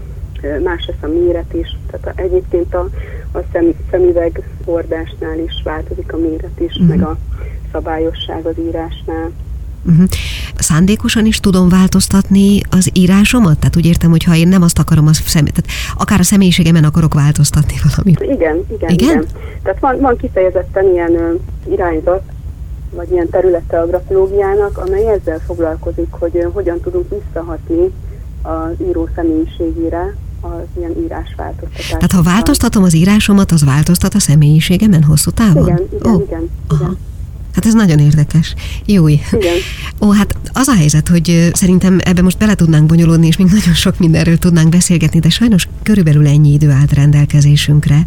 más 0.64 0.86
lesz 0.88 1.02
a 1.02 1.08
méret 1.08 1.54
is, 1.54 1.78
tehát 1.92 2.18
a, 2.18 2.22
egyébként 2.22 2.74
a, 2.74 2.90
a 3.34 3.40
szem, 3.52 3.74
szemüveg 3.92 4.44
hordásnál 4.66 5.40
is 5.40 5.62
változik 5.64 6.14
a 6.14 6.18
méret 6.18 6.60
is, 6.60 6.74
uh-huh. 6.74 6.88
meg 6.88 7.02
a 7.02 7.18
szabályosság 7.72 8.46
az 8.46 8.56
írásnál. 8.68 9.32
Uh-huh. 9.86 10.06
Szándékosan 10.58 11.26
is 11.26 11.40
tudom 11.40 11.70
változtatni 11.70 12.62
az 12.70 12.90
írásomat? 12.94 13.60
Tehát 13.60 13.76
úgy 13.76 13.86
értem, 13.86 14.10
hogy 14.10 14.24
ha 14.24 14.36
én 14.36 14.48
nem 14.48 14.62
azt 14.62 14.80
akarom, 14.80 15.08
az 15.08 15.22
szem, 15.26 15.46
tehát 15.46 15.66
akár 15.98 16.20
a 16.20 16.24
személyiségemen 16.24 16.84
akarok 16.84 17.14
változtatni 17.14 17.74
valamit. 17.84 18.20
Igen, 18.20 18.66
igen, 18.74 18.90
igen. 18.90 18.92
igen. 18.92 19.26
Tehát 19.64 19.80
van, 19.80 20.00
van 20.00 20.18
kifejezetten 20.18 20.86
ilyen 20.94 21.40
irányzat, 21.70 22.22
vagy 22.96 23.12
ilyen 23.12 23.30
területe 23.30 23.80
a 23.80 23.86
grafológiának, 23.86 24.78
amely 24.78 25.08
ezzel 25.08 25.40
foglalkozik, 25.46 26.08
hogy 26.10 26.32
uh, 26.34 26.54
hogyan 26.54 26.80
tudunk 26.80 27.10
visszahatni 27.10 27.92
az 28.42 28.88
író 28.88 29.10
személyiségére, 29.16 30.16
az 30.42 30.64
ilyen 30.78 30.98
írásváltoztatás. 31.04 31.88
Tehát 31.88 32.12
ha 32.12 32.22
változtatom 32.22 32.84
az 32.84 32.96
írásomat, 32.96 33.52
az 33.52 33.66
változtat 33.66 34.14
a 34.14 34.20
személyiségemen 34.20 35.04
hosszú 35.04 35.32
távon? 35.32 35.68
Igen, 35.68 35.88
igen, 35.94 36.14
oh. 36.14 36.22
igen. 36.22 36.50
igen. 36.72 36.98
Hát 37.54 37.66
ez 37.66 37.74
nagyon 37.74 38.00
érdekes. 38.00 38.54
Jó. 38.86 39.08
Igen. 39.08 39.22
Ó, 40.02 40.12
hát 40.12 40.36
az 40.54 40.68
a 40.68 40.76
helyzet, 40.76 41.08
hogy 41.08 41.50
szerintem 41.54 42.00
ebbe 42.04 42.22
most 42.22 42.38
bele 42.38 42.56
tudnánk 42.56 42.86
bonyolódni, 42.86 43.28
és 43.28 43.38
még 43.38 43.48
nagyon 43.48 43.74
sok 43.74 44.00
mindenről 44.00 44.38
tudnánk 44.38 44.70
beszélgetni, 44.70 45.20
de 45.20 45.30
sajnos 45.30 45.68
körülbelül 45.84 46.28
ennyi 46.28 46.54
idő 46.54 46.70
állt 46.70 46.94
rendelkezésünkre 46.94 48.06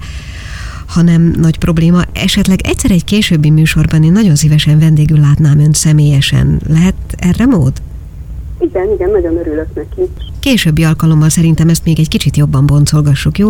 hanem 0.87 1.35
nagy 1.37 1.59
probléma. 1.59 2.03
Esetleg 2.13 2.61
egyszer 2.63 2.91
egy 2.91 3.05
későbbi 3.05 3.51
műsorban 3.51 4.03
én 4.03 4.13
nagyon 4.13 4.35
szívesen 4.35 4.79
vendégül 4.79 5.21
látnám 5.21 5.59
önt 5.59 5.75
személyesen. 5.75 6.61
Lehet 6.69 6.95
erre 7.17 7.47
mód? 7.47 7.73
Igen, 8.65 8.93
igen, 8.93 9.11
nagyon 9.11 9.37
örülök 9.37 9.75
neki. 9.75 10.11
Későbbi 10.41 10.85
alkalommal 10.85 11.29
szerintem 11.29 11.69
ezt 11.69 11.85
még 11.85 11.99
egy 11.99 12.09
kicsit 12.09 12.37
jobban 12.37 12.67
boncolgassuk, 12.67 13.39
jó? 13.39 13.49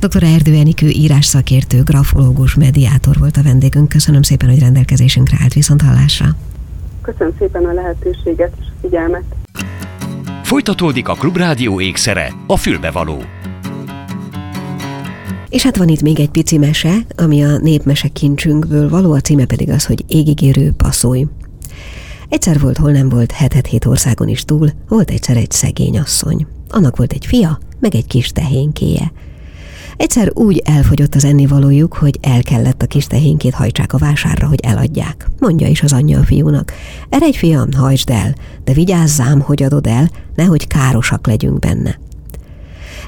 Dr. 0.00 0.22
Erdő 0.22 0.54
Enikő 0.54 0.86
írás 0.86 1.26
szakértő, 1.26 1.82
grafológus, 1.82 2.54
mediátor 2.54 3.16
volt 3.18 3.36
a 3.36 3.42
vendégünk. 3.42 3.88
Köszönöm 3.88 4.22
szépen, 4.22 4.48
hogy 4.48 4.58
rendelkezésünkre 4.58 5.36
állt 5.42 5.52
viszont 5.54 5.82
hallásra. 5.82 6.26
Köszönöm 7.02 7.32
szépen 7.38 7.64
a 7.64 7.72
lehetőséget 7.72 8.52
és 8.60 8.66
a 8.66 8.72
figyelmet. 8.80 9.24
Folytatódik 10.42 11.08
a 11.08 11.12
Klubrádió 11.12 11.80
ékszere, 11.80 12.32
a 12.46 12.56
fülbevaló. 12.56 13.22
És 15.48 15.62
hát 15.62 15.76
van 15.76 15.88
itt 15.88 16.02
még 16.02 16.20
egy 16.20 16.30
pici 16.30 16.58
mese, 16.58 16.94
ami 17.16 17.44
a 17.44 17.58
népmese 17.58 18.08
kincsünkből 18.08 18.88
való, 18.88 19.12
a 19.12 19.20
címe 19.20 19.44
pedig 19.44 19.70
az, 19.70 19.86
hogy 19.86 20.04
égigérő 20.08 20.72
passzolj. 20.76 21.26
Egyszer 22.28 22.60
volt, 22.60 22.76
hol 22.76 22.90
nem 22.90 23.08
volt, 23.08 23.32
hetet-hét 23.32 23.84
országon 23.84 24.28
is 24.28 24.44
túl, 24.44 24.70
volt 24.88 25.10
egyszer 25.10 25.36
egy 25.36 25.50
szegény 25.50 25.98
asszony. 25.98 26.46
Annak 26.68 26.96
volt 26.96 27.12
egy 27.12 27.26
fia, 27.26 27.58
meg 27.80 27.94
egy 27.94 28.06
kis 28.06 28.28
tehénkéje. 28.28 29.12
Egyszer 29.96 30.30
úgy 30.34 30.62
elfogyott 30.64 31.14
az 31.14 31.24
ennivalójuk, 31.24 31.94
hogy 31.94 32.18
el 32.22 32.42
kellett 32.42 32.82
a 32.82 32.86
kis 32.86 33.06
tehénkét 33.06 33.54
hajtsák 33.54 33.92
a 33.92 33.98
vásárra, 33.98 34.46
hogy 34.46 34.60
eladják. 34.62 35.30
Mondja 35.38 35.66
is 35.66 35.82
az 35.82 35.92
anyja 35.92 36.18
a 36.18 36.24
fiúnak. 36.24 36.72
Eredj, 37.08 37.36
fiam, 37.36 37.72
hajtsd 37.72 38.10
el, 38.10 38.34
de 38.64 38.72
vigyázzám, 38.72 39.40
hogy 39.40 39.62
adod 39.62 39.86
el, 39.86 40.10
nehogy 40.34 40.66
károsak 40.66 41.26
legyünk 41.26 41.58
benne. 41.58 41.98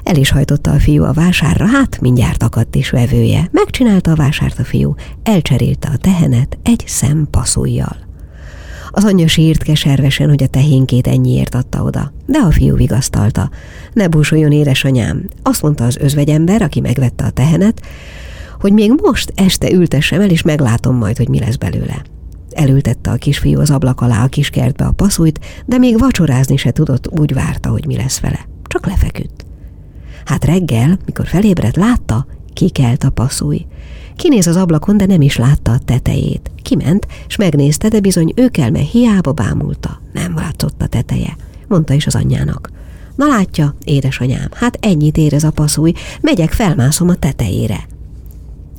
El 0.03 0.15
is 0.15 0.31
hajtotta 0.31 0.71
a 0.71 0.79
fiú 0.79 1.03
a 1.03 1.13
vásárra, 1.13 1.65
hát 1.65 2.01
mindjárt 2.01 2.43
akadt 2.43 2.75
is 2.75 2.89
vevője. 2.89 3.49
Megcsinálta 3.51 4.11
a 4.11 4.15
vásárt 4.15 4.59
a 4.59 4.63
fiú, 4.63 4.95
elcserélte 5.23 5.89
a 5.93 5.97
tehenet 5.97 6.57
egy 6.63 6.83
szempaszújjal. 6.85 8.09
Az 8.91 9.03
anyja 9.03 9.27
sírt 9.27 9.63
keservesen, 9.63 10.29
hogy 10.29 10.43
a 10.43 10.47
tehénkét 10.47 11.07
ennyiért 11.07 11.55
adta 11.55 11.83
oda. 11.83 12.13
De 12.25 12.37
a 12.37 12.51
fiú 12.51 12.75
vigasztalta. 12.75 13.49
Ne 13.93 14.07
búsoljon, 14.07 14.51
édesanyám. 14.51 15.25
Azt 15.41 15.61
mondta 15.61 15.83
az 15.83 15.97
özvegyember, 15.97 16.61
aki 16.61 16.79
megvette 16.79 17.23
a 17.23 17.29
tehenet, 17.29 17.81
hogy 18.59 18.73
még 18.73 18.93
most 19.01 19.33
este 19.35 19.71
ültessem 19.71 20.21
el, 20.21 20.29
és 20.29 20.41
meglátom 20.41 20.95
majd, 20.95 21.17
hogy 21.17 21.29
mi 21.29 21.39
lesz 21.39 21.55
belőle. 21.55 22.01
Elültette 22.51 23.11
a 23.11 23.15
kisfiú 23.15 23.59
az 23.59 23.69
ablak 23.69 24.01
alá 24.01 24.23
a 24.23 24.27
kiskertbe 24.27 24.85
a 24.85 24.91
passzújt, 24.91 25.39
de 25.65 25.77
még 25.77 25.99
vacsorázni 25.99 26.57
se 26.57 26.71
tudott, 26.71 27.19
úgy 27.19 27.33
várta, 27.33 27.69
hogy 27.69 27.85
mi 27.85 27.95
lesz 27.95 28.19
vele. 28.19 28.39
Csak 28.63 28.85
lefeküdt. 28.87 29.45
Hát 30.25 30.45
reggel, 30.45 30.97
mikor 31.05 31.27
felébredt, 31.27 31.75
látta, 31.75 32.25
kikelt 32.53 33.03
a 33.03 33.09
passzúj. 33.09 33.65
Kinéz 34.15 34.47
az 34.47 34.55
ablakon, 34.55 34.97
de 34.97 35.05
nem 35.05 35.21
is 35.21 35.37
látta 35.37 35.71
a 35.71 35.79
tetejét. 35.85 36.51
Kiment, 36.61 37.07
és 37.27 37.35
megnézte, 37.35 37.87
de 37.87 37.99
bizony 37.99 38.33
ő 38.35 38.49
kell, 38.49 38.69
mert 38.69 38.89
hiába 38.89 39.31
bámulta. 39.31 40.01
Nem 40.13 40.35
látszott 40.35 40.81
a 40.81 40.87
teteje, 40.87 41.35
mondta 41.67 41.93
is 41.93 42.07
az 42.07 42.15
anyjának. 42.15 42.69
Na 43.15 43.27
látja, 43.27 43.75
édesanyám, 43.83 44.47
hát 44.51 44.77
ennyit 44.81 45.17
ér 45.17 45.33
ez 45.33 45.43
a 45.43 45.51
passzúj, 45.51 45.93
megyek, 46.21 46.51
felmászom 46.51 47.09
a 47.09 47.15
tetejére. 47.15 47.87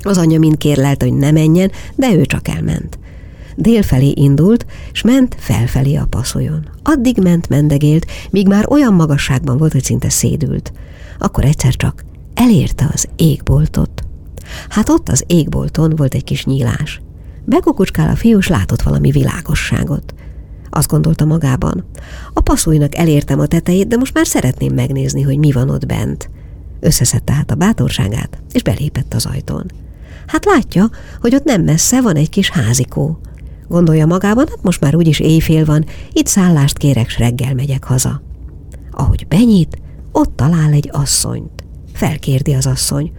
Az 0.03 0.19
anyja 0.19 0.39
mind 0.39 0.57
kérlelt, 0.57 1.03
hogy 1.03 1.13
ne 1.13 1.31
menjen, 1.31 1.71
de 1.95 2.15
ő 2.15 2.25
csak 2.25 2.49
elment. 2.49 2.99
Délfelé 3.57 4.13
indult, 4.15 4.67
s 4.93 5.03
ment 5.03 5.37
felfelé 5.39 5.95
a 5.95 6.07
passzolyon. 6.07 6.69
Addig 6.83 7.19
ment, 7.19 7.49
mendegélt, 7.49 8.07
míg 8.31 8.47
már 8.47 8.67
olyan 8.69 8.95
magasságban 8.95 9.59
volt, 9.59 9.73
hogy 9.73 9.85
szinte 9.85 10.09
szédült. 10.09 10.73
Akkor 11.19 11.45
egyszer 11.45 11.75
csak 11.75 12.05
elérte 12.35 12.89
az 12.93 13.09
égboltot. 13.17 14.05
Hát 14.69 14.89
ott 14.89 15.09
az 15.09 15.25
égbolton 15.27 15.93
volt 15.97 16.15
egy 16.15 16.25
kis 16.25 16.45
nyílás. 16.45 17.01
Bekukucskál 17.45 18.09
a 18.09 18.17
fiús 18.17 18.49
látott 18.49 18.83
valami 18.83 19.11
világosságot. 19.11 20.15
Azt 20.71 20.89
gondolta 20.89 21.25
magában. 21.25 21.85
A 22.33 22.41
passzújnak 22.41 22.97
elértem 22.97 23.41
a 23.41 23.47
tetejét, 23.47 23.89
de 23.89 23.97
most 23.97 24.15
már 24.15 24.27
szeretném 24.27 24.75
megnézni, 24.75 25.23
hogy 25.23 25.39
mi 25.39 25.53
van 25.53 25.71
ott 25.71 25.87
bent. 25.87 26.31
Összeszedte 26.81 27.33
hát 27.33 27.51
a 27.51 27.55
bátorságát, 27.55 28.39
és 28.53 28.63
belépett 28.63 29.15
az 29.15 29.27
ajtón. 29.27 29.71
Hát 30.27 30.45
látja, 30.45 30.91
hogy 31.21 31.35
ott 31.35 31.45
nem 31.45 31.63
messze 31.63 32.01
van 32.01 32.17
egy 32.17 32.31
kis 32.31 32.51
házikó. 32.51 33.21
Gondolja 33.69 34.07
magában, 34.07 34.47
hát 34.49 34.63
most 34.63 34.81
már 34.81 34.95
úgyis 34.95 35.21
éjfél 35.21 35.65
van, 35.65 35.85
itt 36.13 36.27
szállást 36.27 36.79
kérek, 36.79 37.09
s 37.09 37.19
reggel 37.19 37.55
megyek 37.55 37.85
haza. 37.85 38.23
Ahogy 38.91 39.27
benyit, 39.27 39.79
ott 40.13 40.37
talál 40.37 40.73
egy 40.73 40.89
asszonyt. 40.93 41.65
Felkérdi 41.93 42.55
az 42.55 42.67
asszony. 42.67 43.13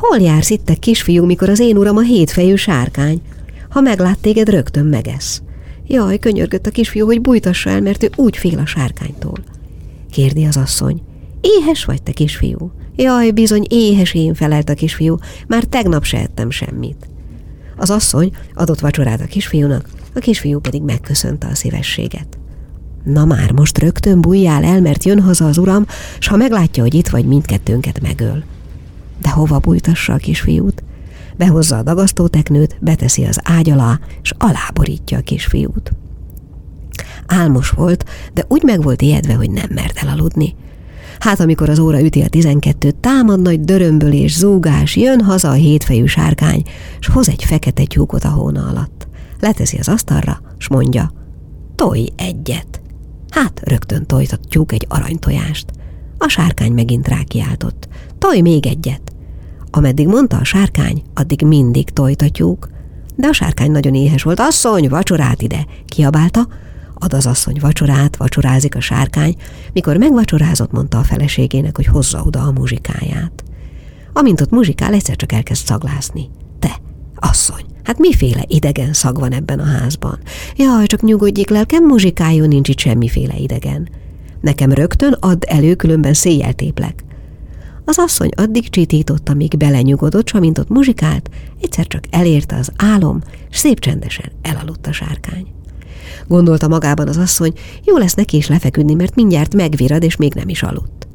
Hol 0.00 0.18
jársz 0.18 0.50
itt, 0.50 0.64
te 0.64 0.74
kisfiú, 0.74 1.24
mikor 1.24 1.48
az 1.48 1.60
én 1.60 1.76
uram 1.76 1.96
a 1.96 2.00
hétfejű 2.00 2.54
sárkány? 2.54 3.20
Ha 3.68 3.80
meglát 3.80 4.18
téged, 4.18 4.48
rögtön 4.48 4.86
megesz. 4.86 5.42
Jaj, 5.86 6.18
könyörgött 6.18 6.66
a 6.66 6.70
kisfiú, 6.70 7.06
hogy 7.06 7.20
bújtassa 7.20 7.70
el, 7.70 7.80
mert 7.80 8.02
ő 8.02 8.10
úgy 8.16 8.36
fél 8.36 8.58
a 8.58 8.66
sárkánytól. 8.66 9.38
Kérdi 10.10 10.44
az 10.44 10.56
asszony. 10.56 11.02
Éhes 11.40 11.84
vagy, 11.84 12.02
te 12.02 12.12
kisfiú? 12.12 12.72
Jaj, 12.96 13.30
bizony, 13.30 13.66
éhes 13.68 14.14
én, 14.14 14.34
felelt 14.34 14.68
a 14.68 14.74
kisfiú. 14.74 15.16
Már 15.46 15.64
tegnap 15.64 16.04
se 16.04 16.18
ettem 16.18 16.50
semmit. 16.50 17.08
Az 17.76 17.90
asszony 17.90 18.32
adott 18.54 18.80
vacsorát 18.80 19.20
a 19.20 19.26
kisfiúnak, 19.26 19.88
a 20.14 20.18
kisfiú 20.18 20.60
pedig 20.60 20.82
megköszönte 20.82 21.46
a 21.46 21.54
szívességet. 21.54 22.38
Na 23.04 23.24
már, 23.24 23.52
most 23.52 23.78
rögtön 23.78 24.20
bújjál 24.20 24.64
el, 24.64 24.80
mert 24.80 25.04
jön 25.04 25.20
haza 25.20 25.46
az 25.46 25.58
uram, 25.58 25.86
s 26.18 26.28
ha 26.28 26.36
meglátja, 26.36 26.82
hogy 26.82 26.94
itt 26.94 27.08
vagy, 27.08 27.24
mindkettőnket 27.24 28.00
megöl. 28.00 28.42
De 29.22 29.30
hova 29.30 29.58
bújtassa 29.58 30.12
a 30.12 30.16
kisfiút? 30.16 30.82
Behozza 31.36 31.76
a 31.76 31.82
dagasztóteknőt, 31.82 32.76
beteszi 32.80 33.24
az 33.24 33.40
ágy 33.42 33.70
alá, 33.70 33.98
és 34.22 34.32
aláborítja 34.38 35.18
a 35.18 35.22
kisfiút. 35.22 35.92
Álmos 37.26 37.70
volt, 37.70 38.04
de 38.34 38.44
úgy 38.48 38.62
meg 38.62 38.82
volt 38.82 39.02
ijedve, 39.02 39.34
hogy 39.34 39.50
nem 39.50 39.68
mert 39.74 39.98
elaludni. 39.98 40.54
Hát 41.18 41.40
amikor 41.40 41.68
az 41.68 41.78
óra 41.78 42.00
üti 42.00 42.20
a 42.20 42.28
tizenkettőt, 42.28 42.96
támad 42.96 43.42
nagy 43.42 43.60
dörömbölés, 43.60 44.36
zúgás, 44.36 44.96
jön 44.96 45.20
haza 45.20 45.48
a 45.48 45.52
hétfejű 45.52 46.04
sárkány, 46.04 46.62
s 46.98 47.06
hoz 47.06 47.28
egy 47.28 47.44
fekete 47.44 47.84
tyúkot 47.84 48.24
a 48.24 48.28
hóna 48.28 48.66
alatt. 48.68 49.08
Leteszi 49.40 49.76
az 49.78 49.88
asztalra, 49.88 50.40
s 50.58 50.68
mondja, 50.68 51.12
tolj 51.74 52.08
egyet. 52.16 52.80
Hát 53.30 53.60
rögtön 53.64 54.06
tojt 54.06 54.32
a 54.32 54.36
tyúk 54.48 54.72
egy 54.72 54.86
aranytojást. 54.88 55.66
A 56.18 56.28
sárkány 56.28 56.72
megint 56.72 57.08
rákiáltott, 57.08 57.88
tolj 58.18 58.40
még 58.40 58.66
egyet. 58.66 59.09
Ameddig 59.70 60.06
mondta 60.06 60.36
a 60.36 60.44
sárkány, 60.44 61.02
addig 61.14 61.42
mindig 61.42 61.90
tojt 61.90 62.22
a 62.22 62.30
tyúk. 62.30 62.68
De 63.16 63.26
a 63.26 63.32
sárkány 63.32 63.70
nagyon 63.70 63.94
éhes 63.94 64.22
volt, 64.22 64.40
asszony, 64.40 64.88
vacsorát 64.88 65.42
ide, 65.42 65.66
kiabálta, 65.86 66.48
ad 66.94 67.12
az 67.12 67.26
asszony 67.26 67.56
vacsorát, 67.60 68.16
vacsorázik 68.16 68.74
a 68.74 68.80
sárkány, 68.80 69.36
mikor 69.72 69.96
megvacsorázott, 69.96 70.72
mondta 70.72 70.98
a 70.98 71.02
feleségének, 71.02 71.76
hogy 71.76 71.86
hozza 71.86 72.22
oda 72.22 72.40
a 72.40 72.52
muzsikáját. 72.52 73.44
Amint 74.12 74.40
ott 74.40 74.50
muzsikál, 74.50 74.92
egyszer 74.92 75.16
csak 75.16 75.32
elkezd 75.32 75.66
szaglászni. 75.66 76.30
Te, 76.58 76.76
asszony, 77.14 77.64
hát 77.84 77.98
miféle 77.98 78.44
idegen 78.46 78.92
szag 78.92 79.18
van 79.18 79.32
ebben 79.32 79.58
a 79.58 79.64
házban? 79.64 80.18
Jaj, 80.56 80.86
csak 80.86 81.02
nyugodjék 81.02 81.48
lelkem, 81.48 81.84
muzsikájon 81.84 82.48
nincs 82.48 82.68
itt 82.68 82.78
semmiféle 82.78 83.36
idegen. 83.36 83.88
Nekem 84.40 84.72
rögtön 84.72 85.12
add 85.12 85.44
elő, 85.46 85.74
különben 85.74 86.14
széjjel 86.14 86.52
téplek. 86.52 87.04
Az 87.90 87.98
asszony 87.98 88.28
addig 88.36 88.68
csitította, 88.68 89.34
míg 89.34 89.56
belenyugodott, 89.56 90.28
s 90.28 90.32
amint 90.32 90.58
ott 90.58 90.68
muzsikált, 90.68 91.30
egyszer 91.62 91.86
csak 91.86 92.04
elérte 92.10 92.56
az 92.56 92.72
álom, 92.76 93.20
s 93.50 93.58
szép 93.58 93.78
csendesen 93.78 94.32
elaludt 94.42 94.86
a 94.86 94.92
sárkány. 94.92 95.46
Gondolta 96.26 96.68
magában 96.68 97.08
az 97.08 97.16
asszony, 97.16 97.52
jó 97.84 97.96
lesz 97.96 98.14
neki 98.14 98.36
is 98.36 98.48
lefeküdni, 98.48 98.94
mert 98.94 99.14
mindjárt 99.14 99.54
megvirad, 99.54 100.02
és 100.02 100.16
még 100.16 100.34
nem 100.34 100.48
is 100.48 100.62
aludt. 100.62 101.08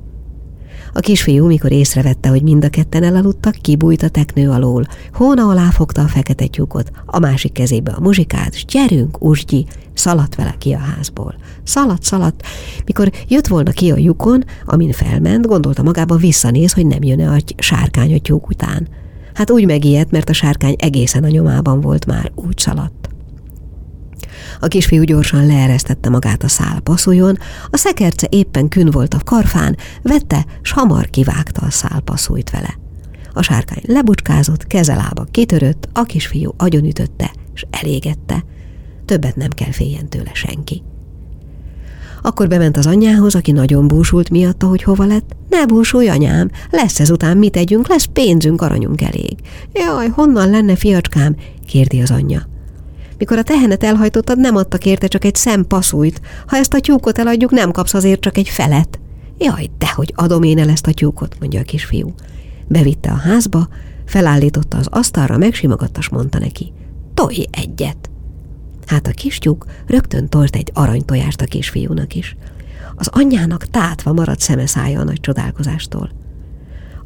A 0.98 1.00
kisfiú, 1.00 1.46
mikor 1.46 1.72
észrevette, 1.72 2.30
hogy 2.30 2.41
mind 2.41 2.64
a 2.64 2.70
ketten 2.70 3.04
elaludtak, 3.04 3.56
kibújt 3.62 4.04
a 4.04 4.10
teknő 4.10 4.50
alól, 4.50 4.86
hóna 5.14 5.48
alá 5.48 5.70
fogta 5.70 6.02
a 6.02 6.08
fekete 6.08 6.48
tyúkot, 6.48 6.91
a 7.06 7.20
másik 7.20 7.52
kezébe 7.52 7.91
a 7.91 8.00
muzsikát, 8.00 8.54
s 8.54 8.66
gyerünk, 8.66 9.24
usgyi, 9.24 9.66
szaladt 9.93 10.36
vele 10.36 10.56
ki 10.58 10.74
a 10.74 10.78
házból. 10.78 11.36
Szaladt, 11.64 12.04
szaladt. 12.04 12.43
Mikor 12.86 13.12
jött 13.28 13.48
volna 13.48 13.72
ki 13.72 13.91
a 13.91 13.98
lyukon, 13.98 14.43
amin 14.66 14.91
felment, 14.91 15.48
gondolta 15.48 15.84
magában 15.84 16.18
visszanéz, 16.18 16.74
hogy 16.74 16.86
nem 16.86 17.04
jön-e 17.04 17.30
a 17.30 17.38
sárkány 17.58 18.14
a 18.14 18.20
tyúk 18.20 18.50
után. 18.50 18.88
Hát 19.34 19.52
úgy 19.52 19.66
megijedt, 19.66 20.12
mert 20.12 20.30
a 20.30 20.34
sárkány 20.34 20.76
egészen 20.78 21.24
a 21.24 21.28
nyomában 21.28 21.82
volt 21.82 22.06
már, 22.06 22.32
úgy 22.36 22.58
szaladt. 22.58 23.14
A 24.60 24.68
kisfiú 24.68 25.04
gyorsan 25.04 25.46
leeresztette 25.46 26.10
magát 26.10 26.44
a 26.44 26.48
szál 26.48 26.80
passzuljon, 26.80 27.38
a 27.70 27.78
szekerce 27.78 28.28
éppen 28.30 28.70
kün 28.70 28.90
volt 28.90 29.14
a 29.14 29.20
karfán, 29.24 29.78
vette, 30.02 30.46
s 30.62 30.72
hamar 30.72 31.10
kivágta 31.10 31.66
a 31.66 31.72
szál 31.72 32.00
passzújt 32.00 32.50
vele. 32.50 32.78
A 33.34 33.42
sárkány 33.42 33.84
lebucskázott, 33.88 34.68
kezelába 34.68 35.26
kitörött, 35.32 35.90
a 35.94 36.04
kisfiú 36.04 36.54
agyonütötte, 36.58 37.32
és 37.54 37.66
elégette. 37.70 38.44
Többet 39.06 39.36
nem 39.36 39.50
kell 39.50 39.72
féljen 39.72 40.10
tőle 40.10 40.32
senki. 40.34 40.84
Akkor 42.22 42.48
bement 42.48 42.78
az 42.78 42.86
anyjához, 42.86 43.36
aki 43.36 43.52
nagyon 43.52 43.88
búsult 43.88 44.30
miatta, 44.30 44.68
hogy 44.68 44.84
hova 44.84 45.06
lett. 45.06 45.36
Ne 45.50 45.66
búsulj, 45.66 46.08
anyám, 46.08 46.50
lesz 46.70 47.00
ezután 47.00 47.38
mit 47.38 47.52
tegyünk, 47.52 47.88
lesz 47.88 48.06
pénzünk, 48.06 48.62
aranyunk 48.62 49.02
elég. 49.02 49.36
Jaj, 49.74 50.08
honnan 50.08 50.50
lenne, 50.50 50.76
fiacskám? 50.76 51.36
kérdi 51.68 52.02
az 52.02 52.12
anyja. 52.12 52.48
Mikor 53.26 53.39
a 53.39 53.43
tehenet 53.43 53.84
elhajtottad, 53.84 54.39
nem 54.39 54.55
adtak 54.55 54.86
érte 54.86 55.07
csak 55.07 55.26
egy 55.26 55.36
szem 55.36 55.67
passzújt. 55.67 56.21
Ha 56.47 56.57
ezt 56.57 56.73
a 56.73 56.80
tyúkot 56.80 57.17
eladjuk, 57.17 57.51
nem 57.51 57.71
kapsz 57.71 57.93
azért 57.93 58.19
csak 58.19 58.38
egy 58.38 58.49
felet. 58.49 58.99
Jaj, 59.38 59.69
dehogy 59.78 60.13
adom 60.15 60.43
én 60.43 60.59
el 60.59 60.69
ezt 60.69 60.88
a 60.88 60.93
tyúkot, 60.93 61.36
mondja 61.39 61.59
a 61.59 61.63
kisfiú. 61.63 62.13
Bevitte 62.67 63.11
a 63.11 63.15
házba, 63.15 63.67
felállította 64.05 64.78
az 64.78 64.88
asztalra, 64.89 65.38
megsimogatta, 65.38 66.01
s 66.01 66.09
mondta 66.09 66.39
neki. 66.39 66.73
Tolj 67.13 67.45
egyet! 67.51 68.09
Hát 68.86 69.07
a 69.07 69.13
tyúk 69.39 69.65
rögtön 69.88 70.30
tolt 70.30 70.55
egy 70.55 70.71
aranytojást 70.73 71.41
a 71.41 71.45
kisfiúnak 71.45 72.15
is. 72.15 72.36
Az 72.95 73.09
anyjának 73.11 73.65
tátva 73.65 74.13
maradt 74.13 74.39
szemeszája 74.39 74.99
a 74.99 75.03
nagy 75.03 75.19
csodálkozástól. 75.19 76.11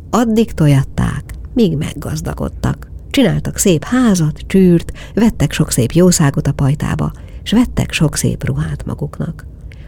Addig 0.09 0.51
tojatták, 0.51 1.23
míg 1.53 1.77
meggazdagodtak. 1.77 2.87
Csináltak 3.19 3.57
szép 3.57 3.83
házat, 3.83 4.39
csűrt, 4.47 4.91
vettek 5.13 5.51
sok 5.51 5.71
szép 5.71 5.91
jószágot 5.91 6.47
a 6.47 6.51
pajtába, 6.51 7.11
s 7.43 7.51
vettek 7.51 7.91
sok 7.91 8.15
szép 8.15 8.45
ruhát 8.45 8.85
maguknak. 8.85 9.45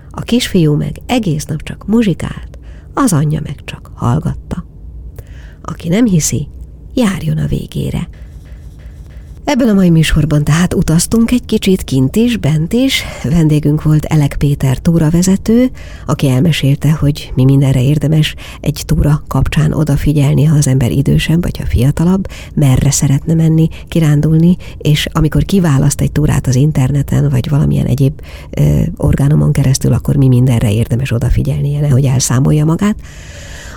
A 0.09 0.21
kisfiú 0.21 0.75
meg 0.75 0.95
egész 1.05 1.45
nap 1.45 1.61
csak 1.63 1.87
muzsikált, 1.87 2.59
az 2.93 3.13
anyja 3.13 3.39
meg 3.43 3.55
csak 3.63 3.91
hallgatta. 3.93 4.65
Aki 5.61 5.87
nem 5.87 6.05
hiszi, 6.05 6.47
járjon 6.93 7.37
a 7.37 7.47
végére, 7.47 8.09
Ebben 9.43 9.69
a 9.69 9.73
mai 9.73 9.89
műsorban 9.89 10.43
tehát 10.43 10.73
utaztunk 10.73 11.31
egy 11.31 11.45
kicsit 11.45 11.83
kint 11.83 12.15
is, 12.15 12.37
bent 12.37 12.73
is. 12.73 13.03
Vendégünk 13.23 13.83
volt 13.83 14.05
Elek 14.05 14.35
Péter 14.37 14.77
túravezető, 14.77 15.71
aki 16.05 16.29
elmesélte, 16.29 16.91
hogy 16.91 17.31
mi 17.35 17.43
mindenre 17.43 17.83
érdemes 17.83 18.35
egy 18.59 18.83
túra 18.85 19.23
kapcsán 19.27 19.73
odafigyelni, 19.73 20.43
ha 20.43 20.55
az 20.55 20.67
ember 20.67 20.91
idősebb 20.91 21.41
vagy 21.41 21.57
ha 21.57 21.65
fiatalabb, 21.65 22.27
merre 22.55 22.91
szeretne 22.91 23.33
menni, 23.33 23.67
kirándulni, 23.87 24.57
és 24.77 25.07
amikor 25.11 25.43
kiválaszt 25.43 26.01
egy 26.01 26.11
túrát 26.11 26.47
az 26.47 26.55
interneten, 26.55 27.29
vagy 27.29 27.49
valamilyen 27.49 27.85
egyéb 27.85 28.21
ö, 28.49 28.81
orgánumon 28.97 29.51
keresztül, 29.51 29.93
akkor 29.93 30.15
mi 30.15 30.27
mindenre 30.27 30.71
érdemes 30.71 31.11
odafigyelnie, 31.11 31.89
hogy 31.89 32.05
elszámolja 32.05 32.65
magát. 32.65 32.95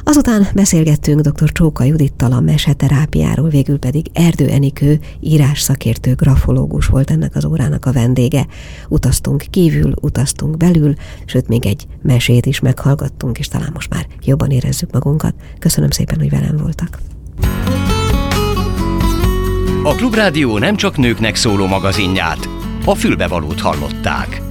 Azután 0.07 0.47
beszélgettünk 0.55 1.21
dr. 1.21 1.53
Csóka 1.53 1.85
Judittal 1.85 2.33
a 2.33 2.41
meseterápiáról, 2.41 3.49
végül 3.49 3.79
pedig 3.79 4.07
Erdő 4.13 4.49
Enikő 4.49 5.01
írás 5.21 5.61
szakértő 5.65 6.15
grafológus 6.15 6.87
volt 6.87 7.11
ennek 7.11 7.37
az 7.37 7.45
órának 7.45 7.87
a 7.87 7.93
vendége. 7.93 8.47
Utaztunk 8.89 9.45
kívül, 9.51 9.95
utaztunk 10.01 10.57
belül, 10.57 10.95
sőt 11.25 11.49
még 11.49 11.67
egy 11.67 11.87
mesét 12.03 12.47
is 12.47 12.61
meghallgattunk, 12.61 13.39
és 13.39 13.49
talán 13.49 13.71
most 13.73 13.91
már 13.91 14.07
jobban 14.25 14.51
érezzük 14.51 14.93
magunkat. 14.93 15.35
Köszönöm 15.59 15.91
szépen, 15.91 16.19
hogy 16.19 16.31
velem 16.31 16.57
voltak. 16.57 16.99
A 19.83 19.95
Klubrádió 19.95 20.59
nem 20.59 20.77
csak 20.77 20.97
nőknek 20.97 21.35
szóló 21.35 21.67
magazinját, 21.67 22.49
a 22.85 22.95
fülbevalót 22.95 23.61
hallották. 23.61 24.44